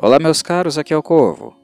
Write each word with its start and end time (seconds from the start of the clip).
Olá 0.00 0.20
meus 0.20 0.42
caros, 0.42 0.78
aqui 0.78 0.94
é 0.94 0.96
o 0.96 1.02
Corvo. 1.02 1.56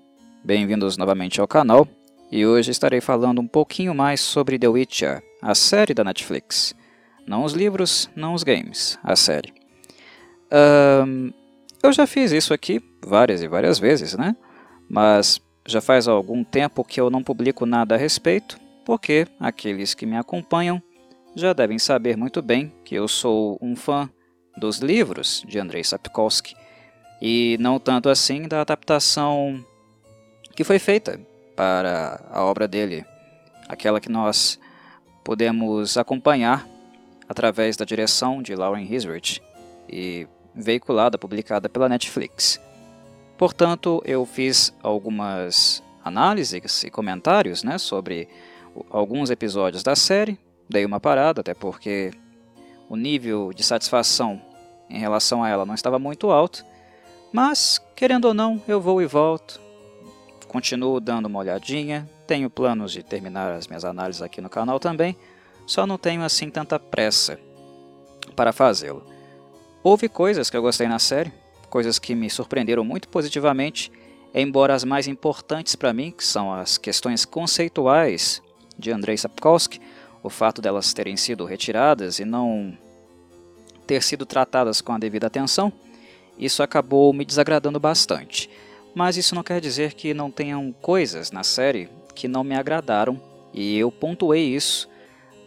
Bem-vindos 0.43 0.97
novamente 0.97 1.41
ao 1.41 1.47
canal 1.47 1.87
e 2.33 2.45
hoje 2.45 2.73
estarei 2.73 3.01
falando 3.01 3.41
um 3.41 3.47
pouquinho 3.47 3.95
mais 3.95 4.21
sobre 4.21 4.59
The 4.59 4.67
Witcher, 4.67 5.23
a 5.41 5.55
série 5.55 5.95
da 5.95 6.03
Netflix. 6.03 6.75
Não 7.29 7.45
os 7.45 7.53
livros, 7.53 8.11
não 8.17 8.35
os 8.35 8.43
games, 8.43 8.99
a 9.05 9.15
série. 9.15 9.55
Um, 11.07 11.33
eu 11.81 11.93
já 11.93 12.09
fiz 12.09 12.33
isso 12.33 12.53
aqui 12.53 12.83
várias 13.07 13.41
e 13.41 13.47
várias 13.47 13.79
vezes, 13.79 14.17
né? 14.17 14.35
Mas 14.91 15.41
já 15.65 15.81
faz 15.81 16.09
algum 16.09 16.43
tempo 16.43 16.83
que 16.83 17.01
eu 17.01 17.11
não 17.11 17.23
publico 17.23 17.65
nada 17.65 17.95
a 17.95 17.99
respeito, 17.99 18.59
porque 18.85 19.29
aqueles 19.39 19.95
que 19.95 20.07
me 20.07 20.17
acompanham 20.17 20.83
já 21.37 21.53
devem 21.53 21.79
saber 21.79 22.17
muito 22.17 22.43
bem 22.43 22.75
que 22.85 22.97
eu 22.97 23.07
sou 23.07 23.57
um 23.63 23.77
fã 23.77 24.11
dos 24.57 24.79
livros 24.79 25.45
de 25.47 25.57
Andrei 25.57 25.85
Sapkowski 25.85 26.64
e 27.21 27.57
não 27.61 27.79
tanto 27.79 28.09
assim 28.09 28.49
da 28.49 28.61
adaptação 28.61 29.65
que 30.55 30.65
foi 30.65 30.79
feita 30.79 31.21
para 31.57 32.21
a 32.31 32.45
obra 32.45 32.69
dele, 32.69 33.05
aquela 33.69 34.01
que 34.01 34.09
nós 34.09 34.59
podemos 35.25 35.97
acompanhar 35.97 36.67
através 37.29 37.77
da 37.77 37.85
direção 37.85 38.43
de 38.43 38.55
Lauren 38.55 38.85
Hisrich 38.85 39.43
e 39.89 40.27
veiculada, 40.55 41.19
publicada 41.19 41.69
pela 41.69 41.89
Netflix. 41.89 42.61
Portanto, 43.37 44.03
eu 44.05 44.25
fiz 44.25 44.73
algumas 44.83 45.83
análises 46.05 46.85
e 46.85 46.91
comentários 46.91 47.65
né, 47.65 47.79
sobre 47.79 48.29
alguns 48.91 49.31
episódios 49.31 49.83
da 49.83 49.97
série, 49.97 50.39
dei 50.69 50.85
uma 50.85 51.01
parada, 51.01 51.41
até 51.41 51.55
porque 51.55 52.13
o 52.89 52.97
nível 52.97 53.53
de 53.53 53.63
satisfação 53.63 54.41
em 54.89 54.99
relação 54.99 55.43
a 55.43 55.49
ela 55.49 55.65
não 55.65 55.75
estava 55.75 55.99
muito 55.99 56.31
alto, 56.31 56.65
mas, 57.35 57.85
querendo 57.97 58.27
ou 58.27 58.33
não, 58.33 58.63
eu 58.69 58.81
vou 58.81 59.03
e 59.03 59.07
volto. 59.07 59.61
Continuo 60.47 61.01
dando 61.01 61.27
uma 61.27 61.41
olhadinha, 61.41 62.09
tenho 62.29 62.49
planos 62.49 62.93
de 62.93 63.03
terminar 63.03 63.51
as 63.51 63.67
minhas 63.67 63.85
análises 63.85 64.23
aqui 64.23 64.41
no 64.41 64.49
canal 64.49 64.79
também, 64.79 65.17
só 65.67 65.85
não 65.85 65.99
tenho 65.99 66.23
assim 66.23 66.49
tanta 66.49 66.79
pressa 66.79 67.37
para 68.37 68.53
fazê-lo. 68.53 69.05
Houve 69.83 70.09
coisas 70.09 70.49
que 70.49 70.57
eu 70.57 70.63
gostei 70.63 70.87
na 70.87 71.01
série, 71.01 71.33
coisas 71.69 71.99
que 71.99 72.15
me 72.15 72.31
surpreenderam 72.31 72.85
muito 72.85 73.09
positivamente, 73.09 73.91
embora 74.33 74.73
as 74.73 74.85
mais 74.85 75.09
importantes 75.09 75.75
para 75.75 75.93
mim, 75.93 76.13
que 76.13 76.25
são 76.25 76.55
as 76.55 76.79
questões 76.79 77.25
conceituais 77.25 78.41
de 78.79 78.93
Andrei 78.93 79.17
Sapkowski, 79.17 79.81
o 80.23 80.31
fato 80.31 80.63
delas 80.63 80.95
terem 80.95 81.17
sido 81.17 81.45
retiradas 81.45 82.21
e 82.21 82.25
não 82.25 82.79
ter 83.89 84.05
sido 84.05 84.25
tratadas 84.25 84.81
com 84.81 84.93
a 84.93 84.99
devida 84.99 85.27
atenção, 85.27 85.73
isso 86.39 86.63
acabou 86.63 87.13
me 87.13 87.25
desagradando 87.25 87.79
bastante. 87.79 88.51
Mas 88.95 89.17
isso 89.17 89.35
não 89.35 89.43
quer 89.43 89.61
dizer 89.61 89.95
que 89.95 90.15
não 90.15 90.31
tenham 90.31 90.73
coisas 90.73 91.31
na 91.31 91.43
série 91.43 91.89
que 92.15 92.29
não 92.29 92.45
me 92.45 92.55
agradaram, 92.55 93.21
e 93.53 93.77
eu 93.79 93.91
pontuei 93.91 94.55
isso 94.55 94.89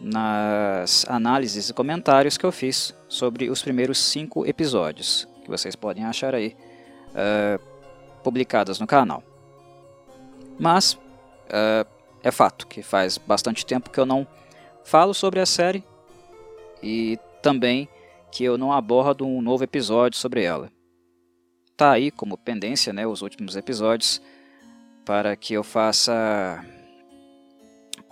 nas 0.00 1.04
análises 1.08 1.70
e 1.70 1.74
comentários 1.74 2.36
que 2.36 2.44
eu 2.44 2.52
fiz 2.52 2.94
sobre 3.08 3.50
os 3.50 3.62
primeiros 3.62 3.98
cinco 3.98 4.46
episódios, 4.46 5.26
que 5.42 5.50
vocês 5.50 5.74
podem 5.74 6.04
achar 6.04 6.34
aí 6.34 6.54
uh, 7.10 7.60
publicadas 8.22 8.78
no 8.78 8.86
canal. 8.86 9.22
Mas 10.58 10.92
uh, 10.92 11.88
é 12.22 12.30
fato 12.30 12.66
que 12.66 12.82
faz 12.82 13.16
bastante 13.18 13.64
tempo 13.64 13.90
que 13.90 13.98
eu 13.98 14.06
não 14.06 14.26
falo 14.84 15.14
sobre 15.14 15.40
a 15.40 15.46
série 15.46 15.82
e 16.82 17.18
também 17.42 17.88
que 18.30 18.44
eu 18.44 18.58
não 18.58 18.72
abordo 18.72 19.26
um 19.26 19.40
novo 19.40 19.64
episódio 19.64 20.18
sobre 20.18 20.44
ela 20.44 20.70
tá 21.78 21.92
aí 21.92 22.10
como 22.10 22.36
pendência, 22.36 22.92
né, 22.92 23.06
os 23.06 23.22
últimos 23.22 23.54
episódios, 23.54 24.20
para 25.06 25.36
que 25.36 25.54
eu 25.54 25.62
faça 25.62 26.62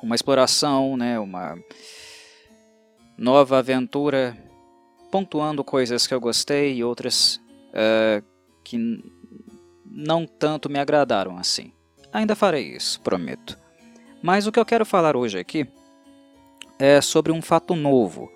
uma 0.00 0.14
exploração, 0.14 0.96
né, 0.96 1.18
uma 1.18 1.58
nova 3.18 3.58
aventura, 3.58 4.38
pontuando 5.10 5.64
coisas 5.64 6.06
que 6.06 6.14
eu 6.14 6.20
gostei 6.20 6.76
e 6.76 6.84
outras 6.84 7.40
uh, 7.72 8.24
que 8.62 9.02
não 9.84 10.26
tanto 10.26 10.70
me 10.70 10.78
agradaram 10.78 11.36
assim. 11.36 11.72
Ainda 12.12 12.36
farei 12.36 12.76
isso, 12.76 13.00
prometo. 13.00 13.58
Mas 14.22 14.46
o 14.46 14.52
que 14.52 14.60
eu 14.60 14.64
quero 14.64 14.86
falar 14.86 15.16
hoje 15.16 15.40
aqui 15.40 15.66
é 16.78 17.00
sobre 17.00 17.32
um 17.32 17.42
fato 17.42 17.74
novo 17.74 18.30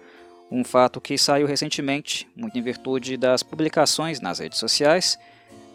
um 0.50 0.65
fato 0.65 1.00
que 1.00 1.16
saiu 1.16 1.47
recentemente, 1.47 2.28
muito 2.34 2.59
em 2.59 2.62
virtude 2.62 3.16
das 3.16 3.43
publicações 3.43 4.21
nas 4.21 4.38
redes 4.38 4.59
sociais 4.59 5.19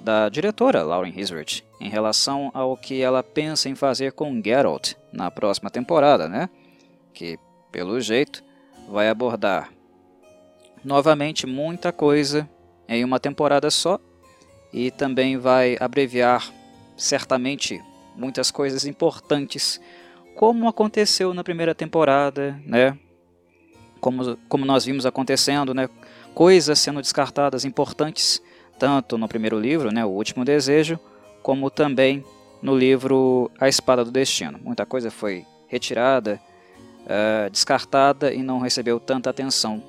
da 0.02 0.30
diretora 0.30 0.84
Lauren 0.84 1.13
Hisrich 1.16 1.63
em 1.80 1.90
relação 1.90 2.52
ao 2.53 2.78
que 2.78 3.02
ela 3.02 3.24
pensa 3.24 3.69
em 3.69 3.75
fazer 3.75 4.12
com 4.12 4.41
Geralt 4.44 4.94
na 5.12 5.31
próxima 5.31 5.69
temporada, 5.69 6.30
né? 6.30 6.50
Que, 7.14 7.40
pelo 7.72 8.00
jeito, 8.00 8.44
vai 8.90 9.09
abordar 9.09 9.72
novamente 10.84 11.47
muita 11.47 11.91
coisa 11.91 12.47
em 12.88 13.03
uma 13.03 13.19
temporada 13.19 13.72
só 13.72 14.00
e 14.72 14.91
também 14.91 15.38
vai 15.38 15.75
abreviar 15.80 16.47
certamente 16.96 17.81
muitas 18.16 18.52
coisas 18.52 18.85
importantes, 18.85 19.81
como 20.35 20.68
aconteceu 20.68 21.34
na 21.34 21.44
primeira 21.44 21.74
temporada, 21.74 22.59
né? 22.66 22.97
Como, 24.05 24.38
como 24.47 24.66
nós 24.66 24.85
vimos 24.85 25.03
acontecendo, 25.03 25.73
né, 25.73 25.89
coisas 26.35 26.77
sendo 26.77 27.01
descartadas 27.01 27.66
importantes, 27.66 28.39
tanto 28.77 29.17
no 29.17 29.27
primeiro 29.27 29.59
livro, 29.59 29.91
né, 29.91 30.05
O 30.05 30.09
Último 30.09 30.45
Desejo, 30.45 30.99
como 31.41 31.71
também 31.71 32.23
no 32.61 32.77
livro 32.77 33.49
A 33.59 33.67
Espada 33.67 34.05
do 34.05 34.11
Destino. 34.11 34.59
Muita 34.63 34.85
coisa 34.85 35.09
foi 35.09 35.43
retirada, 35.67 36.39
uh, 37.01 37.49
descartada 37.49 38.31
e 38.31 38.43
não 38.43 38.59
recebeu 38.59 38.99
tanta 38.99 39.31
atenção, 39.31 39.81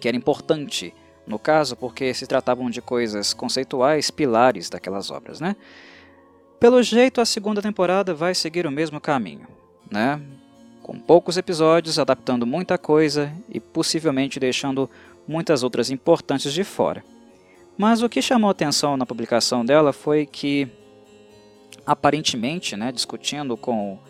que 0.00 0.06
era 0.06 0.16
importante 0.16 0.94
no 1.26 1.36
caso, 1.38 1.74
porque 1.74 2.14
se 2.14 2.28
tratavam 2.28 2.70
de 2.70 2.80
coisas 2.80 3.34
conceituais, 3.34 4.08
pilares 4.08 4.70
daquelas 4.70 5.10
obras. 5.10 5.40
Né? 5.40 5.56
Pelo 6.60 6.80
jeito, 6.80 7.20
a 7.20 7.24
segunda 7.24 7.60
temporada 7.60 8.14
vai 8.14 8.36
seguir 8.36 8.68
o 8.68 8.70
mesmo 8.70 9.00
caminho. 9.00 9.48
Né? 9.90 10.20
Com 10.90 10.98
poucos 10.98 11.36
episódios, 11.36 12.00
adaptando 12.00 12.44
muita 12.44 12.76
coisa 12.76 13.32
e 13.48 13.60
possivelmente 13.60 14.40
deixando 14.40 14.90
muitas 15.24 15.62
outras 15.62 15.88
importantes 15.88 16.52
de 16.52 16.64
fora. 16.64 17.04
Mas 17.78 18.02
o 18.02 18.08
que 18.08 18.20
chamou 18.20 18.50
atenção 18.50 18.96
na 18.96 19.06
publicação 19.06 19.64
dela 19.64 19.92
foi 19.92 20.26
que, 20.26 20.66
aparentemente, 21.86 22.76
né, 22.76 22.90
discutindo 22.90 23.56
com 23.56 24.00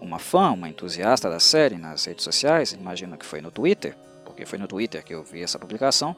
uma 0.00 0.20
fã, 0.20 0.52
uma 0.52 0.68
entusiasta 0.68 1.28
da 1.28 1.40
série 1.40 1.76
nas 1.76 2.04
redes 2.04 2.22
sociais, 2.22 2.70
imagino 2.70 3.18
que 3.18 3.26
foi 3.26 3.40
no 3.40 3.50
Twitter, 3.50 3.96
porque 4.24 4.46
foi 4.46 4.60
no 4.60 4.68
Twitter 4.68 5.04
que 5.04 5.12
eu 5.12 5.24
vi 5.24 5.42
essa 5.42 5.58
publicação. 5.58 6.14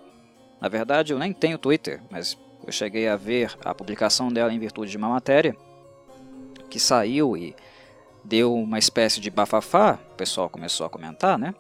Na 0.61 0.69
verdade, 0.69 1.15
eu 1.15 1.19
nem 1.19 1.33
tenho 1.33 1.57
Twitter, 1.57 1.99
mas 2.11 2.37
eu 2.67 2.71
cheguei 2.71 3.09
a 3.09 3.17
ver 3.17 3.57
a 3.65 3.75
publicação 3.75 4.29
dela 4.29 4.53
em 4.53 4.59
virtude 4.59 4.91
de 4.91 4.99
uma 4.99 5.09
matéria 5.09 5.57
que 6.69 6.79
saiu 6.79 7.39
e 7.39 7.57
deu 8.25 8.55
uma 8.55 8.79
espécie 8.79 9.21
de 9.21 9.31
bafafá, 9.31 9.99
o 10.13 10.15
pessoal 10.15 10.49
começou 10.49 10.87
a 10.87 10.91
comentar, 10.91 11.39
né? 11.39 11.55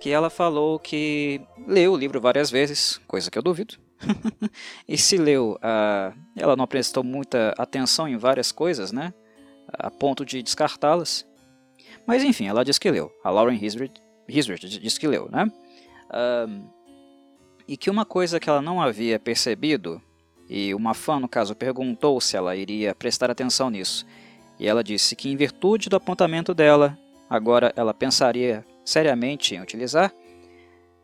Que 0.00 0.10
ela 0.10 0.30
falou 0.30 0.78
que 0.78 1.40
leu 1.66 1.92
o 1.92 1.96
livro 1.96 2.20
várias 2.20 2.50
vezes, 2.50 3.00
coisa 3.06 3.30
que 3.30 3.38
eu 3.38 3.42
duvido. 3.42 3.76
e 4.88 4.98
se 4.98 5.16
leu, 5.16 5.58
uh, 5.58 6.18
ela 6.36 6.56
não 6.56 6.66
prestou 6.66 7.04
muita 7.04 7.54
atenção 7.56 8.08
em 8.08 8.16
várias 8.16 8.50
coisas, 8.50 8.92
né? 8.92 9.14
A 9.72 9.90
ponto 9.90 10.24
de 10.24 10.42
descartá-las. 10.42 11.24
Mas 12.06 12.24
enfim, 12.24 12.46
ela 12.46 12.64
disse 12.64 12.80
que 12.80 12.90
leu. 12.90 13.12
A 13.22 13.30
Lauren 13.30 13.58
Hisrich, 13.62 13.94
disse 14.28 14.98
que 14.98 15.06
leu, 15.06 15.28
né? 15.30 15.50
Uh, 16.10 16.68
e 17.66 17.76
que 17.76 17.88
uma 17.88 18.04
coisa 18.04 18.40
que 18.40 18.50
ela 18.50 18.60
não 18.60 18.82
havia 18.82 19.18
percebido, 19.18 20.02
e 20.48 20.74
uma 20.74 20.94
fã, 20.94 21.20
no 21.20 21.28
caso, 21.28 21.54
perguntou 21.54 22.20
se 22.20 22.36
ela 22.36 22.54
iria 22.56 22.94
prestar 22.94 23.30
atenção 23.30 23.70
nisso, 23.70 24.04
e 24.62 24.68
ela 24.68 24.84
disse 24.84 25.16
que, 25.16 25.28
em 25.28 25.34
virtude 25.34 25.88
do 25.88 25.96
apontamento 25.96 26.54
dela, 26.54 26.96
agora 27.28 27.72
ela 27.74 27.92
pensaria 27.92 28.64
seriamente 28.84 29.56
em 29.56 29.60
utilizar, 29.60 30.14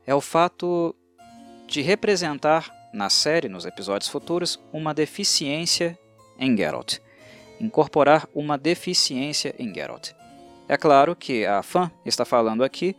é 0.07 0.15
o 0.15 0.21
fato 0.21 0.95
de 1.67 1.83
representar 1.83 2.73
na 2.95 3.11
série, 3.11 3.49
nos 3.49 3.67
episódios 3.67 4.09
futuros, 4.09 4.61
uma 4.73 4.95
deficiência 4.95 5.99
em 6.39 6.57
Geralt. 6.57 6.99
Incorporar 7.61 8.29
uma 8.33 8.57
deficiência 8.57 9.53
em 9.59 9.75
Geralt. 9.75 10.13
É 10.69 10.77
claro 10.77 11.17
que 11.17 11.45
a 11.45 11.61
fã 11.61 11.91
está 12.07 12.25
falando 12.25 12.63
aqui 12.63 12.95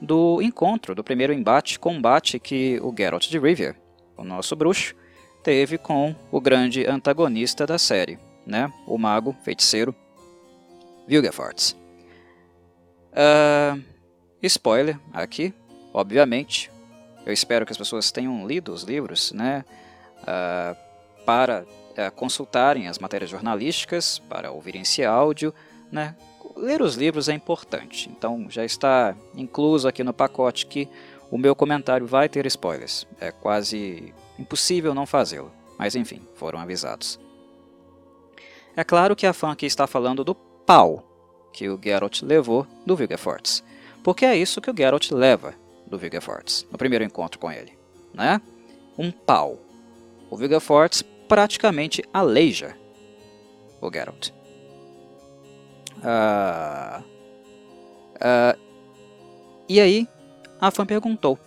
do 0.00 0.40
encontro, 0.40 0.94
do 0.94 1.02
primeiro 1.02 1.32
embate, 1.32 1.80
combate 1.80 2.38
que 2.38 2.78
o 2.80 2.94
Geralt 2.96 3.28
de 3.28 3.40
Rivia, 3.40 3.74
o 4.16 4.22
nosso 4.22 4.54
bruxo, 4.54 4.94
teve 5.42 5.76
com 5.76 6.14
o 6.30 6.40
grande 6.40 6.86
antagonista 6.86 7.66
da 7.66 7.76
série, 7.76 8.20
né? 8.46 8.72
o 8.86 8.96
mago, 8.96 9.34
feiticeiro, 9.42 9.94
Vilgefortz. 11.06 11.76
Uh, 13.12 13.82
spoiler 14.42 14.98
aqui, 15.12 15.52
obviamente. 15.92 16.70
Eu 17.24 17.32
espero 17.32 17.66
que 17.66 17.72
as 17.72 17.78
pessoas 17.78 18.12
tenham 18.12 18.46
lido 18.46 18.72
os 18.72 18.82
livros, 18.82 19.32
né? 19.32 19.64
Uh, 20.22 20.76
para 21.24 21.64
é, 21.96 22.08
consultarem 22.10 22.86
as 22.86 22.98
matérias 22.98 23.30
jornalísticas, 23.30 24.18
para 24.18 24.52
ouvirem 24.52 24.82
esse 24.82 25.04
áudio, 25.04 25.52
né? 25.90 26.14
Ler 26.56 26.80
os 26.80 26.94
livros 26.94 27.28
é 27.28 27.34
importante, 27.34 28.08
então 28.08 28.46
já 28.48 28.64
está 28.64 29.14
incluso 29.34 29.88
aqui 29.88 30.04
no 30.04 30.12
pacote 30.12 30.66
que 30.66 30.88
o 31.30 31.36
meu 31.36 31.54
comentário 31.54 32.06
vai 32.06 32.28
ter 32.28 32.46
spoilers. 32.46 33.06
É 33.20 33.30
quase 33.30 34.14
impossível 34.38 34.94
não 34.94 35.04
fazê-lo, 35.04 35.52
mas 35.78 35.96
enfim, 35.96 36.22
foram 36.34 36.58
avisados. 36.58 37.18
É 38.76 38.84
claro 38.84 39.16
que 39.16 39.26
a 39.26 39.32
fã 39.32 39.52
aqui 39.52 39.64
está 39.64 39.86
falando 39.86 40.22
do 40.22 40.34
pau 40.34 41.02
que 41.50 41.66
o 41.66 41.80
Geralt 41.82 42.20
levou 42.20 42.66
do 42.84 42.94
Vilgefortz, 42.94 43.64
porque 44.04 44.26
é 44.26 44.36
isso 44.36 44.60
que 44.60 44.70
o 44.70 44.76
Geralt 44.76 45.10
leva 45.10 45.54
do 45.86 45.96
Vilgefortz 45.96 46.66
no 46.70 46.76
primeiro 46.76 47.02
encontro 47.02 47.38
com 47.38 47.50
ele, 47.50 47.72
né? 48.12 48.38
Um 48.98 49.10
pau. 49.10 49.58
O 50.28 50.36
Vilgefortz 50.36 51.02
praticamente 51.26 52.04
aleija 52.12 52.76
o 53.80 53.90
Geralt. 53.90 54.28
Uh, 55.96 57.02
uh, 58.16 58.60
e 59.66 59.80
aí, 59.80 60.06
a 60.60 60.70
fã 60.70 60.84
perguntou: 60.84 61.38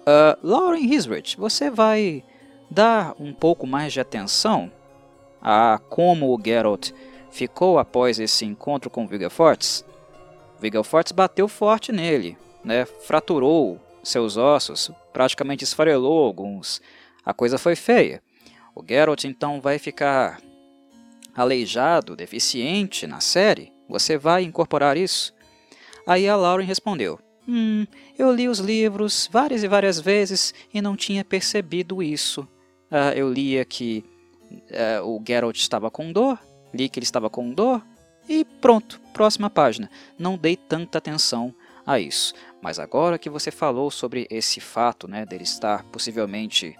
uh, 0.00 0.38
Lauren 0.42 0.80
Hisrich, 0.80 1.36
você 1.36 1.70
vai 1.70 2.24
dar 2.70 3.14
um 3.20 3.34
pouco 3.34 3.66
mais 3.66 3.92
de 3.92 4.00
atenção 4.00 4.72
a 5.40 5.78
como 5.88 6.34
o 6.34 6.40
Geralt 6.42 6.90
ficou 7.30 7.78
após 7.78 8.18
esse 8.18 8.44
encontro 8.44 8.90
com 8.90 9.06
Vilgefortz? 9.06 9.84
Vilgefortz 10.60 11.12
bateu 11.12 11.48
forte 11.48 11.92
nele, 11.92 12.36
né? 12.64 12.84
fraturou 12.84 13.80
seus 14.02 14.36
ossos, 14.36 14.90
praticamente 15.12 15.64
esfarelou 15.64 16.24
alguns. 16.24 16.80
A 17.24 17.32
coisa 17.32 17.58
foi 17.58 17.76
feia. 17.76 18.22
O 18.74 18.82
Geralt 18.86 19.24
então 19.24 19.60
vai 19.60 19.78
ficar 19.78 20.40
aleijado, 21.34 22.16
deficiente 22.16 23.06
na 23.06 23.20
série? 23.20 23.72
Você 23.88 24.18
vai 24.18 24.42
incorporar 24.42 24.96
isso? 24.96 25.32
Aí 26.06 26.28
a 26.28 26.36
Lauren 26.36 26.66
respondeu: 26.66 27.18
Hum, 27.46 27.86
eu 28.18 28.32
li 28.32 28.48
os 28.48 28.58
livros 28.58 29.28
várias 29.32 29.62
e 29.62 29.68
várias 29.68 30.00
vezes 30.00 30.52
e 30.72 30.82
não 30.82 30.96
tinha 30.96 31.24
percebido 31.24 32.02
isso. 32.02 32.42
Uh, 32.90 33.12
eu 33.14 33.32
lia 33.32 33.64
que 33.64 34.04
uh, 34.50 35.04
o 35.04 35.22
Geralt 35.26 35.56
estava 35.56 35.90
com 35.90 36.12
dor, 36.12 36.38
li 36.72 36.88
que 36.88 36.98
ele 36.98 37.04
estava 37.04 37.30
com 37.30 37.52
dor 37.52 37.84
e 38.28 38.44
pronto, 38.44 39.00
próxima 39.12 39.48
página. 39.48 39.90
Não 40.18 40.36
dei 40.36 40.56
tanta 40.56 40.98
atenção 40.98 41.54
a 41.86 41.98
isso. 41.98 42.34
Mas 42.60 42.78
agora 42.78 43.18
que 43.18 43.30
você 43.30 43.50
falou 43.50 43.90
sobre 43.90 44.26
esse 44.30 44.60
fato 44.60 45.08
né, 45.08 45.24
dele 45.24 45.44
estar 45.44 45.84
possivelmente 45.84 46.76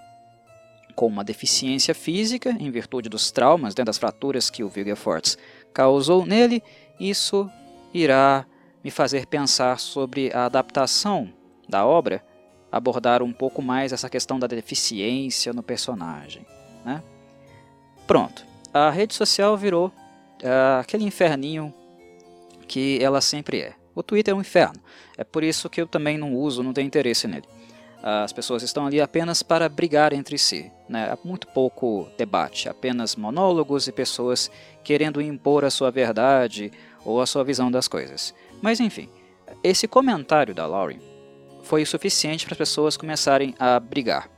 com 0.95 1.07
uma 1.07 1.25
deficiência 1.25 1.95
física 1.95 2.51
em 2.59 2.71
virtude 2.71 3.09
dos 3.09 3.31
traumas, 3.31 3.75
né, 3.75 3.85
das 3.85 3.97
fraturas 3.97 4.51
que 4.51 4.65
o 4.65 4.69
Vilgefortz 4.69 5.39
causou 5.73 6.27
nele, 6.27 6.63
isso 6.99 7.49
irá 7.95 8.45
me 8.83 8.91
fazer 8.91 9.27
pensar 9.27 9.79
sobre 9.79 10.33
a 10.35 10.47
adaptação 10.47 11.33
da 11.69 11.87
obra, 11.87 12.25
abordar 12.71 13.23
um 13.23 13.33
pouco 13.33 13.63
mais 13.63 13.93
essa 13.93 14.11
questão 14.11 14.39
da 14.39 14.47
deficiência 14.47 15.53
no 15.53 15.63
personagem. 15.63 16.45
Né? 16.85 17.03
Pronto, 18.09 18.43
a 18.73 18.89
rede 18.89 19.15
social 19.15 19.55
virou 19.55 19.89
uh, 19.89 20.81
aquele 20.81 21.05
inferninho 21.05 21.75
que 22.67 22.99
ela 23.03 23.21
sempre 23.21 23.61
é. 23.61 23.75
O 23.95 24.03
Twitter 24.03 24.33
é 24.33 24.35
um 24.35 24.41
inferno, 24.41 24.81
é 25.19 25.23
por 25.23 25.45
isso 25.45 25.69
que 25.69 25.79
eu 25.79 25.87
também 25.87 26.17
não 26.17 26.35
uso, 26.35 26.63
não 26.63 26.73
tenho 26.73 26.87
interesse 26.87 27.29
nele. 27.29 27.45
As 28.03 28.33
pessoas 28.33 28.63
estão 28.63 28.87
ali 28.87 28.99
apenas 28.99 29.43
para 29.43 29.69
brigar 29.69 30.15
entre 30.15 30.39
si. 30.39 30.73
Né? 30.89 31.11
Há 31.11 31.19
muito 31.23 31.49
pouco 31.49 32.09
debate, 32.17 32.67
apenas 32.67 33.15
monólogos 33.15 33.89
e 33.89 33.93
pessoas 33.93 34.51
querendo 34.83 35.21
impor 35.21 35.65
a 35.65 35.71
sua 35.71 35.91
verdade 35.91 36.73
ou 37.05 37.21
a 37.21 37.27
sua 37.27 37.45
visão 37.45 37.71
das 37.71 37.89
coisas. 37.89 38.35
Mas 38.63 38.81
enfim, 38.81 39.11
esse 39.63 39.87
comentário 39.87 40.55
da 40.55 40.65
Lauren 40.67 41.01
foi 41.63 41.83
o 41.83 41.87
suficiente 41.87 42.47
para 42.47 42.55
as 42.55 42.59
pessoas 42.59 42.97
começarem 42.97 43.55
a 43.59 43.79
brigar, 43.79 44.31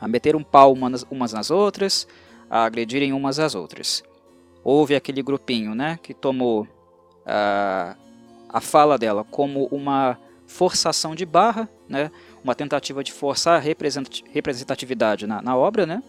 a 0.00 0.06
meter 0.06 0.36
um 0.36 0.44
pau 0.44 0.72
umas 1.10 1.32
nas 1.32 1.50
outras, 1.50 2.06
a 2.50 2.64
agredirem 2.64 3.12
umas 3.12 3.38
às 3.38 3.54
outras. 3.54 4.02
Houve 4.62 4.94
aquele 4.94 5.22
grupinho 5.22 5.74
né, 5.74 5.98
que 6.02 6.12
tomou 6.12 6.66
a, 7.24 7.96
a 8.48 8.60
fala 8.60 8.98
dela 8.98 9.24
como 9.24 9.66
uma 9.66 10.18
forçação 10.46 11.14
de 11.14 11.26
barra, 11.26 11.68
né, 11.88 12.10
uma 12.42 12.54
tentativa 12.54 13.02
de 13.02 13.12
forçar 13.12 13.56
a 13.56 13.74
representatividade 14.32 15.26
na, 15.26 15.42
na 15.42 15.56
obra, 15.56 15.84
né? 15.84 16.02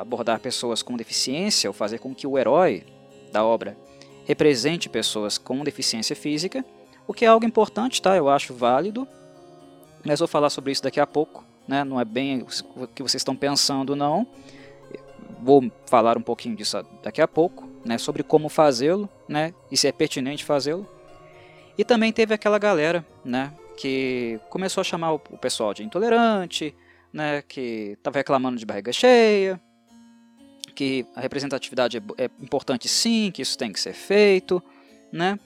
Abordar 0.00 0.38
pessoas 0.38 0.82
com 0.82 0.96
deficiência 0.96 1.68
ou 1.68 1.74
fazer 1.74 1.98
com 1.98 2.14
que 2.14 2.26
o 2.26 2.38
herói 2.38 2.84
da 3.32 3.44
obra 3.44 3.76
represente 4.24 4.88
pessoas 4.88 5.36
com 5.38 5.62
deficiência 5.64 6.14
física, 6.14 6.64
o 7.06 7.12
que 7.12 7.24
é 7.24 7.28
algo 7.28 7.44
importante, 7.44 8.00
tá? 8.00 8.16
Eu 8.16 8.28
acho 8.28 8.54
válido, 8.54 9.06
mas 10.04 10.18
vou 10.18 10.28
falar 10.28 10.50
sobre 10.50 10.72
isso 10.72 10.82
daqui 10.82 11.00
a 11.00 11.06
pouco, 11.06 11.44
né? 11.66 11.84
Não 11.84 12.00
é 12.00 12.04
bem 12.04 12.44
o 12.76 12.86
que 12.86 13.02
vocês 13.02 13.20
estão 13.20 13.36
pensando, 13.36 13.96
não. 13.96 14.26
Vou 15.42 15.70
falar 15.86 16.16
um 16.16 16.22
pouquinho 16.22 16.56
disso 16.56 16.82
daqui 17.02 17.20
a 17.20 17.28
pouco, 17.28 17.68
né? 17.84 17.98
Sobre 17.98 18.22
como 18.22 18.48
fazê-lo, 18.48 19.08
né? 19.28 19.52
E 19.70 19.76
se 19.76 19.86
é 19.88 19.92
pertinente 19.92 20.44
fazê-lo. 20.44 20.86
E 21.76 21.84
também 21.84 22.12
teve 22.12 22.32
aquela 22.32 22.58
galera, 22.58 23.04
né? 23.24 23.52
que 23.76 24.40
começou 24.48 24.80
a 24.80 24.84
chamar 24.84 25.12
o 25.12 25.18
pessoal 25.18 25.74
de 25.74 25.82
intolerante, 25.82 26.74
né, 27.12 27.42
que 27.42 27.94
estava 27.98 28.18
reclamando 28.18 28.58
de 28.58 28.66
barriga 28.66 28.92
cheia, 28.92 29.60
que 30.74 31.06
a 31.14 31.20
representatividade 31.20 31.98
é, 31.98 32.24
é, 32.24 32.30
importante 32.40 32.88
sim, 32.88 33.30
que 33.32 33.42
isso 33.42 33.56
tem 33.56 33.72
que 33.72 33.80
ser 33.80 33.92
feito, 33.92 34.62
né? 35.12 35.38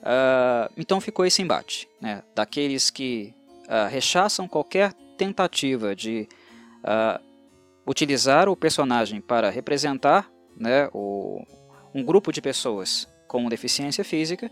Uh, 0.00 0.70
então 0.76 1.00
ficou 1.00 1.24
esse 1.24 1.40
embate, 1.40 1.88
né, 1.98 2.22
daqueles 2.34 2.90
que 2.90 3.32
uh, 3.62 3.88
rechaçam 3.88 4.46
qualquer 4.46 4.92
tentativa 5.16 5.96
de 5.96 6.28
uh, 6.82 7.18
utilizar 7.86 8.48
o 8.48 8.56
personagem 8.56 9.20
para 9.20 9.50
representar 9.50 10.30
né, 10.56 10.88
o, 10.92 11.44
um 11.94 12.02
grupo 12.02 12.32
de 12.32 12.40
pessoas 12.40 13.08
com 13.28 13.48
deficiência 13.48 14.04
física, 14.04 14.50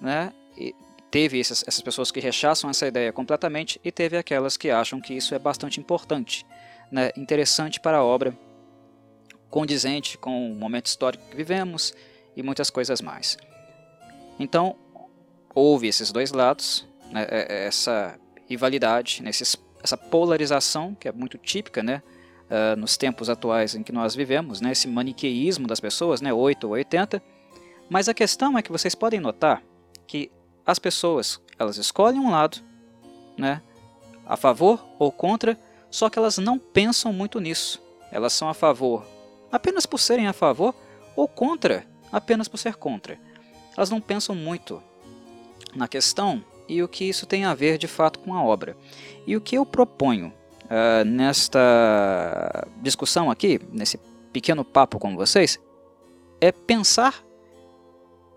né, 0.00 0.32
Teve 1.10 1.40
essas, 1.40 1.64
essas 1.66 1.80
pessoas 1.80 2.12
que 2.12 2.20
rechaçam 2.20 2.70
essa 2.70 2.86
ideia 2.86 3.12
completamente 3.12 3.80
e 3.84 3.90
teve 3.90 4.16
aquelas 4.16 4.56
que 4.56 4.70
acham 4.70 5.00
que 5.00 5.12
isso 5.12 5.34
é 5.34 5.38
bastante 5.40 5.80
importante, 5.80 6.46
né, 6.90 7.10
interessante 7.16 7.80
para 7.80 7.98
a 7.98 8.04
obra, 8.04 8.36
condizente 9.48 10.16
com 10.16 10.52
o 10.52 10.54
momento 10.54 10.86
histórico 10.86 11.24
que 11.28 11.36
vivemos 11.36 11.92
e 12.36 12.42
muitas 12.44 12.70
coisas 12.70 13.00
mais. 13.00 13.36
Então, 14.38 14.76
houve 15.52 15.88
esses 15.88 16.12
dois 16.12 16.30
lados, 16.30 16.86
né, 17.10 17.26
é, 17.28 17.46
é, 17.50 17.66
essa 17.66 18.16
rivalidade, 18.48 19.20
né, 19.20 19.30
essa 19.30 19.96
polarização 19.96 20.94
que 20.94 21.08
é 21.08 21.12
muito 21.12 21.36
típica 21.38 21.82
né, 21.82 22.04
uh, 22.50 22.78
nos 22.78 22.96
tempos 22.96 23.30
atuais 23.30 23.74
em 23.74 23.82
que 23.82 23.92
nós 23.92 24.14
vivemos, 24.14 24.60
né, 24.60 24.72
esse 24.72 24.88
maniqueísmo 24.88 25.66
das 25.66 25.80
pessoas, 25.80 26.20
né, 26.20 26.32
8 26.32 26.64
ou 26.64 26.72
80. 26.74 27.22
Mas 27.88 28.08
a 28.08 28.14
questão 28.14 28.58
é 28.58 28.62
que 28.62 28.72
vocês 28.72 28.94
podem 28.94 29.20
notar 29.20 29.62
que 30.06 30.30
as 30.66 30.78
pessoas, 30.78 31.40
elas 31.58 31.76
escolhem 31.76 32.20
um 32.20 32.30
lado, 32.30 32.58
né, 33.36 33.62
a 34.26 34.36
favor 34.36 34.84
ou 34.98 35.10
contra, 35.10 35.58
só 35.90 36.08
que 36.08 36.18
elas 36.18 36.38
não 36.38 36.58
pensam 36.58 37.12
muito 37.12 37.40
nisso. 37.40 37.82
Elas 38.12 38.32
são 38.32 38.48
a 38.48 38.54
favor 38.54 39.04
apenas 39.50 39.86
por 39.86 39.98
serem 39.98 40.26
a 40.26 40.32
favor 40.32 40.74
ou 41.16 41.26
contra 41.26 41.84
apenas 42.12 42.48
por 42.48 42.58
ser 42.58 42.76
contra. 42.76 43.18
Elas 43.76 43.90
não 43.90 44.00
pensam 44.00 44.34
muito 44.34 44.82
na 45.74 45.88
questão 45.88 46.44
e 46.68 46.82
o 46.82 46.88
que 46.88 47.04
isso 47.04 47.26
tem 47.26 47.44
a 47.44 47.54
ver 47.54 47.78
de 47.78 47.88
fato 47.88 48.18
com 48.18 48.34
a 48.34 48.42
obra. 48.42 48.76
E 49.26 49.36
o 49.36 49.40
que 49.40 49.56
eu 49.56 49.66
proponho 49.66 50.32
uh, 50.70 51.04
nesta 51.04 52.66
discussão 52.80 53.30
aqui, 53.30 53.60
nesse 53.72 53.98
pequeno 54.32 54.64
papo 54.64 54.98
com 54.98 55.16
vocês, 55.16 55.58
é 56.40 56.52
pensar 56.52 57.22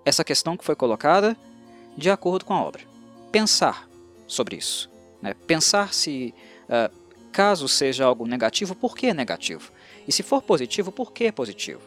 essa 0.03 0.23
questão 0.23 0.57
que 0.57 0.65
foi 0.65 0.75
colocada 0.75 1.37
de 1.95 2.09
acordo 2.09 2.43
com 2.43 2.53
a 2.53 2.61
obra. 2.61 2.81
Pensar 3.31 3.87
sobre 4.27 4.57
isso. 4.57 4.89
Né? 5.21 5.33
Pensar 5.47 5.93
se, 5.93 6.33
uh, 6.65 6.93
caso 7.31 7.67
seja 7.67 8.05
algo 8.05 8.25
negativo, 8.25 8.75
por 8.75 8.95
que 8.95 9.13
negativo? 9.13 9.71
E 10.07 10.11
se 10.11 10.23
for 10.23 10.41
positivo, 10.41 10.91
por 10.91 11.13
que 11.13 11.31
positivo? 11.31 11.81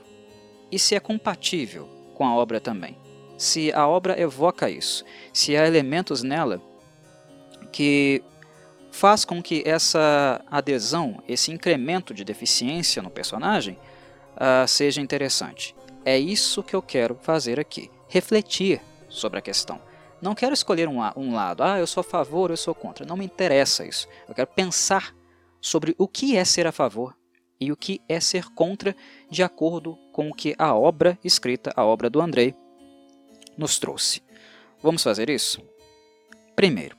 E 0.70 0.78
se 0.78 0.94
é 0.94 1.00
compatível 1.00 1.88
com 2.14 2.26
a 2.26 2.34
obra 2.34 2.60
também? 2.60 2.96
Se 3.36 3.70
a 3.72 3.86
obra 3.86 4.18
evoca 4.18 4.70
isso, 4.70 5.04
se 5.32 5.54
há 5.56 5.66
elementos 5.66 6.22
nela 6.22 6.60
que 7.70 8.22
faz 8.96 9.26
com 9.26 9.42
que 9.42 9.62
essa 9.66 10.42
adesão, 10.50 11.22
esse 11.28 11.52
incremento 11.52 12.14
de 12.14 12.24
deficiência 12.24 13.02
no 13.02 13.10
personagem 13.10 13.78
uh, 14.34 14.66
seja 14.66 15.02
interessante. 15.02 15.76
É 16.02 16.18
isso 16.18 16.62
que 16.62 16.74
eu 16.74 16.80
quero 16.80 17.18
fazer 17.20 17.60
aqui, 17.60 17.90
refletir 18.08 18.80
sobre 19.06 19.38
a 19.38 19.42
questão. 19.42 19.80
Não 20.20 20.34
quero 20.34 20.54
escolher 20.54 20.88
um, 20.88 20.98
um 21.14 21.34
lado, 21.34 21.62
ah, 21.62 21.78
eu 21.78 21.86
sou 21.86 22.00
a 22.00 22.04
favor, 22.04 22.50
eu 22.50 22.56
sou 22.56 22.74
contra. 22.74 23.04
Não 23.04 23.18
me 23.18 23.26
interessa 23.26 23.84
isso. 23.84 24.08
Eu 24.26 24.34
quero 24.34 24.48
pensar 24.48 25.14
sobre 25.60 25.94
o 25.98 26.08
que 26.08 26.34
é 26.34 26.44
ser 26.44 26.66
a 26.66 26.72
favor 26.72 27.14
e 27.60 27.70
o 27.70 27.76
que 27.76 28.00
é 28.08 28.18
ser 28.18 28.46
contra, 28.54 28.96
de 29.30 29.42
acordo 29.42 29.98
com 30.10 30.30
o 30.30 30.34
que 30.34 30.54
a 30.58 30.74
obra 30.74 31.18
escrita, 31.22 31.70
a 31.76 31.84
obra 31.84 32.08
do 32.08 32.20
Andrei, 32.20 32.54
nos 33.58 33.78
trouxe. 33.78 34.22
Vamos 34.82 35.02
fazer 35.02 35.28
isso? 35.28 35.62
Primeiro, 36.54 36.95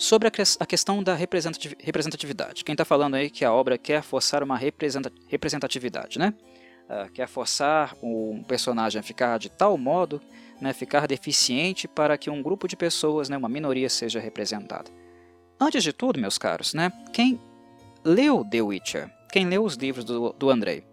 sobre 0.00 0.28
a 0.28 0.66
questão 0.66 1.02
da 1.02 1.14
representatividade. 1.14 2.64
Quem 2.64 2.72
está 2.72 2.86
falando 2.86 3.16
aí 3.16 3.28
que 3.28 3.44
a 3.44 3.52
obra 3.52 3.76
quer 3.76 4.02
forçar 4.02 4.42
uma 4.42 4.56
representatividade, 4.56 6.18
né? 6.18 6.32
Uh, 6.88 7.12
quer 7.12 7.28
forçar 7.28 7.94
um 8.02 8.42
personagem 8.42 8.98
a 8.98 9.02
ficar 9.02 9.38
de 9.38 9.50
tal 9.50 9.76
modo, 9.76 10.20
né, 10.60 10.72
ficar 10.72 11.06
deficiente 11.06 11.86
para 11.86 12.18
que 12.18 12.30
um 12.30 12.42
grupo 12.42 12.66
de 12.66 12.76
pessoas, 12.76 13.28
né, 13.28 13.36
uma 13.36 13.48
minoria, 13.48 13.88
seja 13.88 14.18
representada. 14.18 14.90
Antes 15.60 15.84
de 15.84 15.92
tudo, 15.92 16.18
meus 16.18 16.36
caros, 16.36 16.74
né, 16.74 16.90
quem 17.12 17.40
leu 18.02 18.44
The 18.44 18.62
Witcher 18.62 19.10
quem 19.30 19.46
leu 19.46 19.64
os 19.64 19.74
livros 19.74 20.04
do, 20.04 20.32
do 20.32 20.50
Andrei 20.50 20.84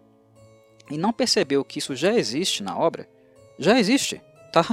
e 0.89 0.97
não 0.97 1.11
percebeu 1.11 1.65
que 1.65 1.79
isso 1.79 1.95
já 1.95 2.13
existe 2.13 2.63
na 2.63 2.77
obra, 2.77 3.09
já 3.59 3.79
existe, 3.79 4.21
tá? 4.53 4.63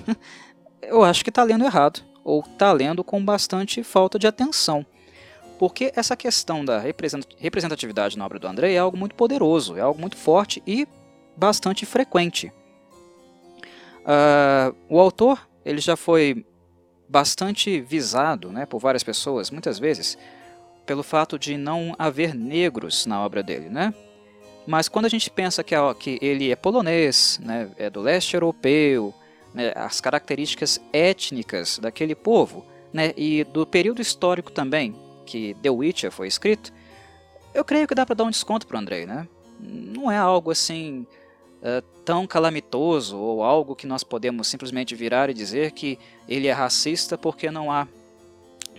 Eu 0.82 1.02
acho 1.02 1.24
que 1.24 1.30
está 1.30 1.42
lendo 1.42 1.64
errado, 1.64 2.04
ou 2.24 2.40
está 2.40 2.72
lendo 2.72 3.02
com 3.02 3.24
bastante 3.24 3.82
falta 3.82 4.18
de 4.18 4.26
atenção. 4.26 4.84
Porque 5.58 5.92
essa 5.94 6.16
questão 6.16 6.64
da 6.64 6.78
representatividade 7.38 8.18
na 8.18 8.26
obra 8.26 8.38
do 8.38 8.48
Andrei 8.48 8.74
é 8.74 8.78
algo 8.78 8.96
muito 8.96 9.14
poderoso, 9.14 9.76
é 9.76 9.80
algo 9.80 10.00
muito 10.00 10.16
forte 10.16 10.62
e 10.66 10.88
bastante 11.36 11.86
frequente. 11.86 12.52
Uh, 14.00 14.74
o 14.88 14.98
autor 14.98 15.48
ele 15.64 15.80
já 15.80 15.96
foi 15.96 16.44
bastante 17.08 17.80
visado 17.80 18.50
né, 18.50 18.66
por 18.66 18.80
várias 18.80 19.02
pessoas, 19.02 19.50
muitas 19.50 19.78
vezes, 19.78 20.18
pelo 20.86 21.02
fato 21.02 21.38
de 21.38 21.56
não 21.56 21.94
haver 21.98 22.34
negros 22.34 23.06
na 23.06 23.24
obra 23.24 23.42
dele, 23.42 23.68
né? 23.68 23.94
Mas 24.66 24.88
quando 24.88 25.06
a 25.06 25.08
gente 25.08 25.28
pensa 25.30 25.62
que, 25.62 25.74
que 25.98 26.18
ele 26.22 26.50
é 26.50 26.56
polonês, 26.56 27.40
né, 27.42 27.68
é 27.76 27.90
do 27.90 28.00
leste 28.00 28.34
europeu, 28.34 29.12
né, 29.54 29.72
as 29.74 30.00
características 30.00 30.80
étnicas 30.92 31.78
daquele 31.78 32.14
povo, 32.14 32.64
né, 32.92 33.12
e 33.16 33.44
do 33.44 33.66
período 33.66 34.02
histórico 34.02 34.52
também 34.52 34.94
que 35.24 35.54
The 35.62 35.70
Witcher 35.70 36.10
foi 36.10 36.28
escrito, 36.28 36.72
eu 37.54 37.64
creio 37.64 37.86
que 37.86 37.94
dá 37.94 38.04
para 38.04 38.14
dar 38.14 38.24
um 38.24 38.30
desconto 38.30 38.66
para 38.66 38.76
o 38.76 38.80
Andrei, 38.80 39.06
né? 39.06 39.28
Não 39.60 40.10
é 40.10 40.16
algo 40.16 40.50
assim 40.50 41.06
uh, 41.62 41.82
tão 42.04 42.26
calamitoso 42.26 43.16
ou 43.18 43.42
algo 43.42 43.76
que 43.76 43.86
nós 43.86 44.02
podemos 44.02 44.48
simplesmente 44.48 44.94
virar 44.94 45.30
e 45.30 45.34
dizer 45.34 45.72
que 45.72 45.98
ele 46.28 46.48
é 46.48 46.52
racista 46.52 47.16
porque 47.16 47.50
não 47.50 47.70
há 47.70 47.86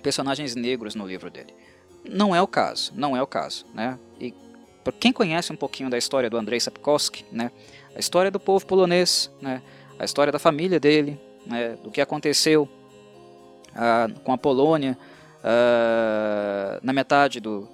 personagens 0.01 0.55
negros 0.55 0.95
no 0.95 1.07
livro 1.07 1.29
dele. 1.29 1.53
Não 2.03 2.35
é 2.35 2.41
o 2.41 2.47
caso, 2.47 2.91
não 2.95 3.15
é 3.15 3.21
o 3.21 3.27
caso, 3.27 3.65
né? 3.73 3.97
E 4.19 4.33
quem 4.99 5.13
conhece 5.13 5.53
um 5.53 5.55
pouquinho 5.55 5.89
da 5.89 5.97
história 5.97 6.29
do 6.29 6.37
Andrei 6.37 6.59
Sapkowski, 6.59 7.25
né? 7.31 7.51
A 7.95 7.99
história 7.99 8.29
do 8.29 8.39
povo 8.39 8.65
polonês, 8.65 9.31
né? 9.41 9.61
A 9.99 10.05
história 10.05 10.31
da 10.31 10.39
família 10.39 10.79
dele, 10.79 11.19
né? 11.45 11.77
Do 11.83 11.91
que 11.91 12.01
aconteceu 12.01 12.63
uh, 12.63 14.19
com 14.21 14.31
a 14.31 14.37
Polônia 14.37 14.97
uh, 15.39 16.79
na 16.81 16.93
metade 16.93 17.39
do 17.39 17.67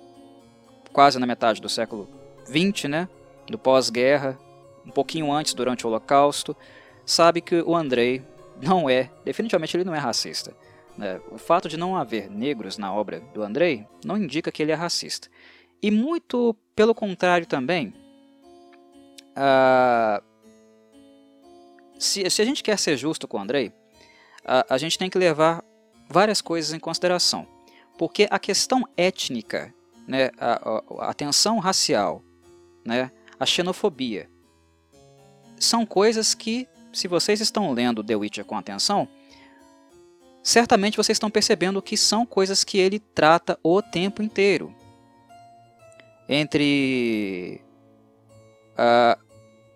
quase 0.91 1.19
na 1.19 1.25
metade 1.25 1.61
do 1.61 1.69
século 1.69 2.09
20, 2.47 2.87
né? 2.87 3.07
Do 3.47 3.57
pós-guerra, 3.57 4.37
um 4.85 4.91
pouquinho 4.91 5.31
antes 5.31 5.53
durante 5.53 5.85
o 5.85 5.89
Holocausto, 5.89 6.55
sabe 7.05 7.41
que 7.41 7.61
o 7.61 7.75
Andrei 7.75 8.23
não 8.61 8.89
é, 8.89 9.09
definitivamente 9.23 9.75
ele 9.75 9.83
não 9.83 9.95
é 9.95 9.99
racista. 9.99 10.53
É, 11.01 11.19
o 11.31 11.37
fato 11.37 11.69
de 11.69 11.77
não 11.77 11.95
haver 11.95 12.29
negros 12.29 12.77
na 12.77 12.93
obra 12.93 13.21
do 13.33 13.41
Andrei 13.41 13.87
não 14.03 14.17
indica 14.17 14.51
que 14.51 14.61
ele 14.61 14.71
é 14.71 14.75
racista. 14.75 15.29
E 15.81 15.89
muito 15.89 16.55
pelo 16.75 16.93
contrário 16.93 17.47
também, 17.47 17.93
uh, 19.31 20.21
se, 21.99 22.27
se, 22.29 22.41
a 22.41 22.45
gente 22.45 22.63
quer 22.63 22.79
ser 22.79 22.97
justo 22.97 23.27
com 23.27 23.37
o 23.37 23.41
Andrei, 23.41 23.67
uh, 23.67 24.65
a 24.69 24.77
gente 24.77 24.97
tem 24.97 25.09
que 25.09 25.17
levar 25.17 25.63
várias 26.09 26.41
coisas 26.41 26.73
em 26.73 26.79
consideração. 26.79 27.45
Porque 27.97 28.27
a 28.31 28.39
questão 28.39 28.87
étnica, 28.95 29.73
né, 30.07 30.31
a, 30.39 30.53
a, 30.53 31.09
a 31.09 31.13
tensão 31.13 31.59
racial, 31.59 32.23
né, 32.85 33.11
a 33.39 33.45
xenofobia, 33.45 34.29
são 35.59 35.85
coisas 35.85 36.33
que, 36.33 36.67
se 36.93 37.07
vocês 37.07 37.41
estão 37.41 37.71
lendo 37.73 38.03
The 38.03 38.15
Witcher 38.15 38.45
com 38.45 38.57
atenção, 38.57 39.07
certamente 40.41 40.97
vocês 40.97 41.17
estão 41.17 41.29
percebendo 41.29 41.81
que 41.81 41.97
são 41.97 42.25
coisas 42.25 42.63
que 42.63 42.77
ele 42.77 42.99
trata 42.99 43.59
o 43.61 43.81
tempo 43.81 44.23
inteiro. 44.23 44.73
Entre 46.27 47.61
uh, 48.73 49.28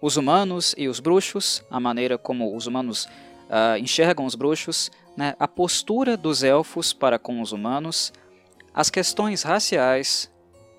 os 0.03 0.17
humanos 0.17 0.75
e 0.77 0.89
os 0.89 0.99
bruxos, 0.99 1.63
a 1.71 1.79
maneira 1.79 2.17
como 2.17 2.57
os 2.57 2.67
humanos 2.67 3.05
uh, 3.05 3.77
enxergam 3.79 4.25
os 4.25 4.35
bruxos, 4.35 4.91
né, 5.15 5.33
a 5.39 5.47
postura 5.47 6.17
dos 6.17 6.43
elfos 6.43 6.91
para 6.91 7.17
com 7.17 7.39
os 7.39 7.53
humanos, 7.53 8.11
as 8.73 8.89
questões 8.89 9.43
raciais, 9.43 10.29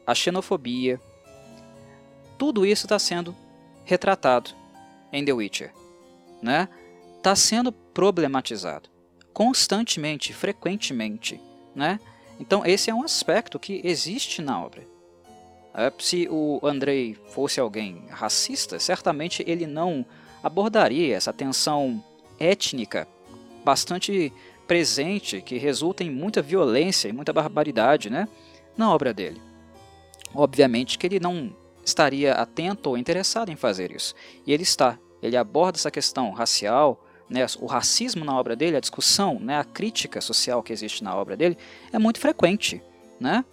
a 0.07 0.15
xenofobia, 0.15 1.01
tudo 2.37 2.67
isso 2.67 2.85
está 2.85 2.99
sendo 2.99 3.35
retratado 3.87 4.51
em 5.11 5.25
The 5.25 5.33
Witcher. 5.33 5.69
Está 5.69 6.43
né? 6.43 6.69
Tá 7.23 7.35
sendo 7.35 7.73
problematizado 7.73 8.91
constantemente, 9.33 10.35
frequentemente, 10.35 11.41
né? 11.75 11.99
Então 12.39 12.63
esse 12.67 12.91
é 12.91 12.95
um 12.95 13.03
aspecto 13.03 13.59
que 13.59 13.81
existe 13.83 14.43
na 14.43 14.63
obra. 14.63 14.87
É, 15.75 15.93
se 15.99 16.29
o 16.31 16.61
Andrei 16.63 17.17
fosse 17.31 17.59
alguém 17.59 18.05
racista, 18.09 18.79
certamente 18.79 19.43
ele 19.47 19.67
não 19.67 20.07
abordaria 20.43 21.17
essa 21.17 21.33
tensão 21.33 22.03
étnica 22.39 23.09
bastante 23.65 24.33
presente 24.69 25.41
que 25.41 25.59
resulta 25.59 26.05
em 26.05 26.11
muita 26.11 26.41
violência 26.41 27.09
e 27.09 27.13
muita 27.13 27.33
barbaridade, 27.33 28.09
né, 28.09 28.29
na 28.77 28.93
obra 28.93 29.13
dele. 29.13 29.41
Obviamente 30.35 30.99
que 30.99 31.07
ele 31.07 31.19
não 31.21 31.55
estaria 31.85 32.33
atento 32.35 32.91
ou 32.91 32.99
interessado 32.99 33.51
em 33.51 33.57
fazer 33.57 33.95
isso. 33.95 34.15
E 34.47 34.53
ele 34.53 34.63
está. 34.63 34.99
Ele 35.23 35.37
aborda 35.37 35.79
essa 35.79 35.91
questão 35.91 36.31
racial, 36.33 37.05
né, 37.29 37.45
o 37.59 37.67
racismo 37.67 38.25
na 38.25 38.39
obra 38.39 38.55
dele, 38.55 38.77
a 38.77 38.81
discussão, 38.81 39.39
né, 39.41 39.59
a 39.59 39.65
crítica 39.65 40.21
social 40.21 40.63
que 40.63 40.73
existe 40.73 41.03
na 41.03 41.15
obra 41.17 41.37
dele 41.37 41.57
é 41.93 41.99
muito 41.99 42.21
frequente. 42.21 42.83
Né? 43.19 43.45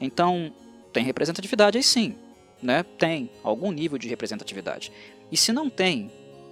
Então, 0.00 0.52
tem 0.92 1.04
representatividade 1.04 1.76
aí 1.78 1.82
sim. 1.82 2.16
Né? 2.62 2.82
Tem 2.82 3.30
algum 3.42 3.72
nível 3.72 3.98
de 3.98 4.08
representatividade. 4.08 4.92
E 5.30 5.36
se 5.36 5.52
não 5.52 5.70
tem 5.70 6.10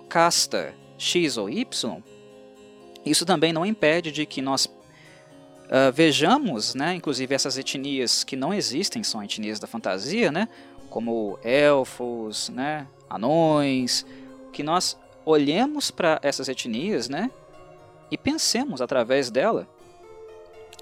casta 0.09 0.75
X 0.97 1.37
ou 1.37 1.51
Y, 1.51 2.03
isso 3.05 3.27
também 3.27 3.53
não 3.53 3.65
impede 3.65 4.11
de 4.11 4.27
que 4.27 4.41
nós 4.41 4.67
uh, 4.67 5.93
vejamos, 5.93 6.75
né, 6.75 6.95
inclusive 6.95 7.35
essas 7.35 7.57
etnias 7.57 8.25
que 8.25 8.37
não 8.37 8.53
existem, 8.53 9.03
são 9.03 9.23
etnias 9.23 9.59
da 9.59 9.67
fantasia, 9.67 10.33
né, 10.33 10.49
como 10.91 11.39
elfos, 11.43 12.49
né, 12.49 12.87
anões, 13.09 14.05
que 14.53 14.63
nós 14.63 14.97
olhemos 15.25 15.91
para 15.91 16.19
essas 16.23 16.49
etnias, 16.49 17.09
né, 17.09 17.31
e 18.11 18.17
pensemos 18.17 18.81
através 18.81 19.31
dela, 19.31 19.69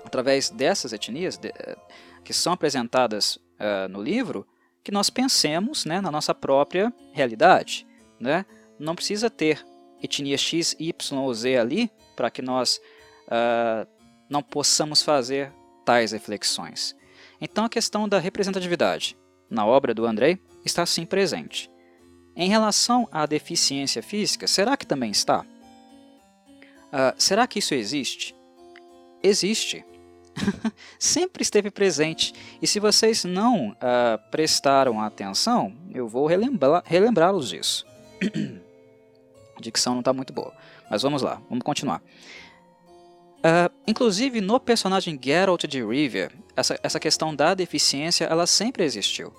através 0.04 0.50
dessas 0.50 0.92
etnias 0.92 1.36
de, 1.36 1.48
eh, 1.48 1.76
que 2.25 2.32
são 2.32 2.52
apresentadas 2.52 3.38
uh, 3.58 3.88
no 3.88 4.02
livro, 4.02 4.46
que 4.82 4.92
nós 4.92 5.10
pensemos, 5.10 5.84
né, 5.84 6.00
na 6.00 6.10
nossa 6.10 6.34
própria 6.34 6.92
realidade, 7.12 7.86
né? 8.20 8.46
Não 8.78 8.94
precisa 8.94 9.28
ter 9.28 9.64
etnia 10.02 10.38
X, 10.38 10.76
Y 10.78 11.18
ou 11.18 11.34
Z 11.34 11.56
ali 11.56 11.90
para 12.14 12.30
que 12.30 12.42
nós 12.42 12.80
uh, 13.26 13.86
não 14.28 14.42
possamos 14.42 15.02
fazer 15.02 15.52
tais 15.84 16.12
reflexões. 16.12 16.94
Então 17.40 17.64
a 17.64 17.68
questão 17.68 18.08
da 18.08 18.18
representatividade 18.18 19.16
na 19.50 19.66
obra 19.66 19.94
do 19.94 20.06
Andrei 20.06 20.38
está 20.64 20.84
sim 20.84 21.04
presente. 21.04 21.70
Em 22.34 22.48
relação 22.48 23.08
à 23.10 23.25
deficiência 23.25 24.02
física, 24.02 24.46
será 24.46 24.76
que 24.76 24.86
também 24.86 25.10
está? 25.10 25.40
Uh, 25.40 27.14
será 27.16 27.46
que 27.46 27.58
isso 27.58 27.75
existe? 27.75 28.34
Existe. 29.22 29.84
Sempre 30.98 31.42
esteve 31.42 31.70
presente. 31.70 32.32
E 32.60 32.66
se 32.66 32.80
vocês 32.80 33.24
não 33.24 33.70
uh, 33.70 34.30
prestaram 34.30 35.00
atenção, 35.00 35.74
eu 35.92 36.08
vou 36.08 36.26
relembrá-los 36.26 37.48
disso. 37.48 37.86
A 39.56 39.60
dicção 39.60 39.94
não 39.94 40.00
está 40.00 40.12
muito 40.12 40.32
boa. 40.32 40.52
Mas 40.90 41.02
vamos 41.02 41.22
lá, 41.22 41.40
vamos 41.48 41.64
continuar. 41.64 42.02
Uh, 43.38 43.72
inclusive 43.86 44.40
no 44.40 44.58
personagem 44.58 45.18
Geralt 45.22 45.64
de 45.66 45.84
Rivia, 45.84 46.30
essa, 46.56 46.78
essa 46.82 47.00
questão 47.00 47.34
da 47.34 47.54
deficiência 47.54 48.24
ela 48.24 48.46
sempre 48.46 48.84
existiu. 48.84 49.32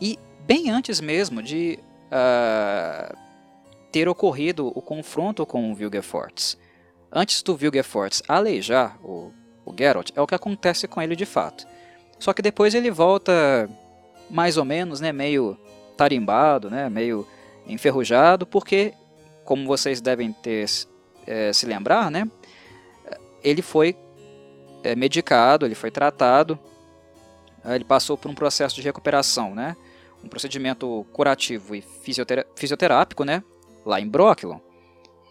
E 0.00 0.18
bem 0.46 0.70
antes 0.70 1.00
mesmo 1.00 1.42
de 1.42 1.78
uh, 2.06 3.16
ter 3.90 4.08
ocorrido 4.08 4.68
o 4.68 4.82
confronto 4.82 5.44
com 5.44 5.70
o 5.70 5.74
Vilgefortz. 5.74 6.58
Antes 7.10 7.42
do 7.42 7.56
Vilgefortz 7.56 8.22
aleijar 8.28 8.98
o, 9.02 9.32
o 9.66 9.74
Geralt, 9.76 10.10
é 10.14 10.22
o 10.22 10.26
que 10.26 10.34
acontece 10.34 10.86
com 10.86 11.02
ele 11.02 11.16
de 11.16 11.26
fato. 11.26 11.66
Só 12.18 12.32
que 12.32 12.40
depois 12.40 12.74
ele 12.74 12.90
volta 12.90 13.68
mais 14.30 14.56
ou 14.56 14.64
menos, 14.64 15.00
né, 15.00 15.12
meio 15.12 15.58
tarimbado, 15.96 16.70
né, 16.70 16.88
meio 16.88 17.26
enferrujado, 17.66 18.46
porque, 18.46 18.94
como 19.44 19.66
vocês 19.66 20.00
devem 20.00 20.32
ter 20.32 20.66
é, 21.26 21.52
se 21.52 21.66
lembrar, 21.66 22.10
né, 22.10 22.28
ele 23.42 23.60
foi 23.60 23.96
é, 24.84 24.94
medicado, 24.94 25.66
ele 25.66 25.74
foi 25.74 25.90
tratado, 25.90 26.58
ele 27.64 27.84
passou 27.84 28.16
por 28.16 28.30
um 28.30 28.34
processo 28.34 28.76
de 28.76 28.82
recuperação, 28.82 29.54
né, 29.54 29.76
um 30.22 30.28
procedimento 30.28 31.04
curativo 31.12 31.74
e 31.74 31.84
fisioterápico, 32.54 33.24
né, 33.24 33.42
lá 33.84 34.00
em 34.00 34.08
Brooklyn. 34.08 34.60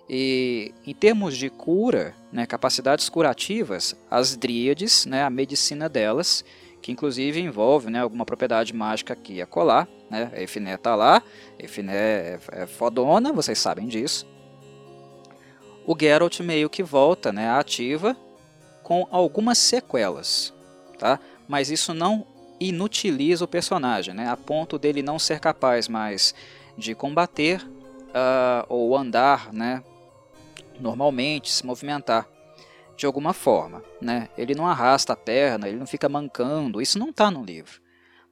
E 0.10 0.74
em 0.86 0.94
termos 0.94 1.36
de 1.36 1.50
cura, 1.50 2.14
né, 2.32 2.46
capacidades 2.46 3.10
curativas, 3.10 3.96
as 4.10 4.36
dríades, 4.36 5.06
né, 5.06 5.24
a 5.24 5.30
medicina 5.30 5.90
delas, 5.90 6.46
que 6.82 6.92
inclusive 6.92 7.40
envolve 7.40 7.90
né, 7.90 8.02
alguma 8.02 8.26
propriedade 8.26 8.74
mágica 8.74 9.14
aqui 9.14 9.42
a 9.42 9.48
colar, 9.48 9.88
né, 10.10 10.32
a 10.32 10.42
Efiné 10.42 10.76
está 10.76 10.96
lá, 10.96 11.24
Efiné 11.58 11.96
é, 11.96 12.40
é 12.52 12.68
fodona, 12.68 13.34
vocês 13.34 13.58
sabem 13.58 13.88
disso. 13.88 14.28
O 15.88 15.96
Geralt 16.00 16.40
meio 16.42 16.70
que 16.70 16.84
volta 16.84 17.32
né, 17.32 17.50
ativa 17.50 18.16
com 18.84 19.08
algumas 19.10 19.58
sequelas, 19.58 20.54
tá? 21.00 21.20
mas 21.48 21.72
isso 21.72 21.94
não 21.94 22.28
inutiliza 22.60 23.44
o 23.44 23.48
personagem, 23.48 24.14
né, 24.14 24.30
a 24.30 24.38
ponto 24.38 24.78
dele 24.78 25.02
não 25.02 25.18
ser 25.18 25.40
capaz 25.40 25.88
mais 25.88 26.36
de 26.78 26.94
combater 26.94 27.62
uh, 28.16 28.66
ou 28.70 28.96
andar 28.96 29.52
né, 29.52 29.84
normalmente, 30.80 31.52
se 31.52 31.66
movimentar 31.66 32.28
de 32.98 33.06
alguma 33.06 33.34
forma. 33.34 33.84
Né? 34.02 34.30
Ele 34.38 34.56
não 34.56 34.68
arrasta 34.68 35.14
a 35.14 35.18
perna, 35.18 35.68
ele 35.68 35.78
não 35.78 35.88
fica 35.88 36.08
mancando, 36.08 36.82
isso 36.82 36.98
não 36.98 37.10
está 37.10 37.30
no 37.30 37.44
livro. 37.44 37.82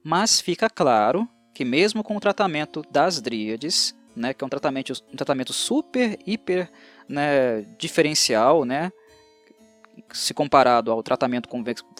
Mas 0.02 0.40
fica 0.40 0.68
claro 0.68 1.28
que 1.52 1.64
mesmo 1.64 2.02
com 2.02 2.16
o 2.16 2.20
tratamento 2.20 2.82
das 2.90 3.20
dríades, 3.20 3.94
né, 4.14 4.34
que 4.34 4.42
é 4.42 4.46
um 4.46 4.50
tratamento, 4.50 4.92
um 5.12 5.16
tratamento 5.16 5.52
super, 5.52 6.18
hiper 6.26 6.70
né, 7.08 7.62
diferencial, 7.78 8.64
né, 8.64 8.92
se 10.12 10.34
comparado 10.34 10.90
ao 10.90 11.02
tratamento 11.02 11.48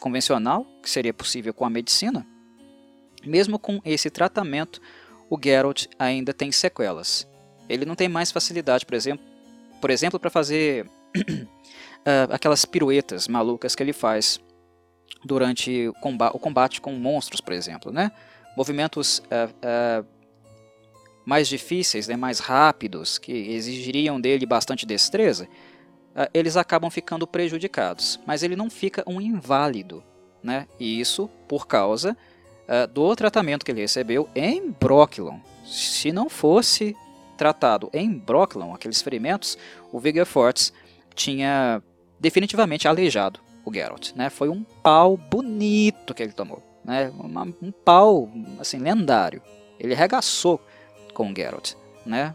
convencional, 0.01 0.67
que 0.83 0.91
seria 0.91 1.15
possível 1.15 1.55
com 1.55 1.65
a 1.65 1.71
medicina, 1.71 2.27
mesmo 3.25 3.59
com 3.59 3.81
esse 3.85 4.11
tratamento, 4.11 4.81
o 5.31 5.39
Geralt 5.43 5.87
ainda 5.99 6.35
tem 6.35 6.53
sequelas. 6.53 7.27
Ele 7.69 7.85
não 7.85 7.95
tem 7.95 8.09
mais 8.09 8.31
facilidade, 8.31 8.85
por 8.85 8.95
exemplo, 8.95 9.25
por 9.81 9.91
exemplo, 9.91 10.19
para 10.19 10.31
fazer 10.31 10.87
uh, 11.17 11.49
aquelas 12.33 12.65
piruetas 12.65 13.29
malucas 13.29 13.75
que 13.75 13.83
ele 13.83 13.93
faz 13.93 14.41
durante 15.25 15.89
o 15.89 15.95
combate, 15.95 16.37
o 16.37 16.39
combate 16.39 16.81
com 16.81 16.93
monstros, 16.93 17.41
por 17.41 17.53
exemplo, 17.53 17.93
né? 17.93 18.11
Movimentos 18.57 19.19
uh, 19.19 20.03
uh, 20.03 20.07
mais 21.25 21.49
difíceis, 21.49 22.07
né, 22.07 22.17
mais 22.17 22.39
rápidos, 22.39 23.19
que 23.19 23.33
exigiriam 23.33 24.21
dele 24.21 24.45
bastante 24.45 24.85
destreza, 24.85 25.49
eles 26.35 26.57
acabam 26.57 26.91
ficando 26.91 27.27
prejudicados. 27.27 28.21
Mas 28.27 28.43
ele 28.43 28.55
não 28.55 28.69
fica 28.69 29.03
um 29.07 29.21
inválido, 29.21 30.05
né? 30.43 30.69
E 30.79 31.01
isso 31.01 31.29
por 31.49 31.67
causa 31.67 32.17
do 32.93 33.17
tratamento 33.17 33.65
que 33.65 33.73
ele 33.73 33.81
recebeu 33.81 34.29
em 34.35 34.71
Brocklon. 34.71 35.41
Se 35.65 36.13
não 36.13 36.29
fosse 36.29 36.95
tratado 37.37 37.91
em 37.93 38.11
Brocklon, 38.11 38.75
aqueles 38.75 39.03
ferimentos, 39.03 39.59
o 39.93 39.99
Vigor 39.99 40.27
Fortes 40.27 40.73
tinha 41.15 41.83
definitivamente 42.19 42.89
aleijado 42.89 43.41
o 43.65 43.73
Geralt. 43.73 44.13
Né? 44.15 44.31
Foi 44.31 44.49
um 44.49 44.63
pau 44.83 45.17
bonito 45.17 46.15
que 46.15 46.23
ele 46.23 46.33
tomou. 46.33 46.63
Né? 46.85 47.11
Um 47.63 47.73
pau 47.73 48.31
assim, 48.59 48.79
lendário. 48.79 49.43
Ele 49.79 49.95
regaçou 49.95 50.61
com 51.13 51.31
o 51.31 51.35
Geralt. 51.35 51.75
Né? 52.05 52.35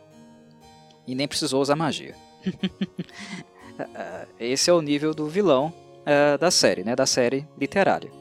E 1.06 1.16
nem 1.16 1.28
precisou 1.28 1.62
usar 1.62 1.76
magia. 1.76 2.16
Esse 4.40 4.70
é 4.70 4.74
o 4.74 4.82
nível 4.82 5.14
do 5.14 5.28
vilão 5.28 5.74
uh, 6.02 6.38
da 6.38 6.52
série, 6.52 6.84
né? 6.84 6.96
da 6.96 7.06
série 7.06 7.48
literária. 7.58 8.12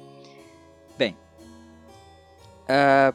Bem, 0.97 1.17
uh, 2.65 3.15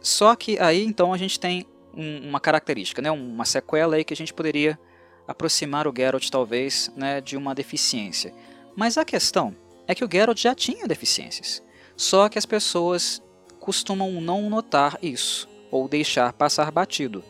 só 0.00 0.34
que 0.34 0.58
aí 0.58 0.84
então 0.84 1.12
a 1.12 1.18
gente 1.18 1.38
tem 1.38 1.66
um, 1.98 2.28
uma 2.28 2.38
característica, 2.38 3.02
né, 3.02 3.10
uma 3.10 3.44
sequela 3.44 3.96
aí 3.96 4.04
que 4.04 4.14
a 4.14 4.16
gente 4.16 4.32
poderia 4.32 4.78
aproximar 5.26 5.88
o 5.88 5.94
Geralt 5.94 6.30
talvez 6.30 6.90
né, 6.96 7.20
de 7.20 7.36
uma 7.36 7.54
deficiência. 7.54 8.32
Mas 8.76 8.96
a 8.96 9.04
questão 9.04 9.54
é 9.86 9.94
que 9.94 10.04
o 10.04 10.08
Geralt 10.10 10.38
já 10.38 10.54
tinha 10.54 10.86
deficiências, 10.86 11.62
só 11.96 12.28
que 12.28 12.38
as 12.38 12.46
pessoas 12.46 13.20
costumam 13.58 14.20
não 14.20 14.48
notar 14.48 14.96
isso 15.02 15.48
ou 15.70 15.88
deixar 15.88 16.32
passar 16.32 16.70
batido. 16.70 17.22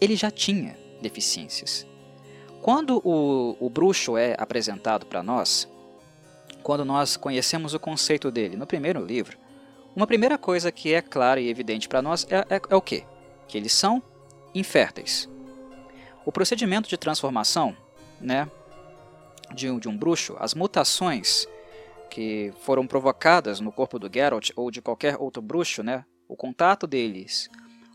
Ele 0.00 0.16
já 0.16 0.30
tinha 0.30 0.76
deficiências. 1.00 1.86
Quando 2.60 3.00
o, 3.04 3.56
o 3.60 3.70
bruxo 3.70 4.16
é 4.18 4.34
apresentado 4.36 5.06
para 5.06 5.22
nós, 5.22 5.68
quando 6.62 6.84
nós 6.84 7.16
conhecemos 7.16 7.74
o 7.74 7.80
conceito 7.80 8.30
dele 8.30 8.56
no 8.56 8.66
primeiro 8.66 9.02
livro, 9.02 9.38
uma 9.94 10.06
primeira 10.06 10.36
coisa 10.36 10.72
que 10.72 10.92
é 10.92 11.00
clara 11.00 11.40
e 11.40 11.48
evidente 11.48 11.88
para 11.88 12.02
nós 12.02 12.26
é, 12.28 12.56
é, 12.56 12.60
é 12.68 12.76
o 12.76 12.82
quê? 12.82 13.04
Que 13.46 13.56
eles 13.56 13.72
são 13.72 14.02
inférteis. 14.58 15.28
O 16.24 16.32
procedimento 16.32 16.88
de 16.88 16.96
transformação 16.96 17.76
né, 18.20 18.50
de, 19.54 19.70
um, 19.70 19.78
de 19.78 19.88
um 19.88 19.96
bruxo, 19.96 20.36
as 20.38 20.54
mutações 20.54 21.46
que 22.10 22.52
foram 22.62 22.86
provocadas 22.86 23.60
no 23.60 23.72
corpo 23.72 23.98
do 23.98 24.10
Geralt 24.12 24.50
ou 24.56 24.70
de 24.70 24.80
qualquer 24.80 25.16
outro 25.18 25.42
bruxo, 25.42 25.82
né, 25.82 26.04
o 26.28 26.36
contato 26.36 26.86
deles 26.86 27.48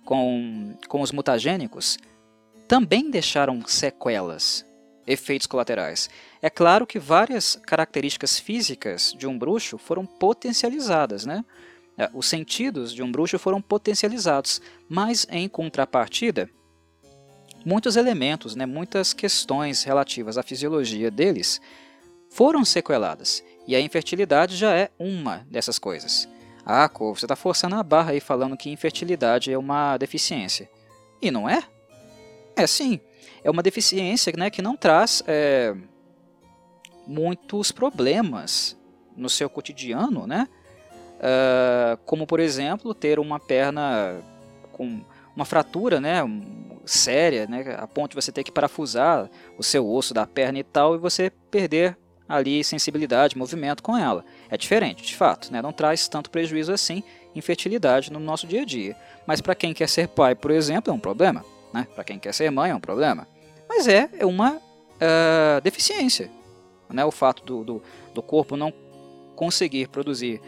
com, 0.06 0.78
com 0.88 1.02
os 1.02 1.12
mutagênicos, 1.12 1.97
também 2.67 3.10
deixaram 3.10 3.65
sequelas, 3.65 4.65
efeitos 5.06 5.47
colaterais. 5.47 6.10
É 6.41 6.50
claro 6.50 6.88
que 6.88 7.00
várias 7.00 7.56
características 7.65 8.39
físicas 8.39 9.13
de 9.17 9.28
um 9.28 9.38
bruxo 9.38 9.78
foram 9.78 10.06
potencializadas, 10.06 11.26
né? 11.26 11.43
É, 11.97 12.10
os 12.13 12.25
sentidos 12.27 12.93
de 12.93 13.04
um 13.04 13.12
bruxo 13.12 13.38
foram 13.38 13.62
potencializados, 13.62 14.62
mas 14.89 15.27
em 15.30 15.47
contrapartida, 15.47 16.49
muitos 17.65 17.95
elementos, 17.95 18.56
né, 18.56 18.65
muitas 18.65 19.13
questões 19.13 19.84
relativas 19.84 20.38
à 20.38 20.43
fisiologia 20.43 21.12
deles 21.12 21.62
foram 22.30 22.63
sequeladas, 22.63 23.43
e 23.67 23.75
a 23.75 23.80
infertilidade 23.80 24.56
já 24.56 24.73
é 24.73 24.89
uma 24.97 25.45
dessas 25.49 25.77
coisas. 25.77 26.27
Ah, 26.65 26.88
Corvo, 26.88 27.19
você 27.19 27.25
está 27.25 27.36
forçando 27.36 27.75
a 27.75 27.84
barra 27.84 28.12
aí 28.12 28.19
falando 28.19 28.56
que 28.56 28.69
infertilidade 28.69 29.51
é 29.51 29.58
uma 29.58 29.97
deficiência. 29.97 30.69
E 31.21 31.30
não 31.30 31.49
é? 31.49 31.63
É 32.56 32.65
sim. 32.67 32.99
É 33.43 33.49
uma 33.49 33.63
deficiência 33.63 34.32
né, 34.38 34.49
que 34.49 34.62
não 34.62 34.77
traz 34.77 35.23
é, 35.27 35.75
muitos 37.08 37.71
problemas 37.71 38.77
no 39.15 39.30
seu 39.30 39.49
cotidiano, 39.49 40.27
né? 40.27 40.47
Uh, 41.22 41.98
como 42.06 42.26
por 42.26 42.40
exemplo 42.40 42.96
ter 42.96 43.20
uma 43.20 43.40
perna 43.40 44.20
com 44.72 45.02
uma 45.36 45.46
fratura 45.46 46.02
né, 46.02 46.18
séria, 46.84 47.46
né, 47.46 47.76
a 47.78 47.86
ponto 47.86 48.12
de 48.12 48.16
você 48.16 48.32
ter 48.32 48.44
que 48.44 48.52
parafusar 48.52 49.30
o 49.56 49.64
seu 49.64 49.88
osso 49.88 50.16
da 50.16 50.26
perna 50.26 50.58
e 50.58 50.64
tal, 50.64 50.96
e 50.96 50.98
você 50.98 51.30
perder 51.30 51.96
ali 52.28 52.64
sensibilidade, 52.64 53.38
movimento 53.38 53.84
com 53.84 53.96
ela. 53.96 54.26
É 54.50 54.58
diferente, 54.58 55.04
de 55.04 55.16
fato, 55.16 55.52
né, 55.54 55.62
não 55.62 55.72
traz 55.72 56.08
tanto 56.08 56.32
prejuízo 56.32 56.74
assim 56.74 57.04
infertilidade 57.36 58.12
no 58.12 58.20
nosso 58.20 58.48
dia 58.48 58.62
a 58.62 58.66
dia. 58.66 58.96
Mas 59.26 59.42
para 59.42 59.56
quem 59.56 59.74
quer 59.74 59.88
ser 59.88 60.08
pai, 60.08 60.36
por 60.36 60.52
exemplo, 60.52 60.92
é 60.92 60.96
um 60.96 61.00
problema. 61.00 61.46
Né? 61.74 61.88
Para 61.96 62.04
quem 62.04 62.20
quer 62.20 62.34
ser 62.34 62.50
mãe 62.52 62.72
é 62.72 62.76
um 62.76 62.80
problema. 62.80 63.28
Mas 63.70 63.88
é, 63.88 64.10
é 64.20 64.26
uma 64.26 64.54
uh, 64.56 65.62
deficiência. 65.64 66.30
Né? 66.90 67.06
O 67.06 67.12
fato 67.12 67.44
do, 67.44 67.64
do, 67.64 67.84
do 68.14 68.22
corpo 68.22 68.58
não 68.58 68.74
conseguir 69.36 69.88
produzir 69.88 70.42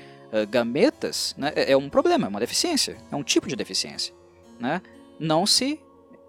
gametas 0.49 1.35
né, 1.37 1.53
é, 1.55 1.73
é 1.73 1.77
um 1.77 1.89
problema, 1.89 2.25
é 2.25 2.29
uma 2.29 2.39
deficiência, 2.39 2.97
é 3.11 3.15
um 3.15 3.23
tipo 3.23 3.47
de 3.47 3.55
deficiência. 3.55 4.13
Né? 4.59 4.81
Não 5.19 5.45
se 5.45 5.79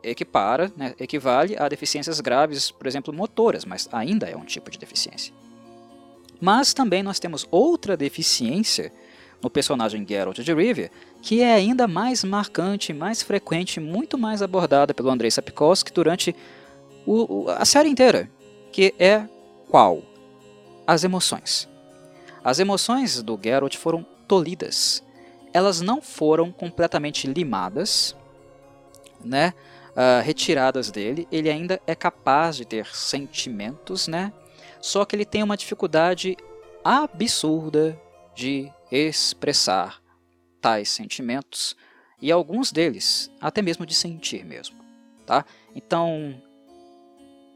equipara, 0.02 0.70
né, 0.76 0.94
equivale 0.98 1.56
a 1.56 1.68
deficiências 1.68 2.20
graves, 2.20 2.70
por 2.70 2.86
exemplo, 2.86 3.12
motoras, 3.14 3.64
mas 3.64 3.88
ainda 3.90 4.28
é 4.28 4.36
um 4.36 4.44
tipo 4.44 4.70
de 4.70 4.78
deficiência. 4.78 5.32
Mas 6.40 6.74
também 6.74 7.02
nós 7.02 7.18
temos 7.18 7.46
outra 7.50 7.96
deficiência 7.96 8.92
no 9.42 9.50
personagem 9.50 10.06
Geralt 10.06 10.38
de 10.38 10.54
Rivia, 10.54 10.90
que 11.22 11.40
é 11.40 11.54
ainda 11.54 11.86
mais 11.86 12.24
marcante, 12.24 12.92
mais 12.92 13.22
frequente, 13.22 13.80
muito 13.80 14.18
mais 14.18 14.42
abordada 14.42 14.92
pelo 14.92 15.10
Andrei 15.10 15.30
Sapkowski 15.30 15.92
durante 15.92 16.34
o, 17.06 17.44
o, 17.44 17.50
a 17.50 17.64
série 17.64 17.88
inteira, 17.88 18.30
que 18.72 18.94
é 18.98 19.26
qual? 19.68 20.02
As 20.86 21.04
emoções. 21.04 21.68
As 22.44 22.58
emoções 22.58 23.22
do 23.22 23.40
Geralt 23.42 23.74
foram 23.76 24.06
tolhidas. 24.28 25.02
Elas 25.50 25.80
não 25.80 26.02
foram 26.02 26.52
completamente 26.52 27.26
limadas, 27.26 28.14
né, 29.24 29.54
uh, 29.92 30.22
retiradas 30.22 30.90
dele. 30.90 31.26
Ele 31.32 31.48
ainda 31.48 31.80
é 31.86 31.94
capaz 31.94 32.56
de 32.56 32.66
ter 32.66 32.86
sentimentos, 32.94 34.06
né? 34.06 34.30
Só 34.78 35.06
que 35.06 35.16
ele 35.16 35.24
tem 35.24 35.42
uma 35.42 35.56
dificuldade 35.56 36.36
absurda 36.84 37.98
de 38.34 38.70
expressar 38.92 40.02
tais 40.60 40.90
sentimentos 40.90 41.74
e 42.20 42.30
alguns 42.30 42.70
deles 42.70 43.30
até 43.40 43.62
mesmo 43.62 43.86
de 43.86 43.94
sentir 43.94 44.44
mesmo, 44.44 44.76
tá? 45.24 45.46
Então, 45.74 46.38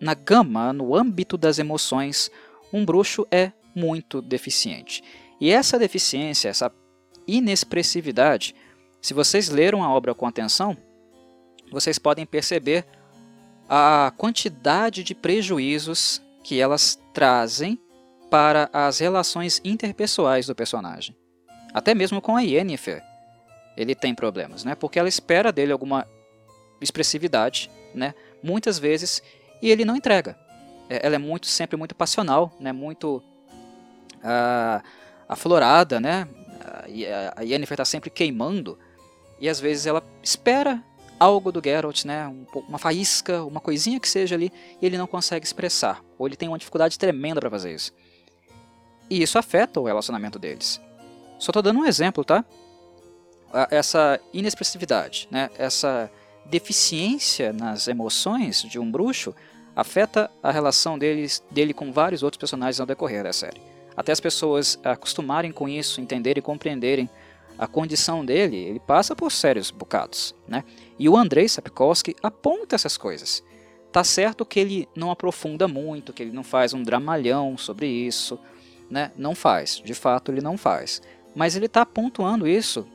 na 0.01 0.14
gama, 0.14 0.72
no 0.72 0.94
âmbito 0.94 1.37
das 1.37 1.59
emoções, 1.59 2.31
um 2.72 2.85
bruxo 2.85 3.27
é 3.31 3.53
muito 3.78 4.20
deficiente. 4.20 5.02
E 5.40 5.50
essa 5.50 5.78
deficiência, 5.78 6.48
essa 6.48 6.72
inexpressividade, 7.26 8.54
se 9.00 9.14
vocês 9.14 9.48
leram 9.48 9.84
a 9.84 9.90
obra 9.90 10.14
com 10.14 10.26
atenção, 10.26 10.76
vocês 11.70 11.98
podem 11.98 12.26
perceber 12.26 12.84
a 13.68 14.12
quantidade 14.16 15.04
de 15.04 15.14
prejuízos 15.14 16.20
que 16.42 16.60
elas 16.60 16.98
trazem 17.12 17.78
para 18.30 18.68
as 18.72 18.98
relações 18.98 19.60
interpessoais 19.64 20.46
do 20.46 20.54
personagem. 20.54 21.14
Até 21.72 21.94
mesmo 21.94 22.20
com 22.20 22.36
a 22.36 22.40
Yennefer, 22.40 23.02
ele 23.76 23.94
tem 23.94 24.14
problemas, 24.14 24.64
né? 24.64 24.74
Porque 24.74 24.98
ela 24.98 25.08
espera 25.08 25.52
dele 25.52 25.72
alguma 25.72 26.06
expressividade, 26.80 27.70
né? 27.94 28.14
Muitas 28.42 28.78
vezes 28.78 29.22
e 29.62 29.70
ele 29.70 29.84
não 29.84 29.96
entrega. 29.96 30.36
É, 30.88 31.06
ela 31.06 31.16
é 31.16 31.18
muito 31.18 31.46
sempre 31.46 31.76
muito 31.76 31.94
passional, 31.94 32.52
né? 32.58 32.72
Muito 32.72 33.22
uh, 34.18 34.83
aflorada, 35.28 36.00
né? 36.00 36.28
a 37.37 37.42
Yennefer 37.42 37.74
está 37.74 37.85
sempre 37.85 38.11
queimando 38.11 38.78
e 39.40 39.48
às 39.48 39.61
vezes 39.61 39.87
ela 39.87 40.02
espera 40.22 40.83
algo 41.18 41.50
do 41.50 41.61
Geralt, 41.62 42.04
né? 42.04 42.26
Um, 42.28 42.46
uma 42.68 42.78
faísca, 42.78 43.42
uma 43.44 43.61
coisinha 43.61 43.98
que 43.98 44.09
seja 44.09 44.35
ali 44.35 44.52
e 44.81 44.87
ele 44.87 44.96
não 44.96 45.07
consegue 45.07 45.44
expressar 45.44 46.02
ou 46.18 46.26
ele 46.26 46.37
tem 46.37 46.48
uma 46.48 46.59
dificuldade 46.59 46.98
tremenda 46.98 47.40
para 47.40 47.50
fazer 47.50 47.74
isso. 47.74 47.92
E 49.11 49.22
isso 49.22 49.38
afeta 49.38 49.81
o 49.81 49.85
relacionamento 49.85 50.38
deles. 50.38 50.81
Só 51.38 51.50
estou 51.50 51.62
dando 51.62 51.81
um 51.81 51.87
exemplo, 51.87 52.24
tá? 52.24 52.44
Essa 53.70 54.20
inexpressividade, 54.33 55.26
né? 55.31 55.48
essa 55.57 56.11
deficiência 56.44 57.52
nas 57.52 57.88
emoções 57.88 58.62
de 58.62 58.78
um 58.78 58.90
bruxo 58.90 59.35
afeta 59.74 60.31
a 60.42 60.50
relação 60.50 60.98
deles, 60.98 61.42
dele 61.50 61.72
com 61.72 61.92
vários 61.92 62.22
outros 62.22 62.38
personagens 62.38 62.81
ao 62.81 62.87
decorrer 62.87 63.22
da 63.22 63.33
série. 63.33 63.61
Até 63.98 64.12
as 64.12 64.20
pessoas 64.20 64.78
acostumarem 64.84 65.50
com 65.50 65.68
isso, 65.68 66.00
entenderem 66.00 66.38
e 66.38 66.42
compreenderem 66.42 67.11
a 67.58 67.66
condição 67.66 68.24
dele, 68.24 68.56
ele 68.56 68.78
passa 68.78 69.16
por 69.16 69.32
sérios 69.32 69.72
bocados. 69.72 70.37
Né? 70.46 70.62
E 70.96 71.08
o 71.08 71.16
Andrei 71.16 71.48
Sapkowski 71.48 72.14
aponta 72.22 72.76
essas 72.76 72.96
coisas. 72.96 73.42
Tá 73.90 74.04
certo 74.04 74.46
que 74.46 74.61
ele 74.61 74.88
não 74.94 75.11
aprofunda 75.11 75.66
muito, 75.66 76.12
que 76.12 76.22
ele 76.22 76.30
não 76.30 76.44
faz 76.44 76.72
um 76.72 76.80
dramalhão 76.80 77.58
sobre 77.58 77.88
isso, 77.88 78.38
né? 78.88 79.11
Não 79.16 79.34
faz, 79.34 79.82
de 79.84 79.94
fato 79.94 80.30
ele 80.30 80.40
não 80.40 80.56
faz. 80.56 81.02
Mas 81.34 81.56
ele 81.56 81.66
está 81.66 81.84
pontuando 81.84 82.46
isso 82.46 82.87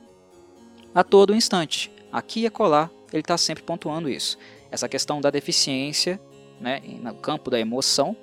a 0.94 1.04
todo 1.04 1.34
instante. 1.34 1.92
Aqui 2.10 2.40
e 2.40 2.46
acolá 2.46 2.88
ele 3.12 3.20
está 3.20 3.36
sempre 3.36 3.62
pontuando 3.62 4.08
isso. 4.08 4.38
Essa 4.70 4.88
questão 4.88 5.20
da 5.20 5.28
deficiência 5.28 6.18
né, 6.58 6.80
no 7.02 7.14
campo 7.16 7.50
da 7.50 7.60
emoção 7.60 8.16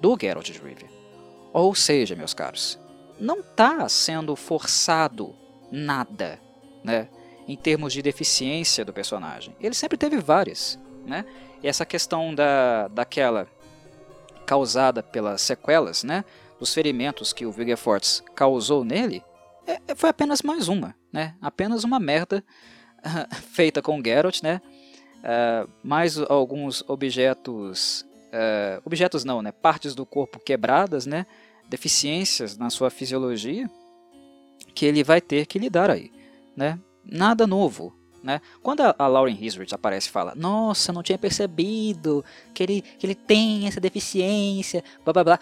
do 0.00 0.18
Geralt 0.20 0.50
de 0.50 0.58
Rivia. 0.58 0.99
Ou 1.52 1.74
seja, 1.74 2.14
meus 2.14 2.34
caros, 2.34 2.78
não 3.18 3.40
está 3.40 3.88
sendo 3.88 4.34
forçado 4.36 5.34
nada 5.70 6.40
né, 6.82 7.08
em 7.46 7.56
termos 7.56 7.92
de 7.92 8.02
deficiência 8.02 8.84
do 8.84 8.92
personagem. 8.92 9.54
Ele 9.60 9.74
sempre 9.74 9.98
teve 9.98 10.16
várias. 10.18 10.78
Né? 11.04 11.24
E 11.62 11.68
essa 11.68 11.84
questão 11.84 12.34
da, 12.34 12.88
daquela 12.88 13.48
causada 14.46 15.02
pelas 15.02 15.42
sequelas, 15.42 16.02
né, 16.02 16.24
dos 16.58 16.74
ferimentos 16.74 17.32
que 17.32 17.46
o 17.46 17.52
Vigefort 17.52 18.20
causou 18.34 18.84
nele, 18.84 19.22
é, 19.66 19.80
é, 19.88 19.94
foi 19.94 20.10
apenas 20.10 20.42
mais 20.42 20.68
uma, 20.68 20.96
né? 21.12 21.36
Apenas 21.40 21.84
uma 21.84 22.00
merda 22.00 22.44
feita 23.52 23.80
com 23.80 24.02
Geralt, 24.02 24.42
né? 24.42 24.60
Uh, 25.18 25.70
mais 25.82 26.18
alguns 26.18 26.82
objetos, 26.88 28.04
uh, 28.30 28.82
objetos 28.84 29.24
não, 29.24 29.42
né? 29.42 29.52
Partes 29.52 29.94
do 29.94 30.06
corpo 30.06 30.38
quebradas, 30.38 31.06
né? 31.06 31.26
Deficiências 31.68 32.56
na 32.56 32.70
sua 32.70 32.90
fisiologia 32.90 33.70
que 34.74 34.86
ele 34.86 35.02
vai 35.02 35.20
ter 35.20 35.46
que 35.46 35.58
lidar 35.58 35.90
aí, 35.90 36.10
né? 36.56 36.78
Nada 37.04 37.46
novo, 37.46 37.94
né? 38.22 38.40
Quando 38.62 38.82
a, 38.82 38.94
a 38.98 39.06
Lauren 39.06 39.36
Hisrich 39.38 39.74
aparece 39.74 40.08
e 40.08 40.10
fala, 40.10 40.34
nossa, 40.34 40.92
não 40.92 41.02
tinha 41.02 41.18
percebido 41.18 42.24
que 42.54 42.62
ele, 42.62 42.82
que 42.82 43.06
ele 43.06 43.14
tem 43.14 43.66
essa 43.66 43.80
deficiência, 43.80 44.84
blá 45.04 45.12
blá 45.12 45.24
blá. 45.24 45.40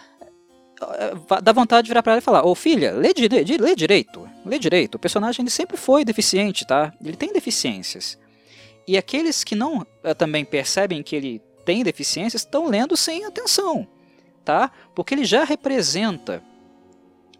Eh, 0.81 1.41
dá 1.41 1.51
vontade 1.51 1.85
de 1.85 1.89
virar 1.89 2.01
para 2.01 2.13
ela 2.13 2.19
e 2.19 2.23
falar: 2.23 2.45
Ô 2.45 2.55
filha, 2.55 2.93
lê, 2.93 3.13
di 3.13 3.27
lê 3.27 3.75
direito, 3.75 4.29
lê 4.45 4.57
direito. 4.57 4.95
O 4.95 4.99
personagem 4.99 5.43
ele 5.43 5.49
sempre 5.49 5.75
foi 5.75 6.05
deficiente, 6.05 6.65
tá? 6.65 6.93
Ele 7.03 7.17
tem 7.17 7.33
deficiências. 7.33 8.17
E 8.87 8.97
aqueles 8.97 9.43
que 9.43 9.55
não 9.55 9.85
também 10.17 10.43
percebem 10.43 11.03
que 11.03 11.15
ele 11.15 11.41
tem 11.69 11.83
deficiências 11.83 12.41
estão 12.41 12.65
lendo 12.65 12.97
sem 12.97 13.25
atenção, 13.25 13.87
tá? 14.43 14.71
Porque 14.95 15.13
ele 15.13 15.23
já 15.23 15.43
representa 15.43 16.41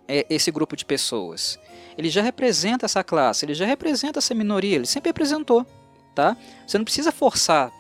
é, 0.08 0.24
esse 0.30 0.52
grupo 0.52 0.76
de 0.76 0.86
pessoas. 0.86 1.60
Ele 1.98 2.12
já 2.12 2.22
representa 2.22 2.86
essa 2.86 3.04
classe, 3.04 3.44
ele 3.44 3.56
já 3.56 3.66
representa 3.66 4.20
essa 4.20 4.36
minoria, 4.36 4.76
ele 4.76 4.86
sempre 4.86 5.10
representou, 5.10 5.66
tá? 6.14 6.38
Você 6.68 6.78
não 6.78 6.86
precisa 6.86 7.12
forçar 7.12 7.72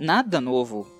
nada 0.00 0.40
novo 0.40 0.90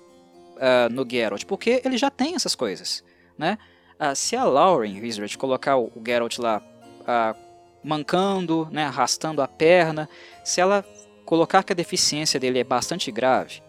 uh, 0.57 0.93
no 0.93 1.09
Geralt, 1.09 1.43
porque 1.45 1.81
ele 1.83 1.97
já 1.97 2.11
tem 2.11 2.35
essas 2.35 2.53
coisas, 2.53 3.03
né? 3.35 3.57
Uh, 3.99 4.15
se 4.15 4.35
a 4.35 4.43
Lauren 4.43 5.01
Wizard 5.01 5.35
colocar 5.39 5.75
o, 5.75 5.85
o 5.95 6.03
Geralt 6.05 6.37
lá 6.37 6.61
uh, 7.01 7.35
mancando, 7.83 8.69
né, 8.71 8.85
arrastando 8.85 9.41
a 9.41 9.47
perna, 9.47 10.07
se 10.43 10.61
ela 10.61 10.85
colocar 11.25 11.63
que 11.63 11.73
a 11.73 11.75
deficiência 11.75 12.39
dele 12.39 12.59
é 12.59 12.63
bastante 12.63 13.11
grave 13.11 13.63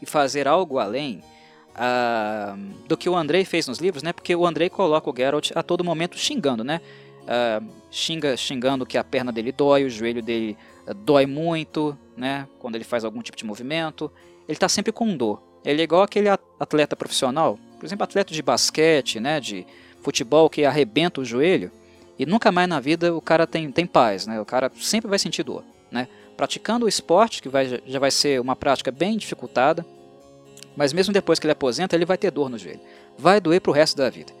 e 0.00 0.06
fazer 0.06 0.48
algo 0.48 0.78
além 0.78 1.22
uh, 1.70 2.56
do 2.86 2.96
que 2.96 3.08
o 3.08 3.16
Andrei 3.16 3.44
fez 3.44 3.66
nos 3.66 3.78
livros, 3.78 4.02
né, 4.02 4.12
porque 4.12 4.34
o 4.34 4.46
Andrei 4.46 4.68
coloca 4.68 5.10
o 5.10 5.14
Geralt 5.16 5.50
a 5.54 5.62
todo 5.62 5.84
momento 5.84 6.18
xingando, 6.18 6.64
né, 6.64 6.80
xinga, 7.90 8.36
xingando 8.36 8.84
que 8.84 8.98
a 8.98 9.04
perna 9.04 9.30
dele 9.30 9.52
dói, 9.52 9.84
o 9.84 9.90
joelho 9.90 10.22
dele 10.22 10.56
dói 11.04 11.26
muito, 11.26 11.96
né, 12.16 12.48
quando 12.58 12.74
ele 12.74 12.84
faz 12.84 13.04
algum 13.04 13.22
tipo 13.22 13.36
de 13.36 13.44
movimento, 13.44 14.10
ele 14.48 14.56
está 14.56 14.68
sempre 14.68 14.90
com 14.90 15.16
dor. 15.16 15.40
Ele 15.64 15.80
é 15.80 15.84
igual 15.84 16.02
aquele 16.02 16.28
atleta 16.28 16.96
profissional 16.96 17.58
por 17.80 17.86
exemplo, 17.86 18.04
atleta 18.04 18.32
de 18.32 18.42
basquete, 18.42 19.18
né, 19.18 19.40
de 19.40 19.66
futebol 20.02 20.50
que 20.50 20.64
arrebenta 20.66 21.20
o 21.22 21.24
joelho 21.24 21.72
e 22.18 22.26
nunca 22.26 22.52
mais 22.52 22.68
na 22.68 22.78
vida 22.78 23.14
o 23.14 23.20
cara 23.22 23.46
tem, 23.46 23.72
tem 23.72 23.86
paz, 23.86 24.26
né? 24.26 24.38
O 24.38 24.44
cara 24.44 24.70
sempre 24.78 25.08
vai 25.08 25.18
sentir 25.18 25.42
dor, 25.42 25.64
né? 25.90 26.06
Praticando 26.40 26.86
o 26.86 26.88
esporte, 26.88 27.42
que 27.42 27.50
vai, 27.50 27.82
já 27.84 27.98
vai 27.98 28.10
ser 28.10 28.40
uma 28.40 28.56
prática 28.56 28.90
bem 28.90 29.18
dificultada, 29.18 29.84
mas 30.74 30.90
mesmo 30.90 31.12
depois 31.12 31.38
que 31.38 31.44
ele 31.44 31.52
aposenta, 31.52 31.94
ele 31.94 32.06
vai 32.06 32.16
ter 32.16 32.30
dor 32.30 32.48
no 32.48 32.56
joelho. 32.56 32.80
Vai 33.18 33.42
doer 33.42 33.60
para 33.60 33.70
o 33.70 33.74
resto 33.74 33.98
da 33.98 34.08
vida. 34.08 34.32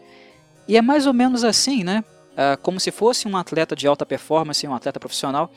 E 0.66 0.78
é 0.78 0.80
mais 0.80 1.06
ou 1.06 1.12
menos 1.12 1.44
assim, 1.44 1.84
né? 1.84 2.02
Ah, 2.34 2.56
como 2.56 2.80
se 2.80 2.90
fosse 2.90 3.28
um 3.28 3.36
atleta 3.36 3.76
de 3.76 3.86
alta 3.86 4.06
performance, 4.06 4.66
um 4.66 4.74
atleta 4.74 4.98
profissional, 4.98 5.52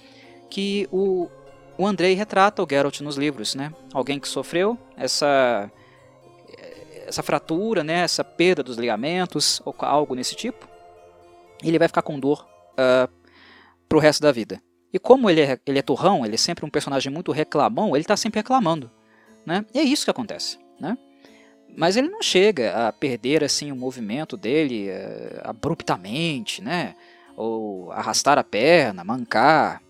que 0.49 0.85
o, 0.91 1.29
o 1.77 1.87
Andrei 1.87 2.13
retrata 2.13 2.61
o 2.61 2.67
Geralt 2.69 2.99
nos 2.99 3.15
livros, 3.15 3.55
né? 3.55 3.71
Alguém 3.93 4.19
que 4.19 4.27
sofreu 4.27 4.77
essa 4.97 5.71
essa 7.07 7.23
fratura, 7.23 7.85
né, 7.85 7.99
essa 8.01 8.21
perda 8.21 8.61
dos 8.61 8.75
ligamentos, 8.75 9.61
ou 9.63 9.73
algo 9.79 10.13
nesse 10.13 10.35
tipo, 10.35 10.67
ele 11.63 11.79
vai 11.79 11.87
ficar 11.87 12.01
com 12.01 12.19
dor 12.19 12.45
uh, 12.73 13.09
pro 13.87 13.99
resto 13.99 14.21
da 14.21 14.31
vida. 14.31 14.61
E 14.93 14.99
como 14.99 15.27
ele 15.27 15.41
é, 15.41 15.59
ele 15.65 15.79
é 15.79 15.81
turrão, 15.81 16.23
ele 16.23 16.35
é 16.35 16.37
sempre 16.37 16.63
um 16.63 16.69
personagem 16.69 17.11
muito 17.11 17.31
reclamão, 17.31 17.95
ele 17.95 18.03
está 18.03 18.15
sempre 18.15 18.39
reclamando. 18.39 18.91
Né? 19.43 19.65
E 19.73 19.79
é 19.79 19.83
isso 19.83 20.05
que 20.05 20.11
acontece. 20.11 20.59
Né? 20.79 20.95
Mas 21.75 21.97
ele 21.97 22.09
não 22.09 22.21
chega 22.21 22.87
a 22.87 22.93
perder 22.93 23.43
assim 23.43 23.71
o 23.71 23.75
movimento 23.75 24.37
dele 24.37 24.89
uh, 24.89 25.41
abruptamente, 25.49 26.61
né? 26.61 26.95
ou 27.35 27.91
arrastar 27.91 28.37
a 28.37 28.43
perna, 28.43 29.03
mancar. 29.03 29.81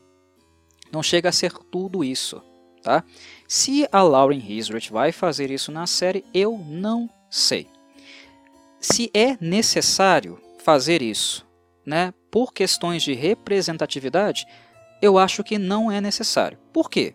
Não 0.90 1.04
chega 1.04 1.28
a 1.28 1.34
ser 1.34 1.52
tudo 1.52 2.04
isso. 2.04 2.42
Tá? 2.82 3.04
Se 3.48 3.88
a 3.92 4.02
Lauren 4.02 4.40
Hisrich 4.40 4.92
vai 4.92 5.12
fazer 5.12 5.52
isso 5.52 5.72
na 5.72 5.86
série, 5.86 6.24
eu 6.34 6.58
não 6.58 7.10
sei. 7.30 7.68
Se 8.80 9.10
é 9.14 9.38
necessário 9.42 10.40
fazer 10.60 11.02
isso 11.02 11.46
né, 11.86 12.14
por 12.32 12.54
questões 12.54 13.04
de 13.04 13.14
representatividade, 13.14 14.46
eu 15.04 15.18
acho 15.18 15.44
que 15.44 15.60
não 15.60 15.92
é 15.92 16.00
necessário. 16.00 16.58
Por 16.72 16.90
quê? 16.90 17.14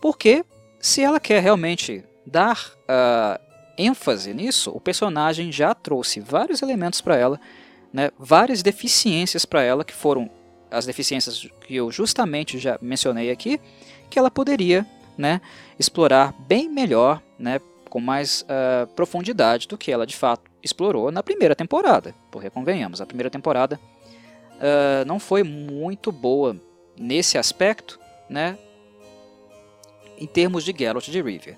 Porque 0.00 0.44
se 0.80 1.00
ela 1.00 1.20
quer 1.20 1.40
realmente 1.40 2.04
dar 2.26 2.72
uh, 2.82 3.40
ênfase 3.78 4.34
nisso, 4.34 4.72
o 4.74 4.80
personagem 4.80 5.52
já 5.52 5.72
trouxe 5.72 6.18
vários 6.18 6.60
elementos 6.60 7.00
para 7.00 7.16
ela, 7.16 7.40
né, 7.92 8.10
várias 8.18 8.64
deficiências 8.64 9.44
para 9.44 9.62
ela, 9.62 9.84
que 9.84 9.94
foram 9.94 10.28
as 10.72 10.86
deficiências 10.86 11.46
que 11.60 11.76
eu 11.76 11.92
justamente 11.92 12.58
já 12.58 12.76
mencionei 12.82 13.30
aqui, 13.30 13.60
que 14.10 14.18
ela 14.18 14.30
poderia 14.30 14.84
né, 15.16 15.40
explorar 15.78 16.34
bem 16.48 16.68
melhor, 16.68 17.22
né, 17.38 17.60
com 17.88 18.00
mais 18.00 18.42
uh, 18.42 18.88
profundidade 18.96 19.68
do 19.68 19.78
que 19.78 19.92
ela 19.92 20.04
de 20.04 20.16
fato 20.16 20.50
explorou 20.60 21.12
na 21.12 21.22
primeira 21.22 21.54
temporada. 21.54 22.12
Porque 22.28 22.50
convenhamos, 22.50 23.00
a 23.00 23.06
primeira 23.06 23.30
temporada 23.30 23.78
uh, 24.56 25.04
não 25.06 25.20
foi 25.20 25.44
muito 25.44 26.10
boa 26.10 26.60
nesse 27.00 27.38
aspecto, 27.38 27.98
né, 28.28 28.58
em 30.18 30.26
termos 30.26 30.62
de 30.62 30.74
Geralt 30.76 31.08
de 31.08 31.22
Rivia. 31.22 31.56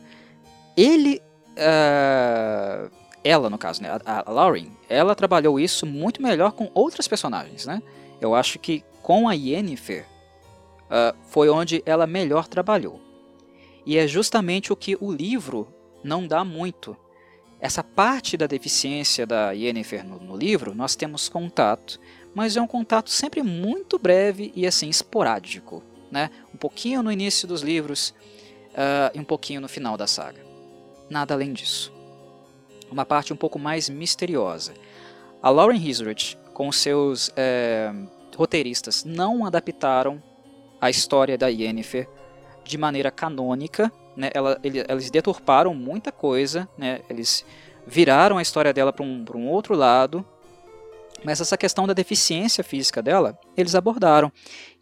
Ele, 0.76 1.20
uh, 1.59 2.90
ela 3.24 3.50
no 3.50 3.59
caso, 3.59 3.83
né, 3.83 3.90
a, 4.07 4.31
a 4.31 4.33
Lauren, 4.33 4.68
ela 4.88 5.16
trabalhou 5.16 5.59
isso 5.59 5.85
muito 5.85 6.22
melhor 6.22 6.52
com 6.52 6.70
outras 6.72 7.09
personagens, 7.09 7.66
né? 7.66 7.83
Eu 8.20 8.37
acho 8.37 8.61
que 8.61 8.85
com 9.02 9.28
a 9.28 9.33
Yennefer 9.33 10.07
uh, 10.85 11.16
foi 11.24 11.50
onde 11.50 11.83
ela 11.85 12.07
melhor 12.07 12.46
trabalhou. 12.46 13.00
E 13.85 13.98
é 13.98 14.07
justamente 14.07 14.72
o 14.72 14.76
que 14.76 14.96
o 15.00 15.11
livro 15.11 15.66
não 16.05 16.24
dá 16.24 16.44
muito. 16.44 16.96
Essa 17.61 17.83
parte 17.83 18.37
da 18.37 18.46
deficiência 18.46 19.26
da 19.26 19.50
Yennefer 19.50 20.07
no, 20.07 20.20
no 20.20 20.37
livro, 20.37 20.72
nós 20.72 20.94
temos 20.94 21.28
contato, 21.28 21.98
mas 22.35 22.57
é 22.57 22.62
um 22.62 22.66
contato 22.66 23.11
sempre 23.11 23.42
muito 23.42 23.99
breve 23.99 24.53
e 24.55 24.66
assim 24.66 24.88
esporádico. 24.88 25.83
Né? 26.11 26.31
Um 26.55 26.57
pouquinho 26.57 27.03
no 27.03 27.11
início 27.11 27.47
dos 27.47 27.62
livros 27.62 28.14
uh, 28.71 29.11
e 29.14 29.21
um 29.21 29.25
pouquinho 29.25 29.61
no 29.61 29.68
final 29.68 29.97
da 29.97 30.07
saga. 30.07 30.40
Nada 31.09 31.35
além 31.35 31.53
disso. 31.53 31.92
Uma 32.90 33.05
parte 33.05 33.33
um 33.33 33.37
pouco 33.37 33.59
mais 33.59 33.88
misteriosa. 33.88 34.75
A 35.42 35.51
Lauren 35.51 35.77
Hisrich, 35.77 36.37
com 36.55 36.71
seus 36.71 37.31
é, 37.37 37.92
roteiristas, 38.37 39.05
não 39.05 39.45
adaptaram 39.45 40.23
a 40.81 40.90
história 40.90 41.37
da 41.37 41.49
Yennefer 41.49 42.09
de 42.64 42.79
maneira 42.79 43.11
canônica. 43.11 43.90
Né? 44.16 44.31
Ela, 44.35 44.59
ele, 44.62 44.85
eles 44.87 45.11
deturparam 45.11 45.75
muita 45.75 46.12
coisa, 46.12 46.68
né? 46.77 47.01
eles 47.09 47.45
viraram 47.87 48.38
a 48.38 48.42
história 48.42 48.73
dela 48.73 48.92
para 48.92 49.05
um, 49.05 49.25
um 49.35 49.49
outro 49.49 49.75
lado 49.75 50.25
mas 51.24 51.40
essa 51.40 51.56
questão 51.56 51.87
da 51.87 51.92
deficiência 51.92 52.64
física 52.64 53.00
dela, 53.02 53.38
eles 53.56 53.74
abordaram. 53.74 54.32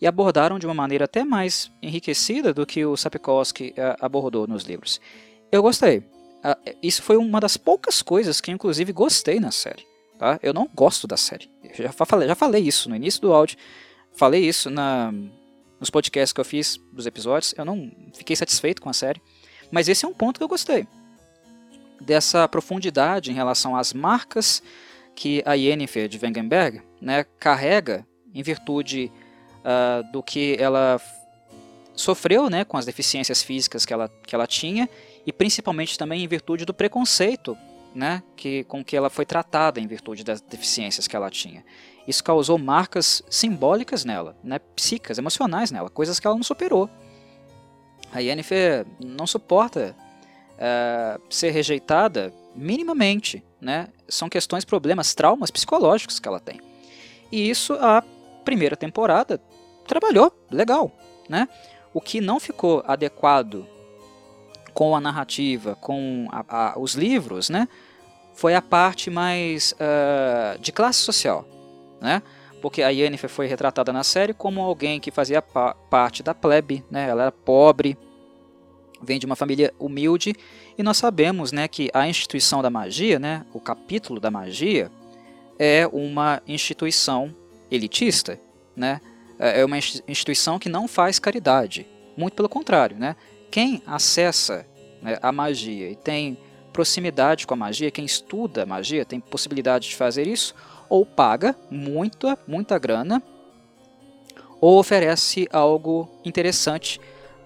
E 0.00 0.06
abordaram 0.06 0.58
de 0.58 0.66
uma 0.66 0.74
maneira 0.74 1.04
até 1.04 1.24
mais 1.24 1.70
enriquecida 1.82 2.54
do 2.54 2.64
que 2.64 2.84
o 2.84 2.96
Sapkowski 2.96 3.74
uh, 3.76 3.96
abordou 4.00 4.46
nos 4.46 4.64
livros. 4.64 5.00
Eu 5.52 5.62
gostei. 5.62 5.98
Uh, 5.98 6.76
isso 6.82 7.02
foi 7.02 7.16
uma 7.16 7.40
das 7.40 7.56
poucas 7.56 8.00
coisas 8.00 8.40
que, 8.40 8.50
inclusive, 8.50 8.92
gostei 8.92 9.38
na 9.38 9.50
série. 9.50 9.86
Tá? 10.18 10.38
Eu 10.42 10.54
não 10.54 10.68
gosto 10.74 11.06
da 11.06 11.16
série. 11.16 11.50
Eu 11.62 11.84
já 11.84 11.92
falei, 11.92 12.28
já 12.28 12.34
falei 12.34 12.62
isso 12.62 12.88
no 12.88 12.96
início 12.96 13.20
do 13.20 13.32
áudio. 13.32 13.58
Falei 14.12 14.46
isso 14.46 14.70
na, 14.70 15.12
nos 15.78 15.90
podcasts 15.90 16.32
que 16.32 16.40
eu 16.40 16.44
fiz 16.44 16.78
dos 16.92 17.06
episódios. 17.06 17.54
Eu 17.56 17.64
não 17.66 17.90
fiquei 18.14 18.34
satisfeito 18.34 18.80
com 18.80 18.88
a 18.88 18.94
série. 18.94 19.20
Mas 19.70 19.88
esse 19.88 20.04
é 20.04 20.08
um 20.08 20.14
ponto 20.14 20.38
que 20.38 20.44
eu 20.44 20.48
gostei. 20.48 20.86
Dessa 22.00 22.48
profundidade 22.48 23.30
em 23.30 23.34
relação 23.34 23.76
às 23.76 23.92
marcas 23.92 24.62
que 25.20 25.42
a 25.44 25.52
Yennefer 25.52 26.08
de 26.08 26.18
Wengenberg 26.18 26.80
né, 26.98 27.26
carrega 27.38 28.06
em 28.34 28.42
virtude 28.42 29.12
uh, 29.58 30.10
do 30.10 30.22
que 30.22 30.56
ela 30.58 30.98
sofreu 31.94 32.48
né, 32.48 32.64
com 32.64 32.78
as 32.78 32.86
deficiências 32.86 33.42
físicas 33.42 33.84
que 33.84 33.92
ela, 33.92 34.10
que 34.26 34.34
ela 34.34 34.46
tinha 34.46 34.88
e 35.26 35.30
principalmente 35.30 35.98
também 35.98 36.24
em 36.24 36.26
virtude 36.26 36.64
do 36.64 36.72
preconceito 36.72 37.54
né, 37.94 38.22
que, 38.34 38.64
com 38.64 38.82
que 38.82 38.96
ela 38.96 39.10
foi 39.10 39.26
tratada 39.26 39.78
em 39.78 39.86
virtude 39.86 40.24
das 40.24 40.40
deficiências 40.40 41.06
que 41.06 41.14
ela 41.14 41.28
tinha. 41.28 41.66
Isso 42.08 42.24
causou 42.24 42.56
marcas 42.56 43.22
simbólicas 43.28 44.06
nela, 44.06 44.34
né, 44.42 44.58
psíquicas, 44.74 45.18
emocionais 45.18 45.70
nela, 45.70 45.90
coisas 45.90 46.18
que 46.18 46.26
ela 46.26 46.36
não 46.36 46.42
superou. 46.42 46.88
A 48.10 48.20
Yennefer 48.20 48.86
não 48.98 49.26
suporta 49.26 49.94
uh, 50.54 51.20
ser 51.28 51.50
rejeitada 51.50 52.32
minimamente, 52.56 53.44
né? 53.60 53.88
São 54.10 54.28
questões, 54.28 54.64
problemas, 54.64 55.14
traumas 55.14 55.50
psicológicos 55.50 56.18
que 56.18 56.28
ela 56.28 56.40
tem. 56.40 56.60
E 57.30 57.48
isso 57.48 57.74
a 57.74 58.02
primeira 58.44 58.76
temporada 58.76 59.40
trabalhou 59.86 60.32
legal, 60.50 60.90
né? 61.28 61.48
O 61.92 62.00
que 62.00 62.20
não 62.20 62.38
ficou 62.38 62.82
adequado 62.86 63.66
com 64.72 64.94
a 64.94 65.00
narrativa, 65.00 65.76
com 65.80 66.28
a, 66.30 66.72
a, 66.72 66.78
os 66.78 66.94
livros, 66.94 67.50
né? 67.50 67.68
Foi 68.34 68.54
a 68.54 68.62
parte 68.62 69.10
mais 69.10 69.72
uh, 69.72 70.58
de 70.58 70.72
classe 70.72 71.00
social, 71.00 71.44
né? 72.00 72.22
Porque 72.62 72.82
a 72.82 72.88
Yennefer 72.90 73.30
foi 73.30 73.46
retratada 73.46 73.92
na 73.92 74.04
série 74.04 74.34
como 74.34 74.60
alguém 74.60 75.00
que 75.00 75.10
fazia 75.10 75.40
pa 75.40 75.74
parte 75.88 76.22
da 76.22 76.34
plebe, 76.34 76.84
né? 76.90 77.08
Ela 77.08 77.22
era 77.22 77.32
pobre, 77.32 77.96
vem 79.02 79.18
de 79.18 79.26
uma 79.26 79.36
família 79.36 79.72
humilde 79.78 80.34
e 80.76 80.82
nós 80.82 80.96
sabemos 80.96 81.52
né, 81.52 81.68
que 81.68 81.90
a 81.92 82.08
instituição 82.08 82.62
da 82.62 82.70
magia, 82.70 83.18
né, 83.18 83.44
o 83.52 83.60
capítulo 83.60 84.20
da 84.20 84.30
magia, 84.30 84.90
é 85.58 85.86
uma 85.92 86.42
instituição 86.48 87.34
elitista, 87.70 88.40
né? 88.74 89.00
é 89.38 89.64
uma 89.64 89.78
instituição 89.78 90.58
que 90.58 90.68
não 90.68 90.86
faz 90.86 91.18
caridade, 91.18 91.86
muito 92.16 92.34
pelo 92.34 92.48
contrário. 92.48 92.96
Né? 92.98 93.16
Quem 93.50 93.82
acessa 93.86 94.66
né, 95.02 95.18
a 95.22 95.32
magia 95.32 95.90
e 95.90 95.96
tem 95.96 96.38
proximidade 96.72 97.46
com 97.46 97.54
a 97.54 97.56
magia, 97.56 97.90
quem 97.90 98.04
estuda 98.04 98.64
magia 98.64 99.04
tem 99.04 99.18
possibilidade 99.18 99.88
de 99.88 99.96
fazer 99.96 100.26
isso, 100.26 100.54
ou 100.88 101.04
paga 101.04 101.56
muita, 101.70 102.38
muita 102.46 102.78
grana, 102.78 103.22
ou 104.60 104.78
oferece 104.78 105.48
algo 105.52 106.08
interessante 106.24 107.00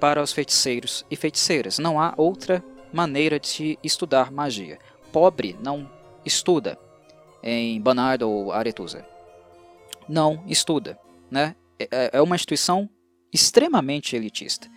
para 0.04 0.22
os 0.22 0.34
feiticeiros 0.34 1.02
e 1.10 1.16
feiticeiras. 1.16 1.78
Não 1.78 1.98
há 1.98 2.12
outra 2.18 2.62
maneira 2.92 3.40
de 3.40 3.78
estudar 3.82 4.30
magia. 4.30 4.78
Pobre 5.10 5.56
não 5.62 5.90
estuda 6.26 6.78
em 7.42 7.80
Banard 7.80 8.22
ou 8.22 8.52
Aretusa. 8.52 9.02
Não 10.06 10.44
estuda. 10.46 10.98
Né? 11.30 11.56
É, 11.78 11.88
é, 11.90 12.10
é 12.12 12.20
uma 12.20 12.36
instituição 12.36 12.86
extremamente 13.32 14.14
elitista. 14.14 14.68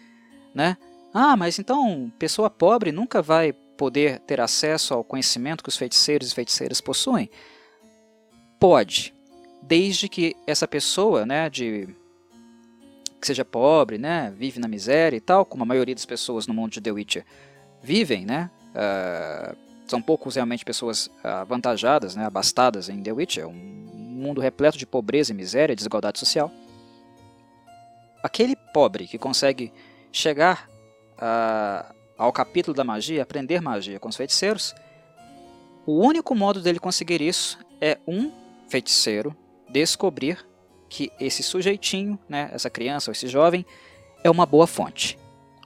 Né? 0.55 0.77
Ah, 1.13 1.35
mas 1.35 1.59
então 1.59 2.09
pessoa 2.17 2.49
pobre 2.49 2.93
nunca 2.93 3.21
vai 3.21 3.51
poder 3.51 4.21
ter 4.21 4.39
acesso 4.39 4.93
ao 4.93 5.03
conhecimento 5.03 5.61
que 5.61 5.67
os 5.69 5.75
feiticeiros 5.75 6.31
e 6.31 6.35
feiticeiras 6.35 6.79
possuem? 6.79 7.29
Pode, 8.57 9.13
desde 9.61 10.07
que 10.07 10.37
essa 10.47 10.69
pessoa 10.69 11.25
né, 11.25 11.49
de 11.49 11.93
que 13.19 13.27
seja 13.27 13.43
pobre, 13.43 13.97
né, 13.97 14.33
vive 14.35 14.59
na 14.59 14.67
miséria 14.67 15.17
e 15.17 15.21
tal, 15.21 15.45
como 15.45 15.63
a 15.63 15.65
maioria 15.65 15.95
das 15.95 16.05
pessoas 16.05 16.47
no 16.47 16.53
mundo 16.53 16.71
de 16.71 16.81
The 16.81 16.91
Witcher 16.91 17.25
vivem, 17.81 18.25
né, 18.25 18.49
uh, 18.71 19.55
são 19.87 20.01
poucos 20.01 20.35
realmente 20.35 20.65
pessoas 20.65 21.09
avantajadas, 21.23 22.15
né, 22.15 22.25
abastadas 22.25 22.89
em 22.89 23.01
The 23.01 23.11
Witcher, 23.11 23.47
um 23.47 23.53
mundo 23.53 24.41
repleto 24.41 24.77
de 24.77 24.85
pobreza 24.85 25.31
e 25.31 25.35
miséria, 25.35 25.75
desigualdade 25.75 26.19
social. 26.19 26.51
Aquele 28.21 28.55
pobre 28.73 29.07
que 29.07 29.17
consegue 29.17 29.71
chegar 30.11 30.67
uh, 31.13 31.95
ao 32.17 32.33
capítulo 32.33 32.75
da 32.75 32.83
magia, 32.83 33.23
aprender 33.23 33.61
magia 33.61 33.99
com 33.99 34.09
os 34.09 34.15
feiticeiros, 34.15 34.73
o 35.85 36.05
único 36.05 36.35
modo 36.35 36.61
dele 36.61 36.79
conseguir 36.79 37.21
isso 37.21 37.57
é 37.79 37.97
um 38.05 38.31
feiticeiro 38.67 39.35
descobrir 39.69 40.45
que 40.89 41.11
esse 41.19 41.43
sujeitinho, 41.43 42.17
né, 42.27 42.49
essa 42.53 42.69
criança 42.69 43.09
ou 43.09 43.13
esse 43.13 43.27
jovem, 43.27 43.65
é 44.23 44.29
uma 44.29 44.45
boa 44.45 44.67
fonte. 44.67 45.17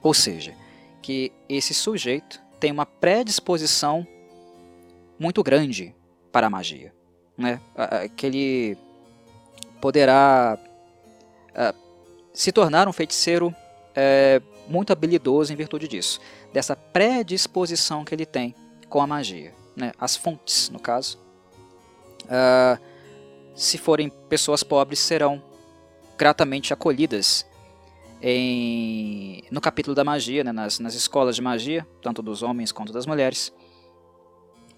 Ou 0.02 0.12
seja, 0.12 0.54
que 1.00 1.32
esse 1.48 1.74
sujeito 1.74 2.40
tem 2.58 2.70
uma 2.70 2.86
predisposição 2.86 4.06
muito 5.18 5.42
grande 5.42 5.94
para 6.30 6.46
a 6.46 6.50
magia. 6.50 6.92
Né? 7.36 7.60
Que 8.16 8.26
ele 8.26 8.78
poderá 9.80 10.58
se 12.32 12.50
tornar 12.50 12.88
um 12.88 12.92
feiticeiro 12.92 13.54
é, 13.94 14.40
muito 14.68 14.92
habilidoso 14.92 15.52
em 15.52 15.56
virtude 15.56 15.86
disso, 15.86 16.20
dessa 16.52 16.74
predisposição 16.74 18.04
que 18.04 18.14
ele 18.14 18.24
tem 18.24 18.54
com 18.88 19.00
a 19.00 19.06
magia. 19.06 19.52
Né? 19.76 19.92
As 19.98 20.16
fontes, 20.16 20.70
no 20.70 20.78
caso. 20.78 21.18
Uh, 22.24 22.91
se 23.54 23.78
forem 23.78 24.08
pessoas 24.28 24.62
pobres, 24.62 24.98
serão 24.98 25.42
gratamente 26.16 26.72
acolhidas 26.72 27.46
em, 28.20 29.42
no 29.50 29.60
capítulo 29.60 29.94
da 29.94 30.04
magia, 30.04 30.44
né, 30.44 30.52
nas, 30.52 30.78
nas 30.78 30.94
escolas 30.94 31.34
de 31.34 31.42
magia, 31.42 31.86
tanto 32.00 32.22
dos 32.22 32.42
homens 32.42 32.70
quanto 32.70 32.92
das 32.92 33.06
mulheres, 33.06 33.52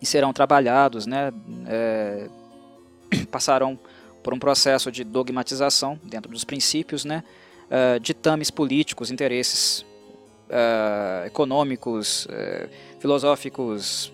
e 0.00 0.06
serão 0.06 0.32
trabalhados, 0.32 1.06
né, 1.06 1.32
é, 1.66 2.28
passarão 3.30 3.78
por 4.22 4.32
um 4.32 4.38
processo 4.38 4.90
de 4.90 5.04
dogmatização 5.04 6.00
dentro 6.02 6.32
dos 6.32 6.44
princípios, 6.44 7.04
né, 7.04 7.22
uh, 7.64 8.00
ditames 8.00 8.50
políticos, 8.50 9.10
interesses 9.10 9.84
uh, 10.48 11.26
econômicos, 11.26 12.26
uh, 12.26 12.68
filosóficos, 12.98 14.10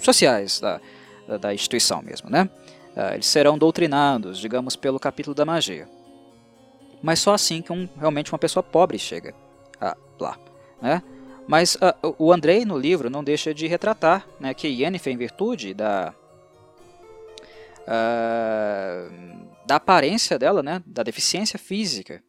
sociais 0.00 0.60
da, 0.60 0.80
da 1.40 1.54
instituição 1.54 2.02
mesmo, 2.02 2.30
né? 2.30 2.48
Uh, 2.98 3.14
eles 3.14 3.26
serão 3.26 3.56
doutrinados, 3.56 4.38
digamos, 4.40 4.74
pelo 4.74 4.98
capítulo 4.98 5.32
da 5.32 5.44
magia. 5.44 5.88
Mas 7.00 7.20
só 7.20 7.32
assim 7.32 7.62
que 7.62 7.72
um, 7.72 7.88
realmente 7.96 8.32
uma 8.32 8.38
pessoa 8.40 8.60
pobre 8.60 8.98
chega 8.98 9.32
uh, 9.80 9.96
lá. 10.18 10.36
Né? 10.82 11.00
Mas 11.46 11.76
uh, 11.76 12.14
o 12.18 12.32
Andrei, 12.32 12.64
no 12.64 12.76
livro, 12.76 13.08
não 13.08 13.24
deixa 13.24 13.54
de 13.54 13.66
retratar 13.66 14.26
né, 14.40 14.52
que 14.52 14.68
Yennefer, 14.68 15.12
em 15.12 15.16
virtude 15.16 15.72
da, 15.72 16.12
uh, 17.84 19.46
da 19.64 19.76
aparência 19.76 20.38
dela, 20.38 20.62
né, 20.62 20.82
da 20.84 21.02
deficiência 21.02 21.58
física 21.58 22.22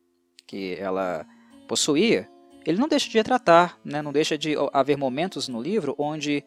que 0.48 0.78
ela 0.80 1.26
possuía, 1.68 2.30
ele 2.66 2.80
não 2.80 2.88
deixa 2.88 3.10
de 3.10 3.18
retratar, 3.18 3.78
né, 3.84 4.02
não 4.02 4.14
deixa 4.14 4.38
de 4.38 4.56
haver 4.72 4.98
momentos 4.98 5.48
no 5.48 5.62
livro 5.62 5.96
onde 5.98 6.44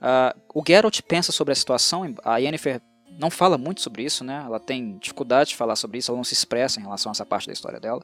uh, 0.00 0.40
o 0.54 0.62
Geralt 0.66 1.02
pensa 1.02 1.30
sobre 1.32 1.52
a 1.52 1.56
situação, 1.56 2.14
a 2.24 2.38
Yennefer 2.38 2.80
não 3.18 3.30
fala 3.30 3.56
muito 3.56 3.80
sobre 3.80 4.02
isso, 4.02 4.24
né, 4.24 4.42
ela 4.44 4.58
tem 4.58 4.98
dificuldade 4.98 5.50
de 5.50 5.56
falar 5.56 5.76
sobre 5.76 5.98
isso, 5.98 6.10
ela 6.10 6.16
não 6.16 6.24
se 6.24 6.34
expressa 6.34 6.80
em 6.80 6.82
relação 6.82 7.10
a 7.10 7.12
essa 7.12 7.24
parte 7.24 7.46
da 7.46 7.52
história 7.52 7.78
dela, 7.78 8.02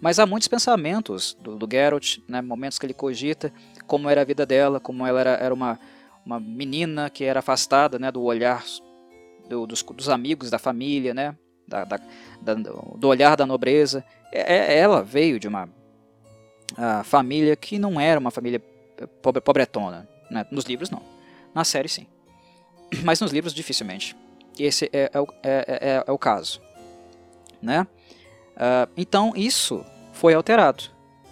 mas 0.00 0.18
há 0.18 0.26
muitos 0.26 0.48
pensamentos 0.48 1.36
do, 1.40 1.56
do 1.56 1.68
Geralt, 1.70 2.18
né, 2.28 2.40
momentos 2.42 2.78
que 2.78 2.86
ele 2.86 2.94
cogita 2.94 3.52
como 3.86 4.08
era 4.08 4.20
a 4.20 4.24
vida 4.24 4.44
dela, 4.44 4.78
como 4.78 5.06
ela 5.06 5.20
era, 5.20 5.30
era 5.30 5.54
uma, 5.54 5.78
uma 6.24 6.38
menina 6.38 7.08
que 7.08 7.24
era 7.24 7.40
afastada 7.40 7.98
né, 7.98 8.12
do 8.12 8.22
olhar 8.22 8.64
do, 9.48 9.66
dos, 9.66 9.82
dos, 9.82 10.08
amigos, 10.08 10.50
da 10.50 10.58
família, 10.58 11.14
né, 11.14 11.36
da, 11.66 11.84
da, 11.84 12.00
da, 12.42 12.54
do 12.54 13.08
olhar 13.08 13.36
da 13.36 13.46
nobreza. 13.46 14.04
É, 14.32 14.74
é 14.74 14.78
ela 14.78 15.02
veio 15.02 15.40
de 15.40 15.48
uma 15.48 15.68
família 17.04 17.56
que 17.56 17.78
não 17.78 18.00
era 18.00 18.20
uma 18.20 18.30
família 18.30 18.60
pobre, 19.22 19.40
pobretona. 19.40 20.08
Né? 20.30 20.46
Nos 20.50 20.64
livros, 20.64 20.90
não. 20.90 21.02
Na 21.54 21.64
série, 21.64 21.88
sim. 21.88 22.06
Mas 23.02 23.20
nos 23.20 23.32
livros, 23.32 23.54
dificilmente. 23.54 24.16
Esse 24.58 24.88
é, 24.92 25.10
é, 25.12 25.18
é, 25.42 25.64
é, 25.68 26.04
é 26.06 26.12
o 26.12 26.18
caso. 26.18 26.60
Né? 27.60 27.86
Uh, 28.56 28.90
então, 28.96 29.32
isso 29.36 29.84
foi 30.12 30.34
alterado. 30.34 30.84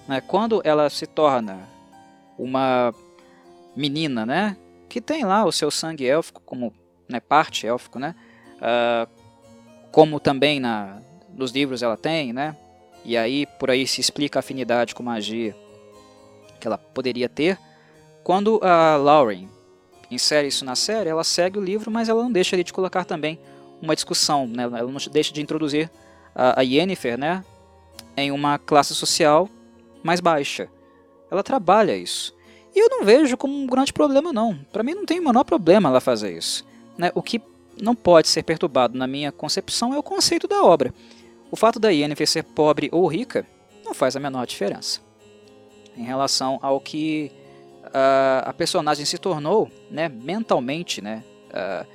Né? 0.08 0.20
Quando 0.20 0.60
ela 0.64 0.90
se 0.90 1.06
torna 1.06 1.68
uma 2.38 2.92
menina, 3.76 4.24
né, 4.24 4.56
que 4.88 5.00
tem 5.00 5.24
lá 5.24 5.44
o 5.44 5.52
seu 5.52 5.70
sangue 5.70 6.06
élfico 6.06 6.40
como 6.44 6.72
né, 7.08 7.20
parte 7.20 7.66
élfico, 7.66 7.98
né, 7.98 8.14
uh, 8.56 9.08
como 9.90 10.20
também 10.20 10.60
na, 10.60 11.00
nos 11.32 11.52
livros 11.52 11.82
ela 11.82 11.96
tem, 11.96 12.32
né, 12.32 12.56
e 13.04 13.16
aí 13.16 13.46
por 13.58 13.70
aí 13.70 13.86
se 13.86 14.00
explica 14.00 14.38
a 14.38 14.40
afinidade 14.40 14.94
com 14.94 15.02
magia 15.02 15.56
que 16.60 16.66
ela 16.66 16.78
poderia 16.78 17.28
ter. 17.28 17.58
Quando 18.22 18.58
a 18.62 18.96
Lauren 18.96 19.48
insere 20.10 20.48
isso 20.48 20.64
na 20.64 20.76
série, 20.76 21.08
ela 21.08 21.24
segue 21.24 21.58
o 21.58 21.62
livro, 21.62 21.90
mas 21.90 22.08
ela 22.08 22.22
não 22.22 22.30
deixa 22.30 22.62
de 22.62 22.72
colocar 22.72 23.04
também 23.04 23.38
uma 23.80 23.94
discussão, 23.94 24.46
né, 24.46 24.64
ela 24.64 24.90
não 24.90 25.00
deixa 25.10 25.32
de 25.32 25.40
introduzir 25.40 25.90
a, 26.34 26.60
a 26.60 26.62
Yennefer, 26.62 27.18
né, 27.18 27.44
em 28.16 28.30
uma 28.30 28.58
classe 28.58 28.94
social 28.94 29.48
mais 30.02 30.20
baixa. 30.20 30.68
Ela 31.30 31.42
trabalha 31.42 31.96
isso. 31.96 32.34
E 32.74 32.78
eu 32.78 32.88
não 32.88 33.04
vejo 33.04 33.36
como 33.36 33.54
um 33.54 33.66
grande 33.66 33.92
problema, 33.92 34.32
não. 34.32 34.58
Para 34.72 34.82
mim 34.82 34.94
não 34.94 35.06
tem 35.06 35.20
o 35.20 35.24
menor 35.24 35.44
problema 35.44 35.88
ela 35.88 36.00
fazer 36.00 36.36
isso. 36.36 36.64
Né? 36.98 37.10
O 37.14 37.22
que 37.22 37.40
não 37.80 37.94
pode 37.94 38.28
ser 38.28 38.42
perturbado 38.42 38.98
na 38.98 39.06
minha 39.06 39.32
concepção 39.32 39.94
é 39.94 39.98
o 39.98 40.02
conceito 40.02 40.48
da 40.48 40.62
obra. 40.62 40.92
O 41.50 41.56
fato 41.56 41.78
da 41.78 41.90
Yennefer 41.90 42.28
ser 42.28 42.42
pobre 42.42 42.88
ou 42.92 43.06
rica 43.06 43.46
não 43.84 43.94
faz 43.94 44.16
a 44.16 44.20
menor 44.20 44.46
diferença. 44.46 45.00
Em 45.96 46.02
relação 46.02 46.58
ao 46.62 46.80
que 46.80 47.30
a 47.92 48.52
personagem 48.52 49.04
se 49.04 49.18
tornou 49.18 49.70
né, 49.90 50.08
mentalmente, 50.08 51.02
né, 51.02 51.22
uh, 51.50 51.86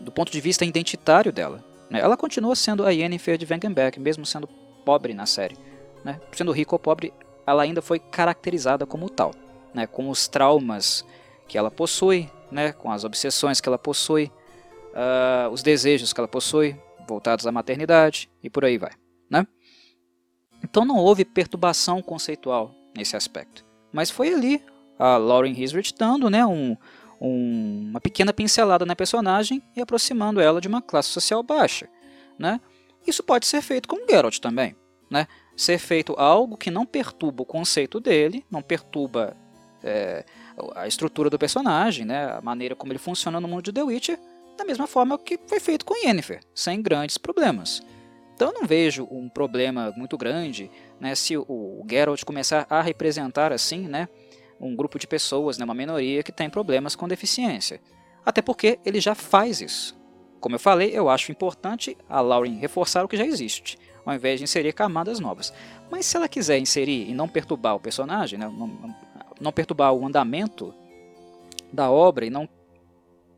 do 0.00 0.10
ponto 0.10 0.30
de 0.30 0.40
vista 0.40 0.64
identitário 0.64 1.32
dela. 1.32 1.64
Né? 1.90 2.00
Ela 2.00 2.16
continua 2.16 2.54
sendo 2.54 2.84
a 2.86 2.90
Yennefer 2.90 3.38
de 3.38 3.46
Wengenberg, 3.48 3.98
mesmo 3.98 4.24
sendo 4.24 4.48
pobre 4.84 5.14
na 5.14 5.26
série. 5.26 5.56
Né? 6.04 6.20
Sendo 6.32 6.52
rica 6.52 6.74
ou 6.74 6.78
pobre, 6.78 7.12
ela 7.46 7.62
ainda 7.62 7.82
foi 7.82 7.98
caracterizada 7.98 8.86
como 8.86 9.08
tal, 9.08 9.32
né? 9.74 9.86
com 9.86 10.08
os 10.08 10.28
traumas 10.28 11.04
que 11.46 11.58
ela 11.58 11.70
possui, 11.70 12.30
né? 12.50 12.72
com 12.72 12.90
as 12.90 13.04
obsessões 13.04 13.60
que 13.60 13.68
ela 13.68 13.78
possui, 13.78 14.30
uh, 14.92 15.50
os 15.50 15.62
desejos 15.62 16.12
que 16.12 16.20
ela 16.20 16.28
possui, 16.28 16.76
voltados 17.06 17.46
à 17.46 17.52
maternidade 17.52 18.30
e 18.42 18.50
por 18.50 18.64
aí 18.64 18.78
vai. 18.78 18.92
Né? 19.30 19.46
Então 20.62 20.84
não 20.84 20.96
houve 20.96 21.24
perturbação 21.24 22.02
conceitual 22.02 22.74
nesse 22.96 23.16
aspecto. 23.16 23.64
Mas 23.92 24.10
foi 24.10 24.32
ali 24.32 24.62
a 24.98 25.16
Lauren 25.16 25.52
Hisrich 25.52 25.94
dando 25.96 26.28
né, 26.28 26.44
um, 26.44 26.76
um, 27.20 27.88
uma 27.90 28.00
pequena 28.00 28.32
pincelada 28.32 28.84
na 28.84 28.96
personagem 28.96 29.62
e 29.76 29.80
aproximando 29.80 30.40
ela 30.40 30.60
de 30.60 30.68
uma 30.68 30.82
classe 30.82 31.08
social 31.08 31.42
baixa. 31.42 31.88
Né? 32.38 32.60
Isso 33.06 33.22
pode 33.22 33.46
ser 33.46 33.62
feito 33.62 33.88
com 33.88 34.06
Geralt 34.08 34.38
também. 34.38 34.74
Né? 35.10 35.26
Ser 35.56 35.78
feito 35.78 36.14
algo 36.18 36.56
que 36.56 36.70
não 36.70 36.84
perturba 36.84 37.42
o 37.42 37.46
conceito 37.46 38.00
dele, 38.00 38.44
não 38.50 38.62
perturba 38.62 39.36
é, 39.82 40.24
a 40.74 40.86
estrutura 40.86 41.30
do 41.30 41.38
personagem, 41.38 42.04
né? 42.04 42.32
a 42.32 42.40
maneira 42.40 42.74
como 42.74 42.92
ele 42.92 42.98
funciona 42.98 43.40
no 43.40 43.48
mundo 43.48 43.62
de 43.62 43.72
The 43.72 43.82
Witcher, 43.82 44.18
da 44.56 44.64
mesma 44.64 44.86
forma 44.86 45.16
que 45.18 45.38
foi 45.46 45.60
feito 45.60 45.84
com 45.84 45.94
Yennefer, 45.94 46.40
sem 46.52 46.82
grandes 46.82 47.16
problemas. 47.16 47.80
Então 48.34 48.48
eu 48.48 48.54
não 48.54 48.66
vejo 48.68 49.06
um 49.10 49.28
problema 49.28 49.92
muito 49.96 50.16
grande 50.16 50.70
né, 51.00 51.12
se 51.16 51.36
o, 51.36 51.84
Geralt 51.90 52.22
começar 52.24 52.66
a 52.70 52.80
representar 52.80 53.52
assim 53.52 53.88
né, 53.88 54.08
um 54.60 54.74
grupo 54.74 54.98
de 54.98 55.06
pessoas, 55.06 55.58
né, 55.58 55.64
uma 55.64 55.74
minoria 55.74 56.22
que 56.22 56.32
tem 56.32 56.50
problemas 56.50 56.96
com 56.96 57.06
deficiência. 57.08 57.80
Até 58.24 58.42
porque 58.42 58.78
ele 58.84 59.00
já 59.00 59.14
faz 59.14 59.60
isso. 59.60 59.96
Como 60.40 60.54
eu 60.54 60.58
falei, 60.60 60.90
eu 60.92 61.08
acho 61.08 61.32
importante 61.32 61.96
a 62.08 62.20
Lauren 62.20 62.58
reforçar 62.58 63.04
o 63.04 63.08
que 63.08 63.16
já 63.16 63.26
existe, 63.26 63.78
ao 64.04 64.14
invés 64.14 64.38
de 64.38 64.44
inserir 64.44 64.72
camadas 64.72 65.18
novas. 65.18 65.52
Mas 65.90 66.06
se 66.06 66.16
ela 66.16 66.28
quiser 66.28 66.58
inserir 66.58 67.08
e 67.08 67.14
não 67.14 67.28
perturbar 67.28 67.74
o 67.74 67.80
personagem, 67.80 68.38
né, 68.38 68.46
não, 68.46 68.94
não 69.40 69.52
perturbar 69.52 69.92
o 69.92 70.06
andamento 70.06 70.74
da 71.72 71.90
obra 71.90 72.26
e 72.26 72.30
não 72.30 72.48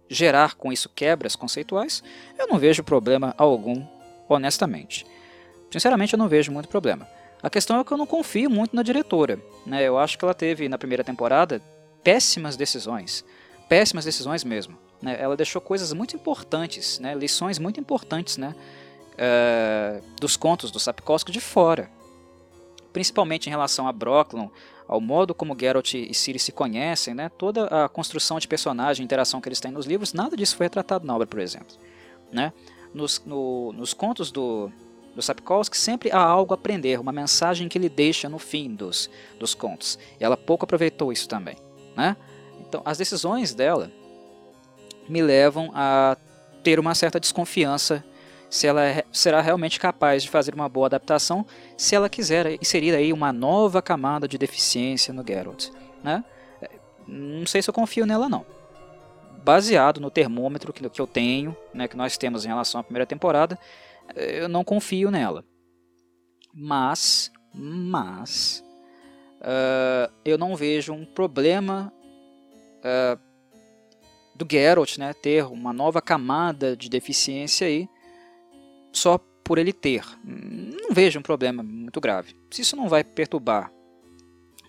gerar 0.09 0.55
com 0.55 0.73
isso 0.73 0.89
quebras 0.89 1.37
conceituais, 1.37 2.03
eu 2.39 2.49
não 2.49 2.59
vejo 2.59 2.83
problema 2.83 3.35
algum, 3.39 3.87
honestamente. 4.29 5.07
Sinceramente, 5.71 6.15
eu 6.15 6.19
não 6.19 6.29
vejo 6.29 6.51
muito 6.51 6.69
problema. 6.69 7.09
A 7.43 7.49
questão 7.49 7.81
é 7.81 7.85
que 7.85 7.93
eu 7.93 7.97
não 7.97 8.07
confio 8.07 8.51
muito 8.51 8.75
na 8.77 8.83
diretora. 8.83 9.39
Né? 9.65 9.83
Eu 9.83 9.99
acho 9.99 10.19
que 10.19 10.25
ela 10.25 10.35
teve, 10.35 10.69
na 10.69 10.79
primeira 10.79 11.03
temporada, 11.03 11.63
péssimas 12.03 12.57
decisões. 12.57 13.25
Péssimas 13.69 14.05
decisões 14.05 14.45
mesmo. 14.45 14.77
Né? 15.01 15.17
Ela 15.19 15.37
deixou 15.37 15.61
coisas 15.61 15.93
muito 15.93 16.15
importantes, 16.15 16.99
né? 16.99 17.15
lições 17.15 17.59
muito 17.59 17.81
importantes 17.81 18.37
né? 18.37 18.55
Uh, 19.15 20.03
dos 20.19 20.37
contos 20.37 20.71
do 20.71 20.79
Sapkowski 20.79 21.33
de 21.33 21.41
fora. 21.41 21.91
Principalmente 22.93 23.47
em 23.47 23.51
relação 23.51 23.87
a 23.87 23.93
Brooklyn, 23.93 24.51
ao 24.89 25.01
modo 25.01 25.35
como 25.35 25.57
Geralt 25.59 25.95
e 25.95 26.13
Ciri 26.13 26.39
se 26.39 26.53
conhecem, 26.53 27.15
né? 27.15 27.31
toda 27.39 27.67
a 27.67 27.89
construção 27.89 28.39
de 28.39 28.49
personagem, 28.49 29.05
interação 29.05 29.41
que 29.41 29.49
eles 29.49 29.61
têm 29.61 29.71
nos 29.71 29.87
livros, 29.87 30.13
nada 30.13 30.37
disso 30.37 30.57
foi 30.57 30.67
retratado 30.67 31.07
na 31.07 31.15
obra, 31.15 31.27
por 31.27 31.39
exemplo. 31.39 31.77
Né? 32.33 32.53
Nos, 32.93 33.23
no, 33.25 33.73
nos 33.73 33.95
contos 33.95 34.33
do, 34.33 34.73
do 35.15 35.23
Sapkowski 35.23 35.77
sempre 35.77 36.11
há 36.11 36.19
algo 36.19 36.55
a 36.55 36.57
aprender, 36.57 36.99
uma 37.01 37.13
mensagem 37.13 37.69
que 37.69 37.77
ele 37.77 37.89
deixa 37.89 38.29
no 38.29 38.39
fim 38.39 38.75
dos, 38.75 39.11
dos 39.39 39.55
contos. 39.55 39.99
E 40.19 40.25
ela 40.25 40.37
pouco 40.37 40.65
aproveitou 40.65 41.13
isso 41.13 41.29
também. 41.29 41.57
Né? 41.97 42.17
Então, 42.61 42.83
as 42.85 42.99
decisões 42.99 43.53
dela 43.55 43.91
me 45.09 45.21
levam 45.21 45.71
a 45.75 46.17
ter 46.63 46.79
uma 46.79 46.95
certa 46.95 47.19
desconfiança 47.19 48.05
se 48.49 48.67
ela 48.67 48.85
é, 48.85 49.05
será 49.13 49.41
realmente 49.41 49.79
capaz 49.79 50.23
de 50.23 50.29
fazer 50.29 50.55
uma 50.55 50.69
boa 50.69 50.87
adaptação 50.87 51.47
se 51.77 51.95
ela 51.95 52.09
quiser 52.09 52.55
inserir 52.61 52.95
aí 52.95 53.13
uma 53.13 53.33
nova 53.33 53.81
camada 53.81 54.27
de 54.27 54.37
deficiência 54.37 55.15
no 55.15 55.25
Geralt. 55.27 55.69
Né? 56.03 56.25
Não 57.07 57.47
sei 57.47 57.63
se 57.63 57.71
eu 57.71 57.75
confio 57.75 58.05
nela 58.05 58.29
não. 58.29 58.45
Baseado 59.45 60.01
no 60.01 60.11
termômetro 60.11 60.73
que, 60.73 61.01
eu 61.01 61.07
tenho, 61.07 61.57
né, 61.73 61.89
que 61.89 61.97
nós 61.97 62.17
temos 62.19 62.45
em 62.45 62.49
relação 62.49 62.81
à 62.81 62.85
primeira 62.85 63.07
temporada, 63.07 63.59
eu 64.17 64.49
não 64.49 64.65
confio 64.65 65.11
nela. 65.11 65.45
Mas, 66.53 67.31
mas, 67.55 68.65
uh, 69.41 70.13
eu 70.25 70.37
não 70.37 70.57
vejo 70.57 70.93
um 70.93 71.05
problema 71.05 71.93
uh, 72.79 73.21
do 74.35 74.47
Geralt 74.51 74.99
né, 74.99 75.13
ter 75.13 75.45
uma 75.45 75.73
nova 75.73 76.01
camada 76.01 76.77
de 76.77 76.89
deficiência 76.89 77.67
aí, 77.67 77.89
só 78.93 79.19
por 79.45 79.59
ele 79.59 79.73
ter. 79.73 80.05
Não 80.25 80.95
vejo 80.95 81.19
um 81.19 81.23
problema 81.23 81.63
muito 81.63 82.01
grave. 82.01 82.35
Se 82.51 82.63
isso 82.63 82.77
não 82.77 82.89
vai 82.89 83.05
perturbar 83.05 83.73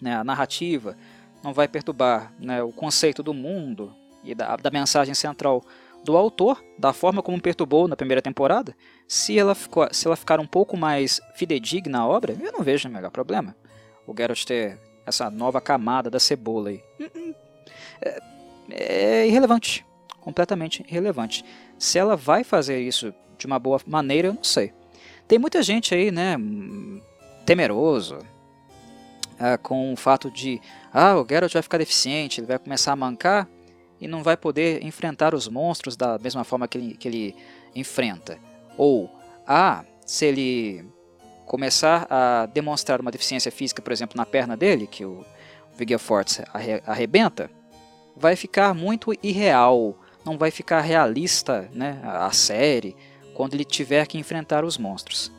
né, 0.01 0.15
a 0.15 0.23
narrativa, 0.23 0.97
não 1.43 1.53
vai 1.53 1.67
perturbar 1.67 2.33
né, 2.39 2.61
o 2.61 2.71
conceito 2.71 3.23
do 3.23 3.33
mundo 3.33 3.95
e 4.23 4.35
da, 4.35 4.55
da 4.55 4.69
mensagem 4.69 5.13
central 5.13 5.63
do 6.03 6.17
autor, 6.17 6.63
da 6.77 6.93
forma 6.93 7.21
como 7.21 7.39
perturbou 7.39 7.87
na 7.87 7.95
primeira 7.95 8.21
temporada, 8.21 8.75
se 9.11 9.37
ela, 9.37 9.53
ficou, 9.53 9.85
se 9.91 10.07
ela 10.07 10.15
ficar 10.15 10.39
um 10.39 10.47
pouco 10.47 10.77
mais 10.77 11.19
fidedigna 11.35 11.99
à 11.99 12.07
obra, 12.07 12.33
eu 12.39 12.49
não 12.49 12.63
vejo 12.63 12.87
o 12.87 12.91
melhor 12.91 13.11
problema. 13.11 13.53
O 14.07 14.15
Geralt 14.17 14.45
ter 14.45 14.79
essa 15.05 15.29
nova 15.29 15.59
camada 15.59 16.09
da 16.09 16.17
cebola 16.17 16.69
aí. 16.69 16.81
Hum, 16.97 17.09
hum. 17.13 17.33
É, 18.01 18.21
é 18.69 19.27
irrelevante. 19.27 19.85
Completamente 20.21 20.85
irrelevante. 20.87 21.43
Se 21.77 21.99
ela 21.99 22.15
vai 22.15 22.45
fazer 22.45 22.79
isso 22.79 23.13
de 23.37 23.45
uma 23.45 23.59
boa 23.59 23.81
maneira, 23.85 24.29
eu 24.29 24.33
não 24.33 24.45
sei. 24.45 24.71
Tem 25.27 25.37
muita 25.37 25.61
gente 25.61 25.93
aí, 25.93 26.09
né, 26.09 26.37
temeroso, 27.45 28.17
é, 29.37 29.57
com 29.57 29.91
o 29.91 29.97
fato 29.97 30.31
de, 30.31 30.61
ah, 30.93 31.17
o 31.17 31.27
Geralt 31.27 31.51
vai 31.51 31.61
ficar 31.61 31.79
deficiente, 31.79 32.39
ele 32.39 32.47
vai 32.47 32.57
começar 32.57 32.93
a 32.93 32.95
mancar, 32.95 33.45
e 33.99 34.07
não 34.07 34.23
vai 34.23 34.37
poder 34.37 34.81
enfrentar 34.85 35.35
os 35.35 35.49
monstros 35.49 35.97
da 35.97 36.17
mesma 36.17 36.45
forma 36.45 36.65
que 36.65 36.77
ele, 36.77 36.95
que 36.95 37.09
ele 37.09 37.35
enfrenta. 37.75 38.39
Ou, 38.77 39.09
ah, 39.47 39.83
se 40.05 40.25
ele 40.25 40.85
começar 41.45 42.07
a 42.09 42.45
demonstrar 42.45 43.01
uma 43.01 43.11
deficiência 43.11 43.51
física, 43.51 43.81
por 43.81 43.91
exemplo, 43.91 44.17
na 44.17 44.25
perna 44.25 44.55
dele, 44.55 44.87
que 44.87 45.05
o 45.05 45.25
Force 45.99 46.43
arrebenta, 46.85 47.49
vai 48.15 48.35
ficar 48.35 48.73
muito 48.73 49.13
irreal, 49.23 49.97
não 50.23 50.37
vai 50.37 50.51
ficar 50.51 50.81
realista 50.81 51.69
né, 51.73 51.99
a 52.03 52.31
série 52.31 52.95
quando 53.33 53.53
ele 53.53 53.65
tiver 53.65 54.05
que 54.05 54.17
enfrentar 54.17 54.63
os 54.63 54.77
monstros. 54.77 55.31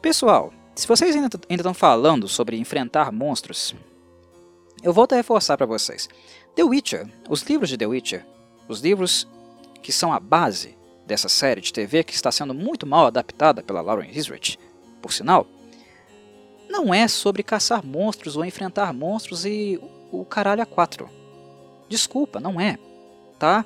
Pessoal, 0.00 0.52
se 0.74 0.86
vocês 0.86 1.14
ainda 1.14 1.28
estão 1.48 1.74
falando 1.74 2.28
sobre 2.28 2.56
enfrentar 2.56 3.12
monstros, 3.12 3.74
eu 4.82 4.92
volto 4.92 5.12
a 5.12 5.16
reforçar 5.16 5.56
para 5.56 5.66
vocês. 5.66 6.08
The 6.54 6.64
Witcher, 6.64 7.06
os 7.28 7.42
livros 7.42 7.68
de 7.68 7.76
The 7.76 7.86
Witcher, 7.86 8.26
os 8.68 8.80
livros 8.80 9.28
que 9.82 9.92
são 9.92 10.12
a 10.12 10.20
base 10.20 10.76
dessa 11.06 11.28
série 11.28 11.60
de 11.60 11.72
TV 11.72 12.04
que 12.04 12.14
está 12.14 12.30
sendo 12.30 12.54
muito 12.54 12.86
mal 12.86 13.06
adaptada 13.06 13.62
pela 13.62 13.80
Lauren 13.80 14.10
Hisrich, 14.10 14.58
por 15.00 15.12
sinal, 15.12 15.46
não 16.68 16.92
é 16.92 17.06
sobre 17.06 17.42
caçar 17.42 17.84
monstros 17.84 18.36
ou 18.36 18.44
enfrentar 18.44 18.92
monstros 18.92 19.44
e 19.44 19.80
o 20.10 20.24
caralho 20.24 20.62
a 20.62 20.66
quatro. 20.66 21.10
Desculpa, 21.88 22.40
não 22.40 22.60
é, 22.60 22.78
tá? 23.38 23.64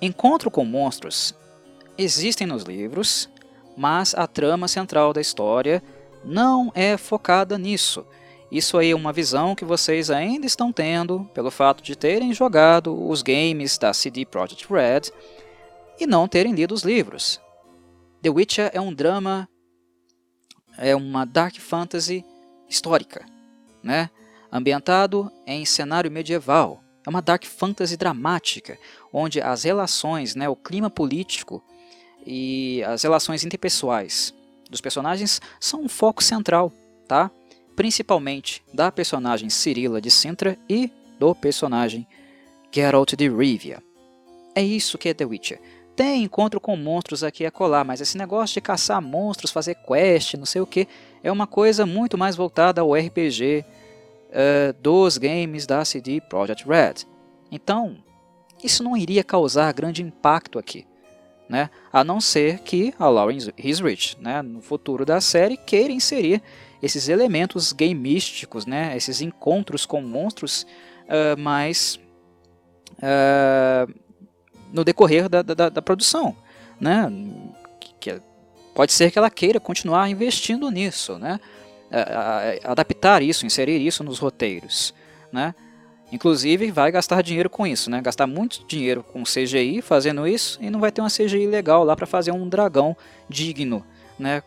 Encontro 0.00 0.50
com 0.50 0.64
monstros 0.64 1.34
existem 1.96 2.46
nos 2.46 2.64
livros, 2.64 3.28
mas 3.76 4.14
a 4.14 4.26
trama 4.26 4.68
central 4.68 5.12
da 5.12 5.20
história 5.20 5.82
não 6.24 6.72
é 6.74 6.96
focada 6.96 7.56
nisso. 7.56 8.04
Isso 8.50 8.78
aí 8.78 8.90
é 8.90 8.94
uma 8.94 9.12
visão 9.12 9.54
que 9.54 9.64
vocês 9.64 10.10
ainda 10.10 10.46
estão 10.46 10.72
tendo 10.72 11.28
pelo 11.34 11.50
fato 11.50 11.82
de 11.82 11.96
terem 11.96 12.32
jogado 12.32 13.08
os 13.08 13.22
games 13.22 13.78
da 13.78 13.92
CD 13.92 14.24
Projekt 14.24 14.66
Red 14.70 15.12
e 15.98 16.06
não 16.06 16.28
terem 16.28 16.54
lido 16.54 16.74
os 16.74 16.82
livros. 16.82 17.40
The 18.22 18.30
Witcher 18.30 18.70
é 18.72 18.80
um 18.80 18.92
drama, 18.92 19.48
é 20.78 20.94
uma 20.94 21.24
dark 21.24 21.56
fantasy 21.56 22.24
histórica, 22.68 23.24
né? 23.82 24.10
ambientado 24.50 25.30
em 25.46 25.64
cenário 25.64 26.10
medieval. 26.10 26.82
É 27.06 27.10
uma 27.10 27.20
dark 27.20 27.44
fantasy 27.44 27.96
dramática, 27.96 28.78
onde 29.12 29.40
as 29.40 29.64
relações, 29.64 30.34
né, 30.34 30.48
o 30.48 30.56
clima 30.56 30.88
político 30.88 31.62
e 32.26 32.82
as 32.84 33.02
relações 33.02 33.44
interpessoais 33.44 34.32
dos 34.70 34.80
personagens 34.80 35.40
são 35.60 35.82
um 35.82 35.88
foco 35.88 36.22
central, 36.22 36.72
tá? 37.06 37.30
principalmente 37.76 38.62
da 38.72 38.90
personagem 38.90 39.50
Cirilla 39.50 40.00
de 40.00 40.10
Sintra 40.10 40.58
e 40.68 40.90
do 41.18 41.34
personagem 41.34 42.06
Geralt 42.72 43.14
de 43.14 43.28
Rivia. 43.28 43.82
É 44.54 44.62
isso 44.62 44.96
que 44.96 45.08
é 45.08 45.14
The 45.14 45.24
Witcher. 45.24 45.60
Tem 45.96 46.24
encontro 46.24 46.60
com 46.60 46.76
monstros 46.76 47.22
aqui 47.22 47.46
a 47.46 47.50
colar, 47.50 47.84
mas 47.84 48.00
esse 48.00 48.18
negócio 48.18 48.54
de 48.54 48.60
caçar 48.60 49.00
monstros, 49.00 49.52
fazer 49.52 49.76
quest, 49.76 50.34
não 50.34 50.46
sei 50.46 50.60
o 50.60 50.66
que, 50.66 50.88
é 51.22 51.30
uma 51.30 51.46
coisa 51.46 51.86
muito 51.86 52.18
mais 52.18 52.34
voltada 52.34 52.80
ao 52.80 52.94
RPG 52.94 53.64
uh, 53.64 53.64
eh, 54.32 54.74
dos 54.80 55.16
games 55.18 55.66
da 55.66 55.84
CD 55.84 56.20
Projekt 56.20 56.66
Red. 56.66 57.06
Então, 57.50 57.96
isso 58.62 58.82
não 58.82 58.96
iria 58.96 59.22
causar 59.22 59.72
grande 59.72 60.02
impacto 60.02 60.58
aqui. 60.58 60.84
Né? 61.48 61.70
A 61.92 62.02
não 62.02 62.20
ser 62.20 62.60
que 62.60 62.92
a 62.98 63.08
Lauren 63.08 63.38
Hisrich, 63.56 64.16
né, 64.20 64.42
no 64.42 64.60
futuro 64.60 65.04
da 65.04 65.20
série, 65.20 65.56
queira 65.56 65.92
inserir 65.92 66.42
esses 66.82 67.08
elementos 67.08 67.72
gameísticos, 67.72 68.66
né, 68.66 68.96
esses 68.96 69.20
encontros 69.20 69.86
com 69.86 70.00
monstros, 70.02 70.66
uh, 71.04 71.38
mas 71.38 72.00
uh, 72.94 74.03
no 74.74 74.84
decorrer 74.84 75.28
da, 75.28 75.40
da, 75.40 75.68
da 75.70 75.80
produção, 75.80 76.36
né, 76.78 77.10
que, 77.80 77.94
que, 78.00 78.20
pode 78.74 78.92
ser 78.92 79.10
que 79.10 79.18
ela 79.18 79.30
queira 79.30 79.58
continuar 79.58 80.10
investindo 80.10 80.70
nisso, 80.70 81.18
né, 81.18 81.40
adaptar 82.64 83.22
isso, 83.22 83.46
inserir 83.46 83.80
isso 83.80 84.04
nos 84.04 84.18
roteiros, 84.18 84.92
né, 85.32 85.54
Inclusive, 86.12 86.70
vai 86.70 86.92
gastar 86.92 87.22
dinheiro 87.22 87.50
com 87.50 87.66
isso, 87.66 87.90
né? 87.90 88.00
Gastar 88.00 88.28
muito 88.28 88.64
dinheiro 88.68 89.02
com 89.02 89.24
CGI 89.24 89.82
fazendo 89.82 90.28
isso 90.28 90.62
e 90.62 90.70
não 90.70 90.78
vai 90.78 90.92
ter 90.92 91.00
uma 91.00 91.10
CGI 91.10 91.48
legal 91.48 91.82
lá 91.82 91.96
para 91.96 92.06
fazer 92.06 92.30
um 92.30 92.48
dragão 92.48 92.96
digno, 93.28 93.84
né? 94.16 94.40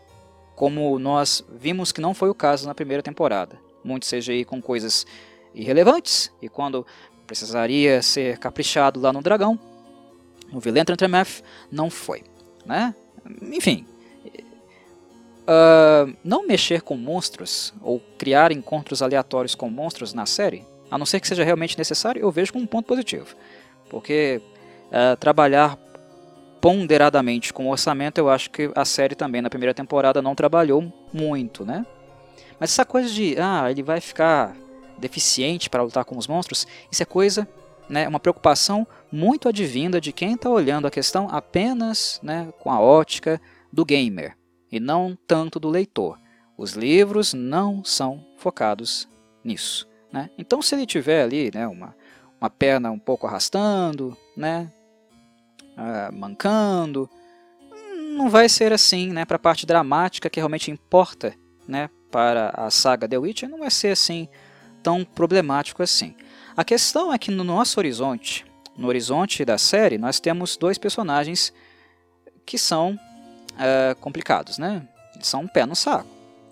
como 0.58 0.98
nós 0.98 1.44
vimos 1.56 1.92
que 1.92 2.00
não 2.00 2.12
foi 2.12 2.28
o 2.28 2.34
caso 2.34 2.66
na 2.66 2.74
primeira 2.74 3.00
temporada. 3.00 3.56
Muito 3.84 4.08
CGI 4.08 4.44
com 4.44 4.60
coisas 4.60 5.06
irrelevantes, 5.54 6.32
e 6.42 6.48
quando 6.48 6.84
precisaria 7.28 8.02
ser 8.02 8.38
caprichado 8.38 8.98
lá 8.98 9.12
no 9.12 9.22
dragão, 9.22 9.56
no 10.52 10.60
Vilentro 10.60 10.92
Entremeth, 10.92 11.42
não 11.70 11.90
foi. 11.90 12.24
Né? 12.64 12.94
Enfim, 13.42 13.86
uh, 15.48 16.14
não 16.22 16.46
mexer 16.46 16.82
com 16.82 16.96
monstros, 16.96 17.72
ou 17.82 18.00
criar 18.18 18.52
encontros 18.52 19.02
aleatórios 19.02 19.54
com 19.54 19.70
monstros 19.70 20.12
na 20.12 20.26
série, 20.26 20.64
a 20.90 20.98
não 20.98 21.06
ser 21.06 21.20
que 21.20 21.28
seja 21.28 21.44
realmente 21.44 21.76
necessário, 21.76 22.20
eu 22.20 22.30
vejo 22.30 22.52
como 22.52 22.64
um 22.64 22.68
ponto 22.68 22.86
positivo. 22.86 23.34
Porque 23.88 24.40
uh, 24.86 25.16
trabalhar 25.16 25.78
ponderadamente 26.60 27.52
com 27.52 27.66
o 27.66 27.70
orçamento, 27.70 28.18
eu 28.18 28.28
acho 28.28 28.50
que 28.50 28.70
a 28.74 28.84
série 28.84 29.14
também 29.14 29.40
na 29.40 29.48
primeira 29.50 29.72
temporada 29.72 30.20
não 30.20 30.34
trabalhou 30.34 30.92
muito, 31.12 31.64
né? 31.64 31.86
Mas 32.58 32.70
essa 32.72 32.84
coisa 32.84 33.08
de, 33.08 33.36
ah, 33.38 33.70
ele 33.70 33.82
vai 33.82 34.00
ficar 34.00 34.56
deficiente 34.98 35.70
para 35.70 35.82
lutar 35.82 36.04
com 36.04 36.18
os 36.18 36.26
monstros, 36.26 36.66
isso 36.90 37.02
é 37.02 37.06
coisa, 37.06 37.46
né, 37.88 38.06
uma 38.06 38.20
preocupação 38.20 38.86
muito 39.10 39.48
advinda 39.48 40.00
de 40.00 40.12
quem 40.12 40.34
está 40.34 40.50
olhando 40.50 40.86
a 40.86 40.90
questão 40.90 41.28
apenas 41.30 42.20
né, 42.22 42.52
com 42.58 42.70
a 42.70 42.80
ótica 42.80 43.40
do 43.72 43.84
gamer 43.84 44.36
e 44.70 44.78
não 44.78 45.16
tanto 45.26 45.58
do 45.58 45.68
leitor. 45.68 46.18
Os 46.56 46.72
livros 46.72 47.32
não 47.32 47.84
são 47.84 48.24
focados 48.36 49.08
nisso. 49.42 49.88
Né? 50.12 50.28
Então, 50.36 50.60
se 50.60 50.74
ele 50.74 50.86
tiver 50.86 51.22
ali 51.22 51.50
né, 51.54 51.66
uma, 51.66 51.94
uma 52.40 52.50
perna 52.50 52.90
um 52.90 52.98
pouco 52.98 53.26
arrastando, 53.26 54.16
né, 54.36 54.70
uh, 55.78 56.14
mancando. 56.14 57.08
Não 58.16 58.28
vai 58.28 58.48
ser 58.48 58.72
assim, 58.72 59.12
né? 59.12 59.24
Para 59.24 59.36
a 59.36 59.40
parte 59.40 59.64
dramática 59.64 60.28
que 60.28 60.40
realmente 60.40 60.70
importa, 60.70 61.34
né? 61.66 61.88
Para 62.10 62.50
a 62.50 62.70
saga 62.70 63.08
The 63.08 63.18
Witcher, 63.18 63.48
não 63.48 63.58
vai 63.58 63.70
ser 63.70 63.88
assim 63.88 64.28
tão 64.82 65.04
problemático 65.04 65.82
assim. 65.82 66.14
A 66.58 66.64
questão 66.64 67.12
é 67.12 67.18
que 67.18 67.30
no 67.30 67.44
nosso 67.44 67.78
horizonte, 67.78 68.44
no 68.76 68.88
horizonte 68.88 69.44
da 69.44 69.56
série, 69.56 69.96
nós 69.96 70.18
temos 70.18 70.56
dois 70.56 70.76
personagens 70.76 71.52
que 72.44 72.58
são 72.58 72.98
uh, 73.52 73.94
complicados, 74.00 74.58
né? 74.58 74.82
Eles 75.14 75.28
são 75.28 75.42
um 75.42 75.46
pé 75.46 75.64
no 75.64 75.76
saco. 75.76 76.08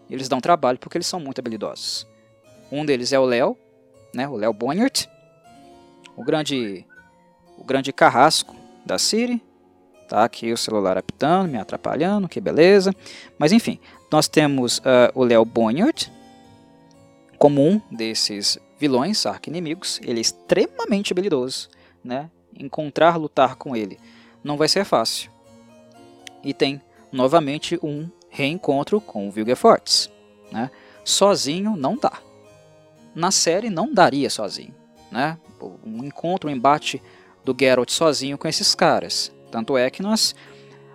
Eles 0.09 0.29
dão 0.29 0.41
trabalho 0.41 0.79
porque 0.79 0.97
eles 0.97 1.09
são 1.09 1.19
muito 1.19 1.41
habilidosos. 1.41 2.07
Um 2.71 2.87
deles 2.87 3.13
é 3.13 3.19
o 3.19 3.25
Léo, 3.25 3.59
né? 4.15 4.29
O 4.29 4.37
Léo 4.37 4.53
Bonhart, 4.53 5.07
o 6.15 6.23
grande, 6.23 6.87
o 7.59 7.65
grande 7.65 7.93
carrasco 7.93 8.55
da 8.85 8.99
Siri. 8.99 9.43
Tá 10.09 10.23
aqui 10.23 10.53
o 10.53 10.57
celular 10.57 10.97
apitando, 10.97 11.51
me 11.51 11.59
atrapalhando, 11.59 12.29
que 12.29 12.41
beleza. 12.41 12.95
Mas 13.37 13.51
enfim, 13.51 13.81
nós 14.09 14.29
temos 14.29 14.79
uh, 14.79 15.11
o 15.17 15.25
Léo 15.25 15.45
Bonhart 15.45 16.07
como 17.41 17.61
um 17.61 17.81
desses 17.91 18.57
vilões, 18.79 19.27
arqui-inimigos. 19.27 20.01
Ele 20.03 20.19
é 20.19 20.23
extremamente 20.23 21.13
habilidoso, 21.13 21.69
né? 22.05 22.31
Encontrar, 22.59 23.17
lutar 23.17 23.57
com 23.57 23.77
ele 23.77 23.99
não 24.47 24.57
vai 24.57 24.69
ser 24.69 24.85
fácil. 24.85 25.31
E 26.43 26.55
tem 26.55 26.81
novamente 27.11 27.79
um 27.83 28.09
reencontro 28.31 29.01
com 29.01 29.27
o 29.27 29.31
Vilgefortz, 29.31 30.11
né? 30.53 30.71
Sozinho 31.05 31.77
não 31.77 31.97
dá. 31.97 32.13
Na 33.15 33.31
série 33.31 33.69
não 33.69 33.93
daria 33.93 34.31
sozinho, 34.31 34.75
né? 35.11 35.39
Um 35.85 36.05
encontro, 36.05 36.49
um 36.49 36.53
embate 36.53 37.03
do 37.45 37.57
Geralt 37.59 37.91
sozinho 37.91 38.39
com 38.39 38.47
esses 38.47 38.75
caras. 38.75 39.33
Tanto 39.51 39.77
é 39.77 39.91
que 39.91 40.03
nós 40.03 40.35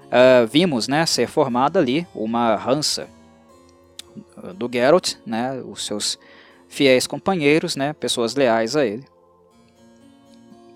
uh, 0.06 0.48
vimos 0.48 0.88
né, 0.88 1.06
ser 1.06 1.28
formada 1.28 1.80
ali 1.80 2.08
uma 2.14 2.56
rança 2.56 3.08
do 4.56 4.70
Geralt, 4.72 5.16
né, 5.26 5.62
os 5.66 5.86
seus 5.86 6.20
fiéis 6.72 7.06
companheiros, 7.06 7.76
né, 7.76 7.92
pessoas 7.92 8.34
leais 8.34 8.78
a 8.78 8.86
ele, 8.86 9.04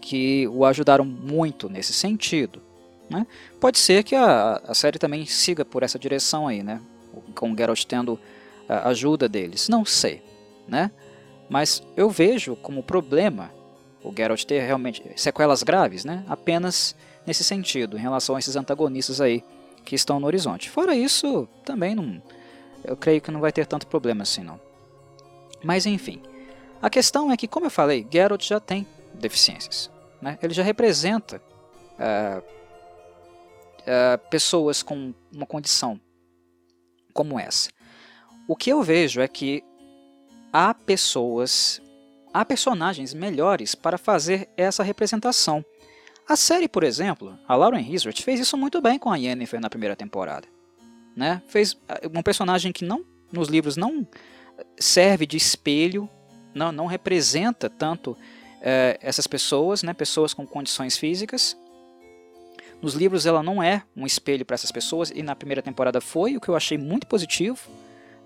que 0.02 0.46
o 0.50 0.66
ajudaram 0.66 1.06
muito 1.06 1.70
nesse 1.70 1.93
sentido. 1.93 2.62
Né? 3.10 3.26
Pode 3.62 3.80
ser 3.80 4.04
que 4.04 4.14
a, 4.14 4.62
a 4.68 4.74
série 4.74 5.00
também 5.00 5.26
siga 5.26 5.64
por 5.64 5.84
essa 5.84 5.98
direção 5.98 6.50
aí, 6.50 6.62
né, 6.62 6.82
com 7.34 7.54
o 7.54 7.58
Geralt 7.58 7.86
tendo 7.86 8.20
a 8.68 8.89
ajuda 8.89 9.30
deles. 9.30 9.70
Não 9.70 9.86
sei, 9.86 10.22
né? 10.68 10.91
Mas 11.48 11.82
eu 11.96 12.10
vejo 12.10 12.58
como 12.58 12.84
problema 12.84 13.52
o 14.04 14.14
Geralt 14.14 14.43
ter 14.43 14.66
realmente 14.66 15.02
sequelas 15.16 15.64
graves, 15.64 16.04
né? 16.04 16.26
Apenas 16.28 16.93
nesse 17.26 17.43
sentido, 17.43 17.98
em 17.98 18.02
relação 18.02 18.36
a 18.36 18.39
esses 18.39 18.58
antagonistas 18.58 19.22
aí 19.22 19.43
que 19.86 19.96
estão 19.96 20.20
no 20.20 20.28
horizonte. 20.28 20.70
Fora 20.70 20.93
isso, 20.93 21.48
também 21.64 21.96
não, 21.96 22.22
eu 22.84 22.98
creio 22.98 23.22
que 23.22 23.32
não 23.32 23.39
vai 23.39 23.52
ter 23.54 23.66
tanto 23.66 23.88
problema 23.88 24.24
assim 24.24 24.43
não. 24.43 24.60
Mas 25.66 25.88
enfim, 25.88 26.22
a 26.80 26.91
questão 26.91 27.32
é 27.32 27.36
que, 27.36 27.47
como 27.47 27.66
eu 27.66 27.72
falei, 27.72 28.05
Geralt 28.11 28.45
já 28.45 28.59
tem 28.59 28.86
deficiências. 29.16 29.89
Né? 30.22 30.38
Ele 30.43 30.53
já 30.53 30.61
representa 30.61 31.41
uh, 31.97 32.39
uh, 33.82 34.30
pessoas 34.30 34.84
com 34.84 35.11
uma 35.34 35.47
condição 35.47 35.99
como 37.16 37.39
essa. 37.39 37.72
O 38.47 38.55
que 38.55 38.70
eu 38.70 38.84
vejo 38.84 39.20
é 39.20 39.28
que 39.28 39.63
há 40.53 40.72
pessoas, 40.72 41.82
há 42.32 42.45
personagens 42.45 43.11
melhores 43.16 43.74
para 43.74 43.97
fazer 43.97 44.47
essa 44.55 44.84
representação. 44.84 45.66
A 46.30 46.36
série, 46.36 46.68
por 46.68 46.84
exemplo, 46.84 47.39
a 47.47 47.55
Lauren 47.55 47.82
Hisrich 47.82 48.22
fez 48.22 48.39
isso 48.39 48.55
muito 48.55 48.80
bem 48.82 48.99
com 48.99 49.11
a 49.11 49.16
Yennefer 49.16 49.59
na 49.59 49.70
primeira 49.72 49.95
temporada. 49.95 50.47
Né? 51.16 51.41
Fez 51.47 51.76
um 52.13 52.22
personagem 52.22 52.72
que 52.72 52.86
não 52.86 53.03
nos 53.32 53.47
livros 53.47 53.76
não 53.76 54.05
serve 54.78 55.26
de 55.26 55.38
espelho, 55.38 56.10
não, 56.53 56.72
não 56.72 56.86
representa 56.86 57.70
tanto 57.70 58.18
é, 58.62 58.97
essas 59.01 59.28
pessoas, 59.28 59.84
né, 59.84 59.93
pessoas 59.93 60.34
com 60.34 60.45
condições 60.45 60.97
físicas. 60.97 61.58
Nos 62.82 62.93
livros 62.93 63.26
ela 63.26 63.41
não 63.41 63.62
é 63.62 63.84
um 63.95 64.06
espelho 64.06 64.45
para 64.45 64.56
essas 64.56 64.72
pessoas 64.72 65.12
e 65.12 65.22
na 65.22 65.36
primeira 65.36 65.62
temporada 65.62 66.01
foi, 66.01 66.36
o 66.36 66.41
que 66.41 66.49
eu 66.49 66.56
achei 66.56 66.78
muito 66.78 67.08
positivo. 67.08 67.60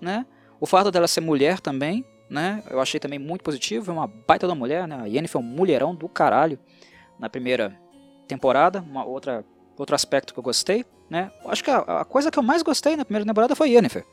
Né? 0.00 0.24
O 0.58 0.66
fato 0.66 0.90
dela 0.90 1.06
ser 1.06 1.20
mulher 1.20 1.60
também, 1.60 2.04
né, 2.28 2.62
eu 2.70 2.80
achei 2.80 3.00
também 3.00 3.18
muito 3.18 3.42
positivo, 3.42 3.90
é 3.90 3.94
uma 3.94 4.06
baita 4.06 4.46
da 4.46 4.54
mulher, 4.54 4.86
né? 4.86 5.00
a 5.02 5.06
Yennefer 5.06 5.40
é 5.40 5.44
um 5.44 5.46
mulherão 5.46 5.94
do 5.94 6.08
caralho 6.08 6.58
na 7.18 7.28
primeira 7.28 7.78
temporada, 8.26 8.80
uma 8.80 9.04
outra, 9.04 9.44
outro 9.76 9.94
aspecto 9.94 10.32
que 10.32 10.38
eu 10.38 10.44
gostei. 10.44 10.84
Né? 11.08 11.30
Acho 11.46 11.64
que 11.64 11.70
a, 11.70 11.78
a 11.78 12.04
coisa 12.04 12.30
que 12.30 12.38
eu 12.38 12.42
mais 12.42 12.62
gostei 12.62 12.96
na 12.96 13.04
primeira 13.04 13.26
temporada 13.26 13.56
foi 13.56 13.70
Yennefer. 13.70 14.06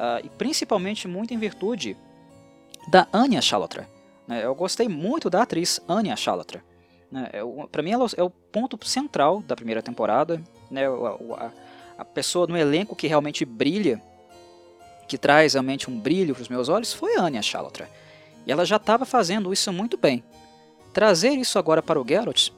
Uh, 0.00 0.24
e 0.24 0.30
principalmente 0.30 1.06
muito 1.06 1.34
em 1.34 1.38
virtude 1.38 1.94
da 2.88 3.06
Anya 3.12 3.42
Chalotra. 3.42 3.86
Né? 4.26 4.42
Eu 4.42 4.54
gostei 4.54 4.88
muito 4.88 5.28
da 5.28 5.42
atriz 5.42 5.78
Anya 5.86 6.16
Chalotra. 6.16 6.64
Né? 7.12 7.28
É, 7.34 7.42
Para 7.70 7.82
mim, 7.82 7.90
ela 7.90 8.06
é 8.16 8.22
o 8.22 8.30
ponto 8.30 8.78
central 8.88 9.42
da 9.42 9.54
primeira 9.54 9.82
temporada. 9.82 10.42
Né? 10.70 10.86
A, 10.86 11.50
a, 11.98 12.04
pessoa 12.04 12.46
no 12.46 12.56
elenco 12.56 12.96
que 12.96 13.06
realmente 13.06 13.44
brilha, 13.44 14.00
que 15.06 15.18
traz 15.18 15.52
realmente 15.52 15.90
um 15.90 16.00
brilho 16.00 16.34
para 16.34 16.42
os 16.42 16.48
meus 16.48 16.70
olhos, 16.70 16.94
foi 16.94 17.18
Anya 17.18 17.42
Chalotra. 17.42 17.86
E 18.46 18.52
ela 18.52 18.64
já 18.64 18.76
estava 18.76 19.04
fazendo 19.04 19.52
isso 19.52 19.70
muito 19.70 19.98
bem. 19.98 20.24
Trazer 20.94 21.32
isso 21.32 21.58
agora 21.58 21.82
para 21.82 22.00
o 22.00 22.06
Geralt? 22.08 22.48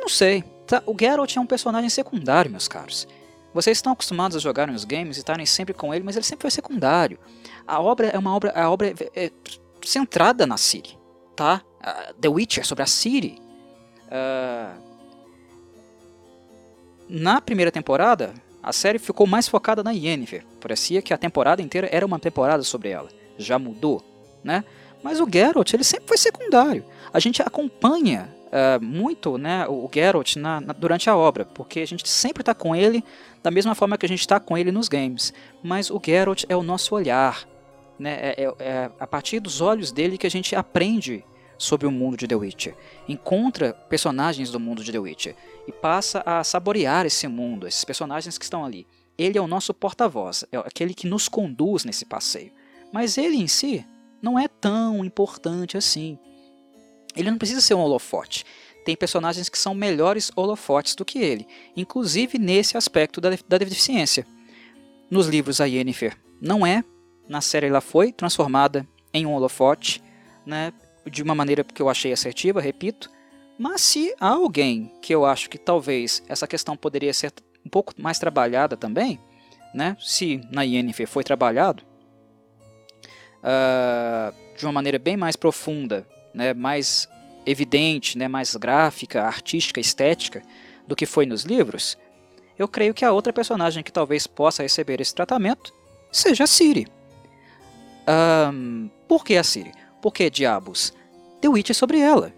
Não 0.00 0.08
sei. 0.08 0.42
O 0.86 0.96
Geralt 0.98 1.36
é 1.36 1.40
um 1.40 1.46
personagem 1.46 1.88
secundário, 1.88 2.50
meus 2.50 2.66
caros. 2.66 3.06
Vocês 3.52 3.78
estão 3.78 3.92
acostumados 3.92 4.36
a 4.36 4.40
jogar 4.40 4.66
nos 4.66 4.84
games 4.84 5.16
e 5.16 5.20
estarem 5.20 5.44
sempre 5.44 5.74
com 5.74 5.92
ele, 5.92 6.04
mas 6.04 6.16
ele 6.16 6.24
sempre 6.24 6.42
foi 6.42 6.50
secundário. 6.50 7.18
A 7.66 7.80
obra 7.80 8.08
é 8.08 8.18
uma 8.18 8.34
obra, 8.34 8.52
a 8.54 8.70
obra 8.70 8.88
é, 8.88 9.26
é 9.26 9.30
centrada 9.84 10.46
na 10.46 10.56
Ciri, 10.56 10.98
tá? 11.36 11.62
Uh, 11.80 12.14
The 12.14 12.28
Witcher 12.28 12.66
sobre 12.66 12.82
a 12.82 12.86
Ciri. 12.86 13.38
Uh, 14.06 14.92
na 17.08 17.40
primeira 17.40 17.70
temporada, 17.70 18.32
a 18.62 18.72
série 18.72 18.98
ficou 18.98 19.26
mais 19.26 19.48
focada 19.48 19.82
na 19.82 19.90
Yennefer. 19.90 20.46
Parecia 20.60 21.02
que 21.02 21.12
a 21.12 21.18
temporada 21.18 21.60
inteira 21.60 21.88
era 21.90 22.06
uma 22.06 22.18
temporada 22.18 22.62
sobre 22.62 22.88
ela. 22.88 23.08
Já 23.36 23.58
mudou, 23.58 24.02
né? 24.42 24.64
Mas 25.02 25.20
o 25.20 25.28
Geralt, 25.30 25.72
ele 25.74 25.84
sempre 25.84 26.06
foi 26.06 26.16
secundário. 26.16 26.84
A 27.12 27.18
gente 27.18 27.42
acompanha 27.42 28.32
uh, 28.52 28.84
muito 28.84 29.38
né, 29.38 29.66
o 29.68 29.88
Geralt 29.92 30.36
na, 30.36 30.60
na, 30.60 30.72
durante 30.72 31.08
a 31.08 31.16
obra, 31.16 31.44
porque 31.44 31.80
a 31.80 31.86
gente 31.86 32.08
sempre 32.08 32.42
está 32.42 32.54
com 32.54 32.76
ele 32.76 33.02
da 33.42 33.50
mesma 33.50 33.74
forma 33.74 33.96
que 33.96 34.06
a 34.06 34.08
gente 34.08 34.20
está 34.20 34.38
com 34.38 34.56
ele 34.56 34.70
nos 34.70 34.88
games. 34.88 35.32
Mas 35.62 35.90
o 35.90 36.00
Geralt 36.04 36.44
é 36.48 36.56
o 36.56 36.62
nosso 36.62 36.94
olhar. 36.94 37.46
Né? 37.98 38.18
É, 38.20 38.44
é, 38.44 38.54
é 38.60 38.90
a 39.00 39.06
partir 39.06 39.40
dos 39.40 39.60
olhos 39.60 39.90
dele 39.90 40.18
que 40.18 40.26
a 40.26 40.30
gente 40.30 40.54
aprende 40.54 41.24
sobre 41.58 41.86
o 41.86 41.90
mundo 41.90 42.16
de 42.16 42.26
The 42.26 42.34
Witcher. 42.34 42.74
Encontra 43.08 43.72
personagens 43.72 44.50
do 44.50 44.58
mundo 44.58 44.82
de 44.82 44.90
The 44.90 44.98
Witcher 44.98 45.36
e 45.66 45.72
passa 45.72 46.22
a 46.26 46.42
saborear 46.42 47.06
esse 47.06 47.28
mundo, 47.28 47.68
esses 47.68 47.84
personagens 47.84 48.36
que 48.36 48.44
estão 48.44 48.64
ali. 48.64 48.86
Ele 49.16 49.38
é 49.38 49.40
o 49.40 49.46
nosso 49.46 49.72
porta-voz, 49.72 50.44
é 50.50 50.56
aquele 50.58 50.94
que 50.94 51.06
nos 51.06 51.28
conduz 51.28 51.84
nesse 51.84 52.04
passeio. 52.04 52.52
Mas 52.92 53.16
ele 53.16 53.36
em 53.36 53.46
si 53.46 53.84
não 54.20 54.38
é 54.38 54.48
tão 54.48 55.04
importante 55.04 55.76
assim. 55.76 56.18
Ele 57.16 57.30
não 57.30 57.38
precisa 57.38 57.60
ser 57.60 57.74
um 57.74 57.80
holofote. 57.80 58.44
Tem 58.84 58.96
personagens 58.96 59.48
que 59.48 59.58
são 59.58 59.74
melhores 59.74 60.30
holofotes 60.34 60.94
do 60.94 61.04
que 61.04 61.20
ele, 61.20 61.46
inclusive 61.76 62.38
nesse 62.38 62.76
aspecto 62.76 63.20
da, 63.20 63.30
da 63.48 63.58
deficiência. 63.58 64.26
Nos 65.10 65.28
livros 65.28 65.60
a 65.60 65.66
Yennefer 65.66 66.16
não 66.40 66.66
é, 66.66 66.82
na 67.28 67.40
série 67.40 67.68
ela 67.68 67.80
foi 67.80 68.12
transformada 68.12 68.86
em 69.12 69.24
um 69.24 69.34
holofote, 69.34 70.02
né, 70.44 70.72
de 71.08 71.22
uma 71.22 71.34
maneira 71.34 71.62
que 71.62 71.80
eu 71.80 71.88
achei 71.88 72.12
assertiva, 72.12 72.60
repito, 72.60 73.10
mas 73.58 73.80
se 73.82 74.14
há 74.18 74.28
alguém 74.28 74.92
que 75.00 75.14
eu 75.14 75.24
acho 75.24 75.48
que 75.48 75.58
talvez 75.58 76.22
essa 76.28 76.48
questão 76.48 76.76
poderia 76.76 77.12
ser 77.14 77.32
um 77.64 77.68
pouco 77.68 77.92
mais 77.96 78.18
trabalhada 78.18 78.76
também, 78.76 79.20
né, 79.72 79.96
se 80.00 80.40
na 80.50 80.62
Yennefer 80.62 81.06
foi 81.06 81.22
trabalhado 81.22 81.84
uh, 83.38 84.34
de 84.56 84.66
uma 84.66 84.72
maneira 84.72 84.98
bem 84.98 85.16
mais 85.16 85.36
profunda 85.36 86.06
né, 86.34 86.54
mais 86.54 87.08
evidente, 87.44 88.16
né, 88.16 88.28
mais 88.28 88.54
gráfica, 88.56 89.22
artística, 89.22 89.80
estética 89.80 90.42
do 90.86 90.96
que 90.96 91.06
foi 91.06 91.26
nos 91.26 91.44
livros, 91.44 91.96
eu 92.58 92.68
creio 92.68 92.94
que 92.94 93.04
a 93.04 93.12
outra 93.12 93.32
personagem 93.32 93.82
que 93.82 93.92
talvez 93.92 94.26
possa 94.26 94.62
receber 94.62 95.00
esse 95.00 95.14
tratamento 95.14 95.72
seja 96.10 96.44
a 96.44 96.46
Ciri. 96.46 96.86
Um, 98.06 98.90
por 99.08 99.24
que 99.24 99.36
a 99.36 99.44
Ciri? 99.44 99.72
Porque, 100.00 100.28
diabos, 100.28 100.92
The 101.40 101.48
Witch 101.48 101.70
é 101.70 101.74
sobre 101.74 101.98
ela. 101.98 102.32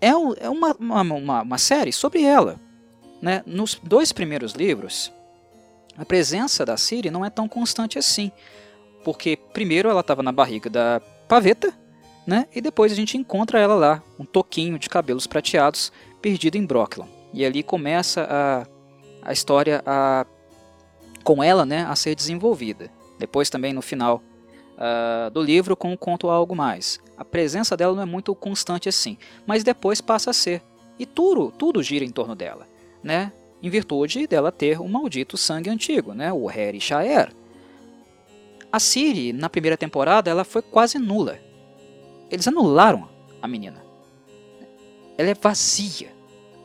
É, 0.00 0.16
um, 0.16 0.34
é 0.34 0.48
uma, 0.48 0.74
uma, 0.78 1.42
uma, 1.42 1.58
série 1.58 1.92
sobre 1.92 2.22
ela. 2.22 2.60
Né? 3.20 3.42
Nos 3.46 3.74
dois 3.82 4.12
primeiros 4.12 4.52
livros, 4.52 5.12
a 5.96 6.04
presença 6.04 6.64
da 6.64 6.76
Ciri 6.76 7.10
não 7.10 7.24
é 7.24 7.30
tão 7.30 7.48
constante 7.48 7.98
assim. 7.98 8.30
Porque, 9.04 9.36
primeiro, 9.52 9.88
ela 9.88 10.00
estava 10.00 10.22
na 10.22 10.32
barriga 10.32 10.70
da 10.70 11.00
Paveta, 11.28 11.72
né? 12.26 12.46
E 12.54 12.60
depois 12.60 12.92
a 12.92 12.94
gente 12.94 13.16
encontra 13.16 13.58
ela 13.58 13.74
lá, 13.74 14.02
um 14.18 14.24
toquinho 14.24 14.78
de 14.78 14.88
cabelos 14.88 15.26
prateados, 15.26 15.92
perdido 16.20 16.56
em 16.56 16.64
Brooklyn. 16.64 17.06
E 17.32 17.44
ali 17.44 17.62
começa 17.62 18.26
a, 18.28 18.66
a 19.22 19.32
história 19.32 19.82
a, 19.84 20.26
com 21.24 21.42
ela 21.42 21.64
né, 21.64 21.84
a 21.88 21.96
ser 21.96 22.14
desenvolvida. 22.14 22.90
Depois 23.18 23.50
também 23.50 23.72
no 23.72 23.82
final 23.82 24.22
uh, 24.76 25.30
do 25.30 25.42
livro 25.42 25.76
com 25.76 25.92
o 25.92 25.98
conto 25.98 26.28
Algo 26.28 26.54
Mais. 26.54 27.00
A 27.16 27.24
presença 27.24 27.76
dela 27.76 27.94
não 27.94 28.02
é 28.02 28.06
muito 28.06 28.34
constante 28.34 28.88
assim, 28.88 29.16
mas 29.46 29.64
depois 29.64 30.00
passa 30.00 30.30
a 30.30 30.34
ser. 30.34 30.62
E 30.98 31.06
tudo, 31.06 31.52
tudo 31.52 31.82
gira 31.82 32.04
em 32.04 32.10
torno 32.10 32.34
dela, 32.34 32.66
né? 33.02 33.32
em 33.62 33.70
virtude 33.70 34.26
dela 34.26 34.50
ter 34.50 34.80
um 34.80 34.88
maldito 34.88 35.36
sangue 35.36 35.70
antigo, 35.70 36.12
né? 36.12 36.32
o 36.32 36.46
Harry 36.46 36.80
Shaer. 36.80 37.32
A 38.72 38.80
Ciri, 38.80 39.32
na 39.32 39.48
primeira 39.48 39.76
temporada, 39.76 40.30
ela 40.30 40.44
foi 40.44 40.62
quase 40.62 40.98
nula. 40.98 41.38
Eles 42.32 42.48
anularam 42.48 43.06
a 43.42 43.46
menina. 43.46 43.84
Ela 45.18 45.28
é 45.28 45.34
vazia, 45.34 46.10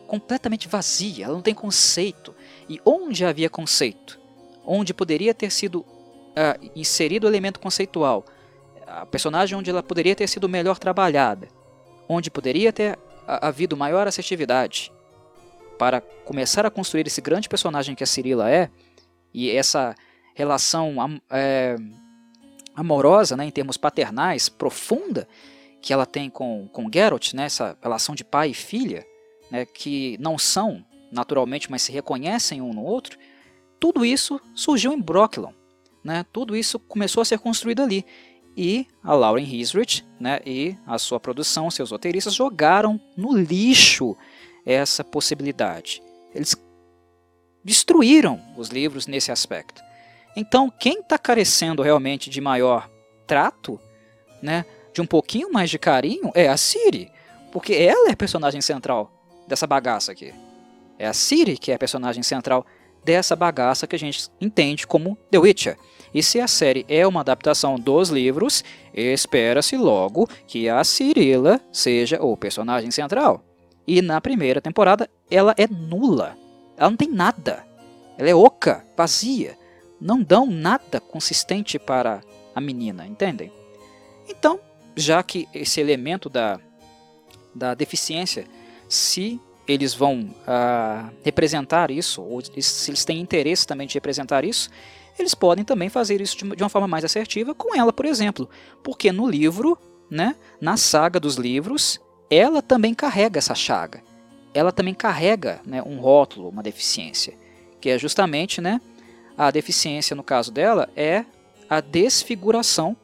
completamente 0.08 0.66
vazia, 0.66 1.26
ela 1.26 1.34
não 1.34 1.42
tem 1.42 1.54
conceito. 1.54 2.34
E 2.70 2.80
onde 2.86 3.26
havia 3.26 3.50
conceito, 3.50 4.18
onde 4.66 4.94
poderia 4.94 5.34
ter 5.34 5.52
sido 5.52 5.82
uh, 5.82 6.72
inserido 6.74 7.26
o 7.26 7.30
elemento 7.30 7.60
conceitual, 7.60 8.24
a 8.88 9.06
personagem 9.06 9.58
onde 9.58 9.70
ela 9.70 9.84
poderia 9.84 10.16
ter 10.16 10.28
sido 10.30 10.48
melhor 10.48 10.80
trabalhada, 10.80 11.50
onde 12.08 12.32
poderia 12.32 12.72
ter 12.72 12.98
havido 13.28 13.76
maior 13.76 14.08
assertividade. 14.08 14.90
Para 15.78 16.00
começar 16.00 16.66
a 16.66 16.72
construir 16.72 17.06
esse 17.06 17.20
grande 17.20 17.50
personagem 17.50 17.94
que 17.94 18.04
a 18.04 18.08
Cirila 18.08 18.50
é, 18.50 18.70
e 19.34 19.52
essa 19.52 19.94
relação 20.34 20.96
é, 21.30 21.76
amorosa, 22.74 23.36
né, 23.36 23.44
em 23.46 23.52
termos 23.52 23.76
paternais, 23.76 24.48
profunda, 24.48 25.28
que 25.88 25.94
ela 25.94 26.06
tem 26.06 26.30
com, 26.30 26.68
com 26.68 26.92
Geralt, 26.94 27.34
né, 27.34 27.46
essa 27.46 27.78
relação 27.82 28.14
de 28.14 28.26
pai 28.26 28.50
e 28.50 28.54
filha, 28.54 29.08
né, 29.50 29.66
que 29.66 30.18
não 30.20 30.38
são 30.38 30.84
naturalmente, 31.10 31.72
mas 31.72 31.82
se 31.82 31.94
reconhecem 31.94 32.62
um 32.62 32.74
no 32.74 32.84
outro, 32.84 33.18
tudo 33.80 34.04
isso 34.04 34.38
surgiu 34.54 34.92
em 34.92 35.00
Brocklon. 35.00 35.54
Né, 36.04 36.26
tudo 36.34 36.58
isso 36.58 36.78
começou 36.78 37.22
a 37.22 37.26
ser 37.26 37.40
construído 37.40 37.82
ali. 37.82 38.06
E 38.58 38.86
a 39.02 39.14
Lauren 39.14 39.46
Hisrich 39.46 40.06
né, 40.20 40.42
e 40.46 40.76
a 40.86 41.00
sua 41.00 41.22
produção, 41.22 41.72
seus 41.72 41.92
roteiristas, 41.92 42.36
jogaram 42.36 43.00
no 43.16 43.38
lixo 43.38 44.14
essa 44.66 45.06
possibilidade. 45.06 46.04
Eles 46.36 46.54
destruíram 47.64 48.42
os 48.58 48.68
livros 48.68 49.08
nesse 49.08 49.32
aspecto. 49.32 49.82
Então, 50.36 50.70
quem 50.70 51.00
está 51.00 51.18
carecendo 51.18 51.82
realmente 51.82 52.30
de 52.30 52.42
maior 52.42 52.90
trato, 53.26 53.80
né, 54.42 54.66
de 54.98 55.02
um 55.02 55.06
pouquinho 55.06 55.52
mais 55.52 55.70
de 55.70 55.78
carinho 55.78 56.32
é 56.34 56.48
a 56.48 56.58
Siri, 56.58 57.12
porque 57.52 57.76
ela 57.76 58.10
é 58.10 58.16
personagem 58.16 58.62
central 58.62 59.12
dessa 59.48 59.68
bagaça 59.68 60.12
aqui. 60.12 60.34
É 60.98 61.06
a 61.06 61.14
Siri 61.14 61.56
que 61.56 61.72
é 61.72 61.76
a 61.76 61.78
personagem 61.78 62.24
central 62.24 62.66
dessa 63.06 63.36
bagaça 63.36 63.86
que 63.86 63.96
a 63.96 64.00
gente 64.00 64.28
entende 64.42 64.88
como 64.88 65.16
The 65.30 65.38
Witcher. 65.38 65.78
E 66.12 66.24
se 66.24 66.42
a 66.42 66.48
série 66.48 66.84
é 66.90 67.06
uma 67.06 67.20
adaptação 67.20 67.76
dos 67.76 68.10
livros, 68.10 68.64
espera-se 68.92 69.78
logo 69.78 70.28
que 70.48 70.68
a 70.68 70.84
Cirilla 70.84 71.62
seja 71.72 72.20
o 72.20 72.36
personagem 72.36 72.90
central. 72.90 73.44
E 73.86 74.02
na 74.02 74.20
primeira 74.20 74.60
temporada 74.60 75.08
ela 75.30 75.54
é 75.60 75.68
nula. 75.68 76.36
Ela 76.76 76.90
não 76.90 76.98
tem 76.98 77.12
nada. 77.12 77.64
Ela 78.18 78.32
é 78.32 78.34
oca, 78.34 78.84
vazia. 78.98 79.60
Não 80.02 80.24
dão 80.24 80.48
nada 80.48 81.00
consistente 81.00 81.78
para 81.78 82.22
a 82.56 82.60
menina, 82.60 83.06
entendem? 83.06 83.52
Então, 84.28 84.60
já 84.98 85.22
que 85.22 85.48
esse 85.54 85.80
elemento 85.80 86.28
da, 86.28 86.60
da 87.54 87.76
deficiência, 87.76 88.46
se 88.90 89.40
eles 89.68 89.94
vão 89.94 90.22
uh, 90.22 91.14
representar 91.24 91.92
isso, 91.92 92.22
ou 92.22 92.42
se 92.42 92.90
eles 92.90 93.06
têm 93.06 93.20
interesse 93.20 93.68
também 93.68 93.86
de 93.86 93.94
representar 93.94 94.44
isso, 94.44 94.70
eles 95.20 95.36
podem 95.36 95.64
também 95.64 95.90
fazer 95.90 96.20
isso 96.20 96.38
de 96.38 96.64
uma 96.64 96.70
forma 96.70 96.88
mais 96.88 97.06
assertiva 97.06 97.54
com 97.54 97.76
ela, 97.76 97.94
por 97.94 98.06
exemplo. 98.06 98.50
Porque 98.84 99.12
no 99.12 99.30
livro, 99.30 99.78
né, 100.10 100.36
na 100.60 100.78
saga 100.78 101.20
dos 101.20 101.36
livros, 101.36 102.00
ela 102.30 102.62
também 102.62 102.94
carrega 102.94 103.38
essa 103.38 103.56
chaga. 103.56 104.02
Ela 104.54 104.72
também 104.72 104.94
carrega 104.94 105.62
né, 105.66 105.82
um 105.84 106.00
rótulo, 106.00 106.50
uma 106.50 106.64
deficiência. 106.64 107.34
Que 107.82 107.90
é 107.90 108.00
justamente 108.00 108.62
né, 108.62 108.80
a 109.38 109.52
deficiência, 109.52 110.16
no 110.16 110.24
caso 110.24 110.52
dela, 110.52 110.90
é 110.96 111.26
a 111.70 111.82
desfiguração 111.82 112.96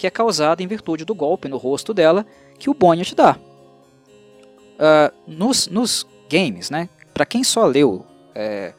que 0.00 0.06
é 0.06 0.10
causada 0.10 0.62
em 0.62 0.66
virtude 0.66 1.04
do 1.04 1.14
golpe 1.14 1.46
no 1.46 1.58
rosto 1.58 1.92
dela 1.92 2.24
que 2.58 2.70
o 2.70 2.74
Bonnet 2.74 3.14
dá. 3.14 3.36
Uh, 3.36 5.14
nos, 5.26 5.66
nos 5.66 6.06
games, 6.26 6.70
né, 6.70 6.88
para 7.12 7.26
quem 7.26 7.44
só 7.44 7.66
leu, 7.66 8.06
é, 8.34 8.72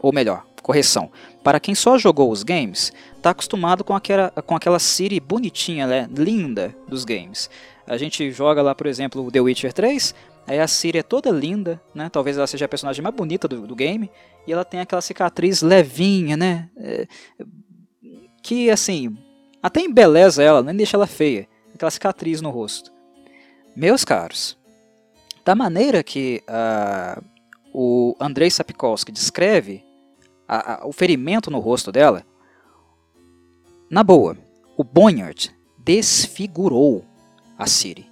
ou 0.00 0.10
melhor, 0.10 0.46
correção, 0.62 1.10
para 1.44 1.60
quem 1.60 1.74
só 1.74 1.98
jogou 1.98 2.30
os 2.30 2.42
games, 2.42 2.94
está 3.14 3.28
acostumado 3.28 3.84
com 3.84 3.94
aquela, 3.94 4.30
com 4.30 4.56
aquela 4.56 4.78
Siri 4.78 5.20
bonitinha, 5.20 5.86
né, 5.86 6.08
linda 6.10 6.74
dos 6.88 7.04
games. 7.04 7.50
A 7.86 7.98
gente 7.98 8.32
joga 8.32 8.62
lá, 8.62 8.74
por 8.74 8.86
exemplo, 8.86 9.30
The 9.30 9.40
Witcher 9.40 9.74
3, 9.74 10.14
aí 10.46 10.58
a 10.58 10.66
Siri 10.66 11.00
é 11.00 11.02
toda 11.02 11.28
linda, 11.28 11.78
né, 11.94 12.08
talvez 12.10 12.38
ela 12.38 12.46
seja 12.46 12.64
a 12.64 12.68
personagem 12.68 13.02
mais 13.02 13.14
bonita 13.14 13.46
do, 13.46 13.66
do 13.66 13.76
game, 13.76 14.10
e 14.46 14.52
ela 14.52 14.64
tem 14.64 14.80
aquela 14.80 15.02
cicatriz 15.02 15.60
levinha, 15.60 16.38
né, 16.38 16.70
é, 16.78 17.06
que 18.42 18.70
assim, 18.70 19.14
até 19.62 19.80
embeleza 19.80 20.42
ela, 20.42 20.62
nem 20.62 20.74
deixa 20.74 20.96
ela 20.96 21.06
feia, 21.06 21.48
aquela 21.74 21.90
cicatriz 21.90 22.40
no 22.40 22.50
rosto. 22.50 22.92
Meus 23.76 24.04
caros, 24.04 24.58
da 25.44 25.54
maneira 25.54 26.02
que 26.02 26.42
uh, 26.48 27.24
o 27.72 28.16
Andrei 28.20 28.50
Sapkowski 28.50 29.12
descreve 29.12 29.84
a, 30.48 30.74
a, 30.74 30.86
o 30.86 30.92
ferimento 30.92 31.50
no 31.50 31.58
rosto 31.58 31.92
dela, 31.92 32.24
na 33.88 34.02
boa, 34.02 34.36
o 34.76 34.82
Bonhart 34.82 35.50
desfigurou 35.78 37.04
a 37.58 37.66
Siri. 37.66 38.10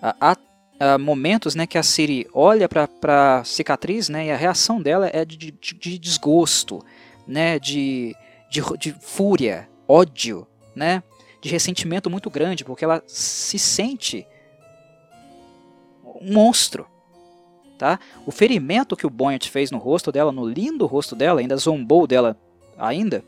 Há, 0.00 0.36
há 0.80 0.98
momentos 0.98 1.54
né, 1.54 1.66
que 1.66 1.78
a 1.78 1.82
Siri 1.82 2.26
olha 2.32 2.68
para 2.68 3.40
a 3.40 3.44
cicatriz 3.44 4.08
né, 4.08 4.26
e 4.26 4.30
a 4.30 4.36
reação 4.36 4.80
dela 4.80 5.10
é 5.12 5.24
de, 5.24 5.36
de, 5.36 5.52
de 5.52 5.98
desgosto, 5.98 6.84
né, 7.26 7.58
de, 7.58 8.14
de, 8.50 8.62
de 8.78 8.92
fúria, 9.00 9.68
ódio, 9.86 10.46
né, 10.74 11.02
de 11.40 11.48
ressentimento 11.48 12.08
muito 12.08 12.30
grande, 12.30 12.64
porque 12.64 12.84
ela 12.84 13.02
se 13.06 13.58
sente 13.58 14.26
um 16.04 16.32
monstro. 16.32 16.86
Tá? 17.78 17.98
O 18.24 18.30
ferimento 18.30 18.96
que 18.96 19.06
o 19.06 19.10
Bonnet 19.10 19.50
fez 19.50 19.70
no 19.70 19.78
rosto 19.78 20.12
dela, 20.12 20.30
no 20.30 20.46
lindo 20.46 20.86
rosto 20.86 21.16
dela, 21.16 21.40
ainda 21.40 21.56
zombou 21.56 22.06
dela 22.06 22.36
ainda, 22.78 23.24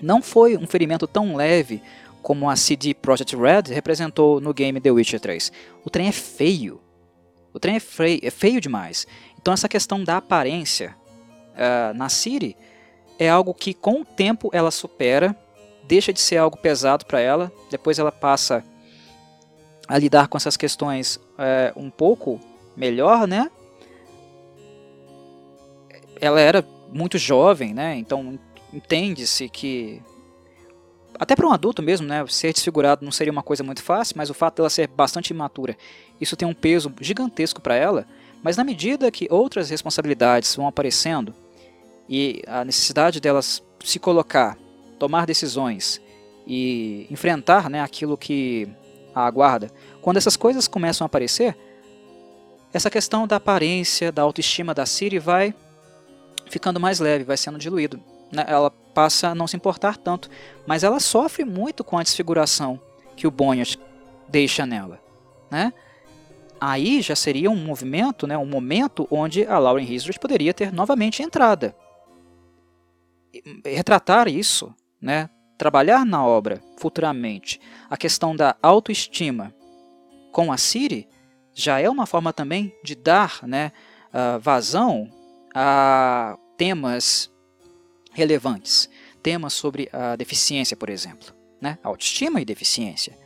não 0.00 0.22
foi 0.22 0.56
um 0.56 0.66
ferimento 0.66 1.06
tão 1.06 1.36
leve 1.36 1.82
como 2.22 2.50
a 2.50 2.56
CD 2.56 2.92
Projekt 2.92 3.36
Red 3.36 3.72
representou 3.72 4.40
no 4.40 4.52
game 4.52 4.80
The 4.80 4.90
Witcher 4.90 5.20
3. 5.20 5.52
O 5.84 5.90
trem 5.90 6.08
é 6.08 6.12
feio. 6.12 6.80
O 7.52 7.60
trem 7.60 7.76
é 7.76 7.80
feio, 7.80 8.20
é 8.22 8.30
feio 8.30 8.60
demais. 8.60 9.06
Então 9.40 9.54
essa 9.54 9.68
questão 9.68 10.02
da 10.02 10.16
aparência 10.16 10.96
uh, 11.52 11.96
na 11.96 12.08
Siri 12.08 12.56
é 13.18 13.28
algo 13.28 13.54
que 13.54 13.72
com 13.72 14.00
o 14.00 14.04
tempo 14.04 14.50
ela 14.52 14.70
supera, 14.70 15.36
deixa 15.86 16.12
de 16.12 16.20
ser 16.20 16.36
algo 16.36 16.56
pesado 16.56 17.06
para 17.06 17.20
ela, 17.20 17.52
depois 17.70 17.98
ela 17.98 18.12
passa 18.12 18.64
a 19.88 19.98
lidar 19.98 20.28
com 20.28 20.36
essas 20.36 20.56
questões 20.56 21.16
uh, 21.16 21.78
um 21.78 21.90
pouco 21.90 22.40
melhor, 22.76 23.26
né? 23.26 23.50
ela 26.20 26.40
era 26.40 26.64
muito 26.92 27.18
jovem, 27.18 27.74
né? 27.74 27.96
Então 27.96 28.38
entende-se 28.72 29.48
que 29.48 30.02
até 31.18 31.34
para 31.34 31.46
um 31.46 31.52
adulto 31.52 31.82
mesmo, 31.82 32.06
né, 32.06 32.24
ser 32.28 32.52
desfigurado 32.52 33.02
não 33.02 33.10
seria 33.10 33.32
uma 33.32 33.42
coisa 33.42 33.64
muito 33.64 33.82
fácil, 33.82 34.16
mas 34.18 34.28
o 34.28 34.34
fato 34.34 34.56
dela 34.56 34.68
ser 34.68 34.86
bastante 34.86 35.30
imatura, 35.30 35.74
isso 36.20 36.36
tem 36.36 36.46
um 36.46 36.52
peso 36.52 36.92
gigantesco 37.00 37.60
para 37.60 37.74
ela. 37.74 38.06
Mas 38.42 38.58
na 38.58 38.64
medida 38.64 39.10
que 39.10 39.26
outras 39.30 39.70
responsabilidades 39.70 40.54
vão 40.54 40.66
aparecendo 40.66 41.34
e 42.06 42.42
a 42.46 42.64
necessidade 42.64 43.18
delas 43.18 43.62
se 43.82 43.98
colocar, 43.98 44.58
tomar 44.98 45.26
decisões 45.26 46.00
e 46.46 47.06
enfrentar, 47.10 47.68
né, 47.68 47.80
aquilo 47.80 48.16
que 48.16 48.68
a 49.14 49.26
aguarda, 49.26 49.70
quando 50.00 50.18
essas 50.18 50.36
coisas 50.36 50.68
começam 50.68 51.04
a 51.04 51.06
aparecer, 51.06 51.56
essa 52.72 52.90
questão 52.90 53.26
da 53.26 53.36
aparência, 53.36 54.12
da 54.12 54.22
autoestima 54.22 54.74
da 54.74 54.84
Siri 54.84 55.18
vai 55.18 55.54
ficando 56.50 56.78
mais 56.78 57.00
leve, 57.00 57.24
vai 57.24 57.36
sendo 57.36 57.58
diluído. 57.58 57.98
Né? 58.30 58.44
Ela 58.46 58.70
passa 58.70 59.28
a 59.28 59.34
não 59.34 59.46
se 59.46 59.56
importar 59.56 59.96
tanto, 59.96 60.28
mas 60.66 60.84
ela 60.84 61.00
sofre 61.00 61.44
muito 61.44 61.82
com 61.82 61.98
a 61.98 62.02
desfiguração 62.02 62.80
que 63.16 63.26
o 63.26 63.30
Bonnet 63.30 63.78
deixa 64.28 64.66
nela. 64.66 65.00
Né? 65.50 65.72
Aí 66.60 67.00
já 67.00 67.16
seria 67.16 67.50
um 67.50 67.56
movimento, 67.56 68.26
né, 68.26 68.36
um 68.36 68.46
momento 68.46 69.06
onde 69.10 69.46
a 69.46 69.58
Lauren 69.58 69.84
Hisrich 69.84 70.18
poderia 70.18 70.54
ter 70.54 70.72
novamente 70.72 71.22
entrada. 71.22 71.74
Retratar 73.64 74.28
isso, 74.28 74.74
né, 75.06 75.30
trabalhar 75.56 76.04
na 76.04 76.26
obra 76.26 76.60
futuramente 76.76 77.60
a 77.88 77.96
questão 77.96 78.34
da 78.34 78.56
autoestima 78.60 79.54
com 80.32 80.52
a 80.52 80.56
Siri 80.56 81.08
já 81.54 81.80
é 81.80 81.88
uma 81.88 82.06
forma 82.06 82.32
também 82.32 82.74
de 82.82 82.96
dar 82.96 83.38
né, 83.44 83.70
vazão 84.42 85.08
a 85.54 86.36
temas 86.56 87.30
relevantes, 88.12 88.90
temas 89.22 89.52
sobre 89.52 89.88
a 89.92 90.16
deficiência, 90.16 90.76
por 90.76 90.90
exemplo, 90.90 91.32
né? 91.60 91.78
autoestima 91.82 92.40
e 92.40 92.44
deficiência. 92.44 93.16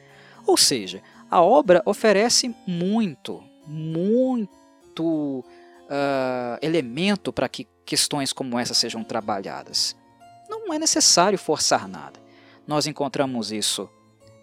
Ou 0.46 0.56
seja, 0.56 1.02
a 1.30 1.40
obra 1.40 1.82
oferece 1.86 2.54
muito, 2.66 3.42
muito 3.66 5.44
uh, 5.44 6.58
elemento 6.62 7.32
para 7.32 7.48
que 7.48 7.66
questões 7.84 8.32
como 8.32 8.58
essa 8.58 8.74
sejam 8.74 9.02
trabalhadas. 9.02 9.96
Não 10.70 10.76
é 10.76 10.78
necessário 10.78 11.36
forçar 11.36 11.88
nada. 11.88 12.20
Nós 12.64 12.86
encontramos 12.86 13.50
isso 13.50 13.90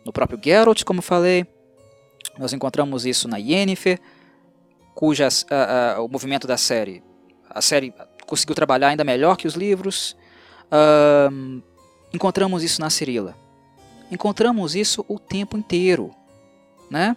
no 0.05 0.11
próprio 0.11 0.37
Geralt, 0.43 0.83
como 0.83 1.01
falei, 1.01 1.47
nós 2.37 2.51
encontramos 2.51 3.05
isso 3.05 3.29
na 3.29 3.37
Yennefer, 3.37 3.97
cujas 4.93 5.43
uh, 5.43 6.01
uh, 6.01 6.05
o 6.05 6.09
movimento 6.09 6.45
da 6.45 6.57
série 6.57 7.01
a 7.49 7.61
série 7.61 7.93
conseguiu 8.25 8.53
trabalhar 8.53 8.89
ainda 8.89 9.05
melhor 9.05 9.37
que 9.37 9.47
os 9.47 9.53
livros. 9.53 10.17
Uh, 10.65 11.63
encontramos 12.13 12.61
isso 12.61 12.81
na 12.81 12.89
Cirila. 12.89 13.33
Encontramos 14.11 14.75
isso 14.75 15.05
o 15.07 15.17
tempo 15.17 15.57
inteiro. 15.57 16.13
Né? 16.91 17.15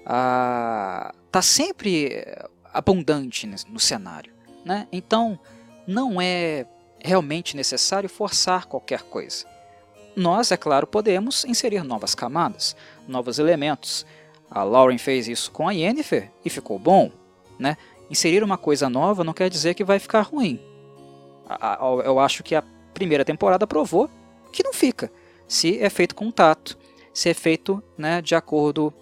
Uh, 0.00 1.16
tá 1.32 1.40
sempre 1.40 2.26
abundante 2.74 3.46
no 3.46 3.80
cenário. 3.80 4.34
Né? 4.66 4.86
Então, 4.92 5.40
não 5.86 6.20
é 6.20 6.66
realmente 7.04 7.56
necessário 7.56 8.08
forçar 8.08 8.66
qualquer 8.66 9.02
coisa. 9.02 9.46
Nós, 10.16 10.50
é 10.50 10.56
claro, 10.56 10.86
podemos 10.86 11.44
inserir 11.44 11.84
novas 11.84 12.14
camadas, 12.14 12.74
novos 13.06 13.38
elementos. 13.38 14.06
A 14.50 14.62
Lauren 14.62 14.98
fez 14.98 15.28
isso 15.28 15.50
com 15.50 15.68
a 15.68 15.72
Yennefer 15.72 16.30
e 16.44 16.50
ficou 16.50 16.78
bom. 16.78 17.10
Né? 17.56 17.76
inserir 18.10 18.42
uma 18.42 18.58
coisa 18.58 18.88
nova 18.88 19.24
não 19.24 19.32
quer 19.32 19.48
dizer 19.48 19.74
que 19.74 19.84
vai 19.84 19.98
ficar 19.98 20.22
ruim. 20.22 20.60
Eu 22.04 22.18
acho 22.18 22.42
que 22.42 22.54
a 22.54 22.62
primeira 22.92 23.24
temporada 23.24 23.66
provou 23.66 24.08
que 24.52 24.62
não 24.62 24.72
fica, 24.72 25.10
se 25.48 25.78
é 25.80 25.90
feito 25.90 26.14
com 26.14 26.30
tato, 26.30 26.78
se 27.12 27.28
é 27.28 27.34
feito 27.34 27.82
né, 27.98 28.22
de 28.22 28.34
acordo 28.34 28.94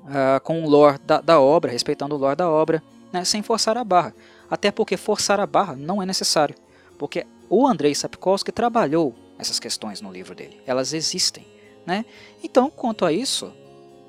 uh, 0.00 0.40
com 0.42 0.64
o 0.64 0.68
lore 0.68 0.98
da, 1.04 1.20
da, 1.20 1.40
obra, 1.40 1.70
respeitando 1.70 2.14
o 2.14 2.18
lore 2.18 2.36
da 2.36 2.48
obra, 2.48 2.82
né, 3.12 3.24
sem 3.24 3.42
forçar 3.42 3.76
a 3.76 3.84
barra. 3.84 4.14
Até 4.50 4.70
porque 4.70 4.96
forçar 4.96 5.38
a 5.38 5.46
barra 5.46 5.76
não 5.76 6.02
é 6.02 6.06
necessário, 6.06 6.56
porque 6.98 7.26
o 7.48 7.66
Andrei 7.66 7.94
Sapkowski 7.94 8.52
trabalhou 8.52 9.14
essas 9.38 9.58
questões 9.58 10.00
no 10.00 10.12
livro 10.12 10.34
dele, 10.34 10.60
elas 10.66 10.92
existem. 10.92 11.46
Né? 11.84 12.04
Então, 12.42 12.70
quanto 12.70 13.04
a 13.04 13.12
isso, 13.12 13.52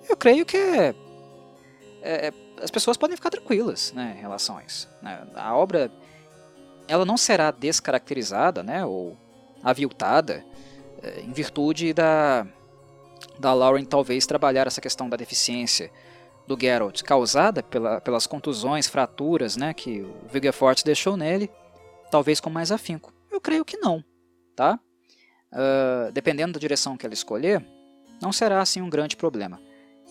eu 0.08 0.16
creio 0.16 0.46
que 0.46 0.58
é, 0.58 0.94
é 2.02 2.34
as 2.62 2.72
pessoas 2.72 2.96
podem 2.96 3.18
ficar 3.18 3.30
tranquilas 3.30 3.92
né, 3.94 4.16
em 4.18 4.22
relação 4.22 4.58
a 4.58 4.64
isso. 4.64 4.88
Né? 5.02 5.28
A 5.36 5.56
obra 5.56 5.92
ela 6.88 7.06
não 7.06 7.18
será 7.18 7.52
descaracterizada, 7.52 8.62
né, 8.64 8.86
ou 8.86 9.18
aviltada, 9.64 10.46
é, 11.02 11.22
em 11.22 11.32
virtude 11.32 11.94
da, 11.94 12.46
da 13.40 13.54
Lauren 13.54 13.84
talvez 13.86 14.26
trabalhar 14.26 14.68
essa 14.68 14.82
questão 14.82 15.10
da 15.10 15.18
deficiência 15.18 15.92
do 16.46 16.58
Geralt 16.60 17.02
causada 17.04 17.64
pela, 17.64 18.02
pelas 18.02 18.28
contusões, 18.28 18.88
fraturas 18.88 19.56
né, 19.56 19.74
que 19.74 20.02
o 20.02 20.28
Vigafort 20.32 20.84
deixou 20.84 21.16
nele, 21.16 21.50
talvez 22.14 22.40
com 22.40 22.48
mais 22.48 22.72
afinco. 22.72 23.12
Eu 23.32 23.42
creio 23.42 23.66
que 23.66 23.76
não. 23.76 24.04
Tá? 24.56 24.80
Uh, 25.52 26.12
dependendo 26.12 26.54
da 26.54 26.60
direção 26.60 26.96
que 26.96 27.08
ela 27.08 27.14
escolher, 27.14 27.66
não 28.22 28.32
será 28.32 28.62
assim 28.62 28.84
um 28.84 28.90
grande 28.90 29.18
problema. 29.18 29.60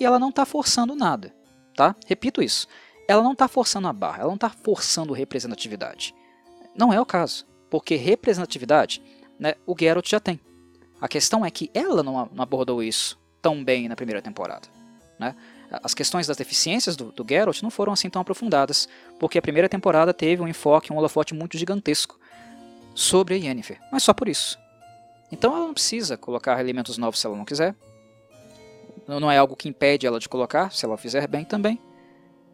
E 0.00 0.04
ela 0.04 0.18
não 0.18 0.30
está 0.30 0.44
forçando 0.44 0.96
nada. 0.96 1.32
Tá? 1.76 1.94
Repito 2.04 2.42
isso. 2.42 2.66
Ela 3.06 3.22
não 3.22 3.34
está 3.34 3.46
forçando 3.46 3.86
a 3.86 3.92
barra, 3.92 4.18
ela 4.18 4.26
não 4.26 4.34
está 4.34 4.50
forçando 4.50 5.12
representatividade. 5.12 6.12
Não 6.76 6.92
é 6.92 7.00
o 7.00 7.06
caso, 7.06 7.46
porque 7.70 7.94
representatividade 7.94 9.00
né, 9.38 9.54
o 9.64 9.76
Geralt 9.78 10.08
já 10.08 10.18
tem. 10.18 10.40
A 11.00 11.06
questão 11.06 11.46
é 11.46 11.52
que 11.52 11.70
ela 11.72 12.02
não 12.02 12.28
abordou 12.36 12.82
isso 12.82 13.16
tão 13.40 13.62
bem 13.62 13.88
na 13.88 13.94
primeira 13.94 14.20
temporada. 14.20 14.66
Né? 15.20 15.36
As 15.82 15.94
questões 15.94 16.26
das 16.26 16.36
deficiências 16.36 16.96
do, 16.96 17.12
do 17.12 17.24
Geralt 17.26 17.62
não 17.62 17.70
foram 17.70 17.92
assim 17.92 18.10
tão 18.10 18.20
aprofundadas, 18.20 18.88
porque 19.18 19.38
a 19.38 19.42
primeira 19.42 19.68
temporada 19.68 20.12
teve 20.12 20.42
um 20.42 20.48
enfoque, 20.48 20.92
um 20.92 20.96
holofote 20.96 21.32
muito 21.32 21.56
gigantesco 21.56 22.18
sobre 22.94 23.34
a 23.34 23.36
Yennefer, 23.38 23.80
mas 23.90 24.02
só 24.02 24.12
por 24.12 24.28
isso. 24.28 24.58
Então 25.30 25.56
ela 25.56 25.66
não 25.66 25.72
precisa 25.72 26.16
colocar 26.16 26.60
elementos 26.60 26.98
novos 26.98 27.18
se 27.18 27.26
ela 27.26 27.36
não 27.36 27.44
quiser. 27.44 27.74
Não 29.08 29.30
é 29.30 29.38
algo 29.38 29.56
que 29.56 29.68
impede 29.68 30.06
ela 30.06 30.20
de 30.20 30.28
colocar, 30.28 30.70
se 30.72 30.84
ela 30.84 30.98
fizer 30.98 31.26
bem 31.26 31.44
também, 31.44 31.80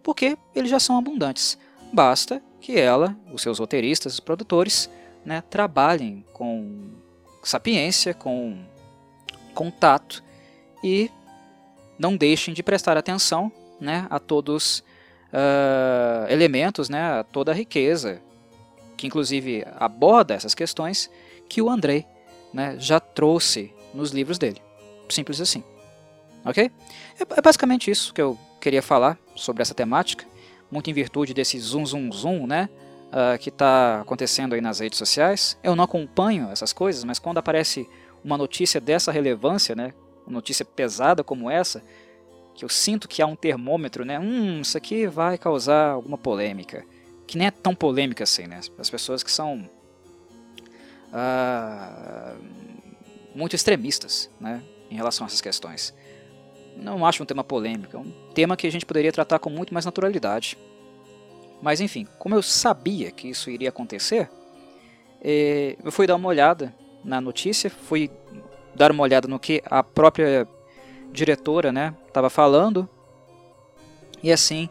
porque 0.03 0.39
eles 0.55 0.71
já 0.71 0.79
são 0.79 0.97
abundantes. 0.97 1.59
Basta 1.93 2.41
que 2.61 2.79
ela, 2.79 3.17
os 3.33 3.43
seus 3.43 3.59
roteiristas, 3.59 4.15
os 4.15 4.21
produtores, 4.21 4.89
né, 5.25 5.43
trabalhem 5.51 6.25
com 6.33 6.93
sapiência, 7.43 8.15
com 8.15 8.65
contato 9.55 10.23
e 10.83 11.11
não 11.99 12.17
deixem 12.17 12.55
de 12.55 12.63
prestar 12.63 12.97
atenção 12.97 13.51
né, 13.81 14.07
a 14.11 14.19
todos 14.19 14.81
uh, 15.33 16.31
elementos, 16.31 16.89
né, 16.89 17.21
a 17.21 17.25
toda 17.25 17.53
a 17.53 17.55
riqueza, 17.55 18.21
que 18.97 19.07
inclusive 19.07 19.65
aborda 19.77 20.35
essas 20.35 20.55
questões 20.55 21.11
que 21.49 21.63
o 21.63 21.71
Andrei 21.71 22.07
né, 22.53 22.77
já 22.79 23.01
trouxe 23.01 23.73
nos 23.95 24.11
livros 24.11 24.39
dele. 24.39 24.61
Simples 25.09 25.41
assim. 25.41 25.63
Ok? 26.45 26.71
É, 27.19 27.39
é 27.39 27.43
basicamente 27.43 27.91
isso 27.91 28.13
que 28.13 28.21
eu 28.21 28.39
queria 28.61 28.83
falar 28.83 29.19
sobre 29.35 29.63
essa 29.63 29.75
temática, 29.75 30.25
muito 30.71 30.91
em 30.91 30.93
virtude 30.93 31.33
desse 31.33 31.59
zoom, 31.59 31.85
zoom, 31.87 32.13
zoom, 32.13 32.47
né? 32.47 32.69
Uh, 33.09 33.39
que 33.39 33.49
está 33.49 34.03
acontecendo 34.03 34.55
aí 34.55 34.61
nas 34.61 34.81
redes 34.81 34.99
sociais. 34.99 35.57
Eu 35.63 35.75
não 35.75 35.85
acompanho 35.85 36.51
essas 36.51 36.75
coisas, 36.75 37.05
mas 37.05 37.19
quando 37.19 37.39
aparece 37.39 37.89
uma 38.23 38.37
notícia 38.37 38.79
dessa 38.79 39.11
relevância, 39.11 39.75
né, 39.75 39.95
uma 40.29 40.35
notícia 40.35 40.65
pesada 40.65 41.25
como 41.25 41.51
essa, 41.51 41.83
que 42.55 42.65
eu 42.65 42.69
sinto 42.69 43.09
que 43.09 43.23
há 43.23 43.27
um 43.27 43.37
termômetro, 43.37 44.05
né, 44.05 44.19
hum, 44.19 44.61
isso 44.61 44.77
aqui 44.77 45.07
vai 45.07 45.39
causar 45.39 45.91
alguma 45.91 46.19
polêmica, 46.19 46.85
que 47.27 47.39
nem 47.39 47.47
é 47.47 47.51
tão 47.51 47.75
polêmica 47.75 48.25
assim, 48.25 48.47
né, 48.47 48.61
as 48.79 48.91
pessoas 48.91 49.23
que 49.23 49.31
são 49.31 49.69
uh, 51.13 52.39
muito 53.35 53.55
extremistas, 53.55 54.31
né, 54.41 54.63
em 54.91 54.97
relação 54.97 55.25
a 55.25 55.29
essas 55.29 55.41
questões. 55.41 55.95
Não 56.77 57.05
acho 57.05 57.23
um 57.23 57.27
tema 57.27 57.43
polêmico, 57.43 57.97
é 57.97 58.01
um 58.01 58.13
tema 58.35 58.57
que 58.57 58.67
a 58.67 58.71
gente 58.71 58.87
poderia 58.87 59.13
tratar 59.13 59.39
com 59.39 59.51
muito 59.51 59.75
mais 59.75 59.85
naturalidade. 59.85 60.57
Mas 61.61 61.81
enfim, 61.81 62.07
como 62.19 62.37
eu 62.37 62.43
sabia 62.43 63.11
que 63.11 63.29
isso 63.29 63.51
iria 63.51 63.71
acontecer, 63.71 64.31
eh, 65.21 65.77
eu 65.83 65.91
fui 65.91 66.07
dar 66.07 66.15
uma 66.15 66.29
olhada 66.29 66.73
na 67.05 67.21
notícia, 67.21 67.69
fui 67.69 68.09
dar 68.75 68.91
uma 68.91 69.03
olhada 69.03 69.27
no 69.29 69.39
que 69.39 69.63
a 69.67 69.83
própria 69.83 70.47
diretora 71.13 71.69
estava 72.07 72.27
né, 72.27 72.31
falando, 72.31 72.89
e 74.23 74.33
assim 74.33 74.69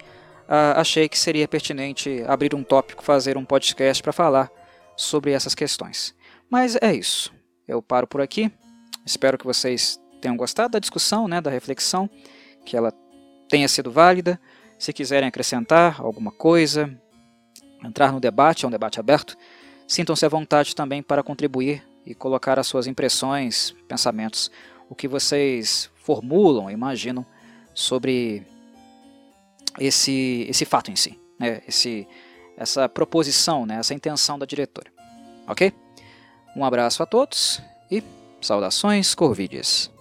achei 0.47 1.09
que 1.09 1.19
seria 1.19 1.47
pertinente 1.47 2.23
abrir 2.25 2.55
um 2.55 2.63
tópico, 2.63 3.03
fazer 3.03 3.37
um 3.37 3.43
podcast 3.43 4.01
para 4.01 4.13
falar 4.13 4.49
sobre 4.95 5.31
essas 5.31 5.53
questões. 5.53 6.15
Mas 6.49 6.77
é 6.81 6.93
isso, 6.93 7.33
eu 7.67 7.81
paro 7.81 8.07
por 8.07 8.21
aqui, 8.21 8.51
espero 9.05 9.37
que 9.37 9.45
vocês 9.45 9.99
tenham 10.21 10.37
gostado 10.37 10.71
da 10.71 10.79
discussão, 10.79 11.27
né, 11.27 11.41
da 11.41 11.51
reflexão, 11.51 12.09
que 12.65 12.75
ela 12.75 12.91
tenha 13.49 13.67
sido 13.67 13.91
válida. 13.91 14.39
Se 14.79 14.93
quiserem 14.93 15.27
acrescentar 15.27 15.99
alguma 16.01 16.31
coisa, 16.31 16.95
entrar 17.83 18.11
no 18.11 18.19
debate, 18.19 18.65
é 18.65 18.67
um 18.67 18.71
debate 18.71 18.99
aberto, 18.99 19.35
sintam-se 19.87 20.25
à 20.25 20.29
vontade 20.29 20.75
também 20.75 21.01
para 21.01 21.23
contribuir 21.23 21.86
e 22.07 22.15
colocar 22.15 22.57
as 22.57 22.65
suas 22.65 22.87
impressões, 22.87 23.75
pensamentos, 23.85 24.49
o 24.89 24.95
que 24.95 25.09
vocês 25.09 25.89
formulam, 25.95 26.71
imaginam 26.71 27.25
sobre 27.73 28.47
esse, 29.77 30.47
esse 30.49 30.63
fato 30.63 30.89
em 30.89 30.95
si, 30.95 31.19
né? 31.37 31.61
esse, 31.67 32.07
essa 32.55 32.87
proposição, 32.87 33.65
né? 33.65 33.75
essa 33.75 33.93
intenção 33.93 34.39
da 34.39 34.45
diretora. 34.45 34.89
Ok? 35.45 35.73
Um 36.55 36.63
abraço 36.63 37.03
a 37.03 37.05
todos 37.05 37.61
e 37.91 38.01
saudações 38.41 39.13
Corvides. 39.13 39.91